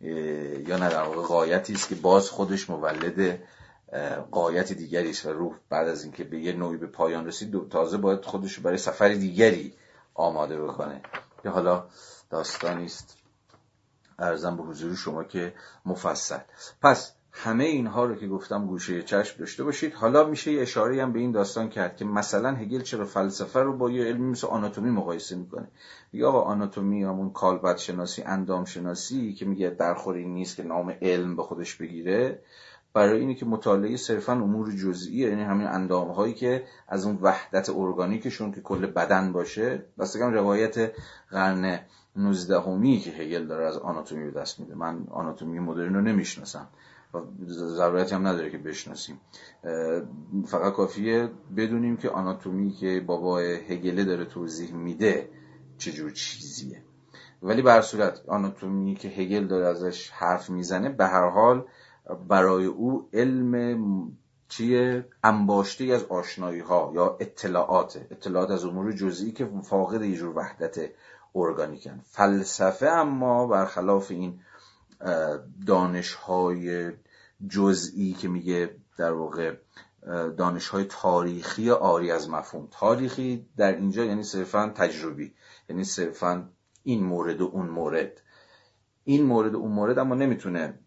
[0.00, 3.38] یا نه در واقع قایتی است که باز خودش مولد
[4.30, 7.96] قایت دیگری است و روح بعد از اینکه به یه نوعی به پایان رسید تازه
[7.96, 9.74] باید خودش برای سفر دیگری
[10.14, 11.02] آماده بکنه.
[11.42, 11.86] که حالا
[12.30, 13.19] داستانی است.
[14.20, 15.54] ارزم به حضور شما که
[15.86, 16.38] مفصل.
[16.82, 19.94] پس همه اینها رو که گفتم گوشه چشم داشته باشید.
[19.94, 23.76] حالا میشه یه اشاره هم به این داستان کرد که مثلا هگل چرا فلسفه رو
[23.76, 25.68] با یه علمی مثل آناتومی مقایسه می‌کنه.
[26.12, 31.36] میگه آقا آناتومی همون کالبد شناسی اندام شناسی که میگه درخوری نیست که نام علم
[31.36, 32.42] به خودش بگیره
[32.92, 37.70] برای اینه که مطالعه صرفا امور جزئیه یعنی همین اندام هایی که از اون وحدت
[37.70, 39.84] ارگانیکشون که کل بدن باشه.
[39.98, 40.92] بستگم روایت
[41.30, 41.80] قرن
[42.16, 44.74] نوزدهمی که هگل داره از آناتومی به دست میده.
[44.74, 46.68] من آناتومی مدرن رو نمی‌شناسم.
[47.14, 47.18] و
[47.48, 49.20] ضرورتی هم نداره که بشناسیم.
[50.46, 55.28] فقط کافیه بدونیم که آناتومی که بابا هگله داره توضیح میده
[55.78, 56.82] چجور چیزیه.
[57.42, 61.64] ولی بر صورت آناتومی که هگل داره ازش حرف می‌زنه به هر حال
[62.28, 64.12] برای او علم
[64.48, 68.06] چیه؟ انباشته از آشنایی ها یا اطلاعات.
[68.10, 70.90] اطلاعات از امور جزئی که فاقد یه جور وحدت
[71.34, 72.00] ارگانیکن.
[72.04, 74.40] فلسفه اما برخلاف این
[75.66, 76.92] دانش های
[77.48, 79.56] جزئی که میگه در واقع
[80.36, 82.68] دانش های تاریخی آری از مفهوم.
[82.70, 85.34] تاریخی در اینجا یعنی صرفا تجربی
[85.68, 86.48] یعنی صرفا
[86.82, 88.22] این مورد و اون مورد.
[89.04, 90.78] این مورد و اون مورد اما نمی‌تونه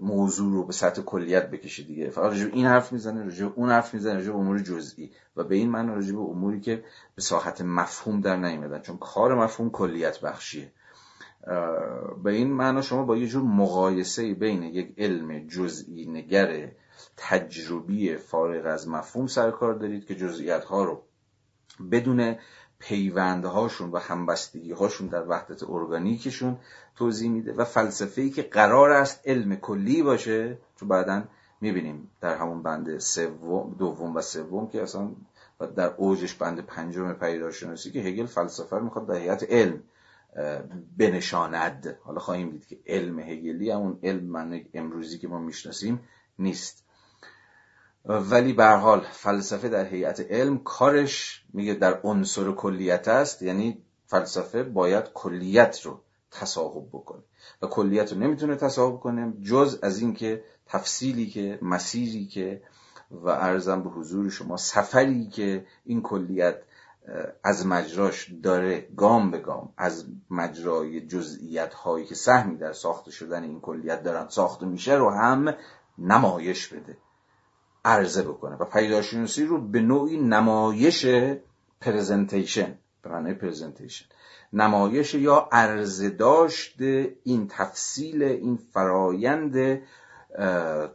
[0.00, 2.10] موضوع رو به سطح کلیت بکشه دیگه.
[2.10, 5.10] فقط راجع این حرف می‌زنه راجع اون حرف می‌زنه راجع امور جزئی.
[5.36, 6.84] و به این معنی راجع به اموری که
[7.14, 8.80] به ساحت مفهوم در نیومدن.
[8.80, 10.72] چون کار مفهوم کلیت بخشیه.
[12.24, 16.68] به این معنا شما با یه جور مقایسه بین یک علم جزئی نگر
[17.16, 21.02] تجربی فارغ از مفهوم سرکار دارید که جزئیات ها رو
[21.90, 22.36] بدون
[22.78, 26.56] پیوندهاشون و همبستگی هاشون در وحدت ارگانیکشون
[26.96, 31.24] توضیح میده و فلسفه ای که قرار است علم کلی باشه چون بعدا
[31.60, 35.10] می‌بینیم در همون بند سوم دوم و سوم که اصلا
[35.60, 39.82] و در اوجش بند پنجم پیداشناسی که هگل فلسفه رو می‌خواد در هیئت علم
[40.98, 41.96] بنشاند.
[42.02, 46.00] حالا خواهیم دید که علم هگلی همون علم من امروزی که ما می‌شناسیم
[46.38, 46.87] نیست.
[48.04, 54.62] ولی به حال فلسفه در هیئت علم کارش میگه در عنصر کلیت است یعنی فلسفه
[54.62, 56.00] باید کلیت رو
[56.30, 57.22] تصاحب بکنه.
[57.62, 62.62] و کلیت رو نمی‌تونه تصاحب کنه جز از اینکه تفصیلی که مسیری که
[63.10, 66.58] و ارزم به حضور شما سفری که این کلیت
[67.44, 73.42] از مجراش داره گام به گام از مجرای جزئیات هایی که سهمی در ساخته شدن
[73.42, 75.54] این کلیت دارن ساخته میشه رو هم
[75.98, 76.96] نمایش بده.
[77.88, 81.06] عرضه بکنه و پیداشناسی رو به نوعی نمایش
[81.80, 84.04] پرزنتیشن به معنای پرزنتیشن
[84.52, 86.80] نمایش یا عرضه داشت
[87.24, 89.82] این تفصیل این فرایند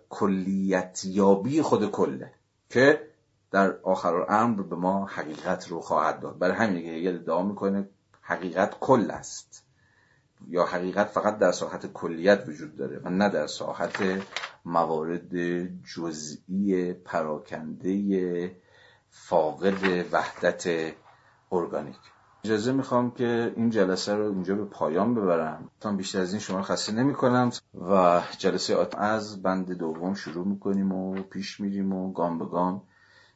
[0.10, 2.32] کلیتیابی خود کله
[2.70, 3.08] که
[3.52, 6.40] در آخر امر به ما حقیقت رو خواهد داد.
[6.40, 7.90] برای همینه که هگل ادعا می‌کنه
[8.22, 9.64] حقیقت کل است
[10.48, 14.24] یا حقیقت فقط در ساحت کلیت وجود داره و نه در ساحت
[14.66, 15.38] موارد
[15.84, 18.56] جزئی پراکنده
[19.10, 20.94] فاقد وحدت
[21.52, 22.00] ارگانیک.
[22.46, 25.70] اجازه می‌خوام که این جلسه رو اینجا به پایان ببرم.
[25.80, 27.52] تا بیشتر از این شما خسته نمی کنم
[27.90, 32.82] و جلسه از بند دوم شروع می‌کنیم و پیش میریم و گام به گام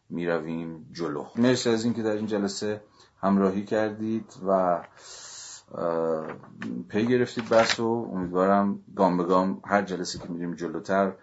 [0.09, 1.25] می‌رویم جلو.
[1.35, 2.81] مرسی از اینکه در این جلسه
[3.21, 4.79] همراهی کردید و
[6.89, 11.13] پی گرفتید بحث و امیدوارم گام به گام هر جلسه که میریم جلوتر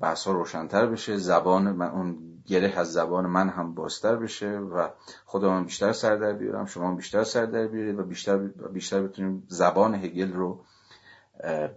[0.00, 1.16] بحث ها روشنتر بشه.
[1.16, 4.88] زبان من اون گره از زبان من هم بازتر بشه و
[5.24, 8.36] خودم بیشتر سر در بیارم شما بیشتر سر در بیارید و بیشتر
[8.72, 10.64] بیشتر بتونیم زبان هگل رو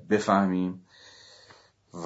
[0.09, 0.85] بفهمیم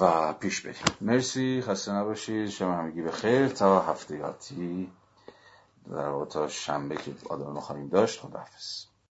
[0.00, 0.96] و پیش بریم.
[1.00, 1.62] مرسی.
[1.62, 2.48] خسته نباشید.
[2.48, 4.92] شما همگی به خیر تا هفته یاتی
[5.90, 8.20] در تا شنبه که آدم خواهیم داشت.
[8.20, 8.89] خداحافظ.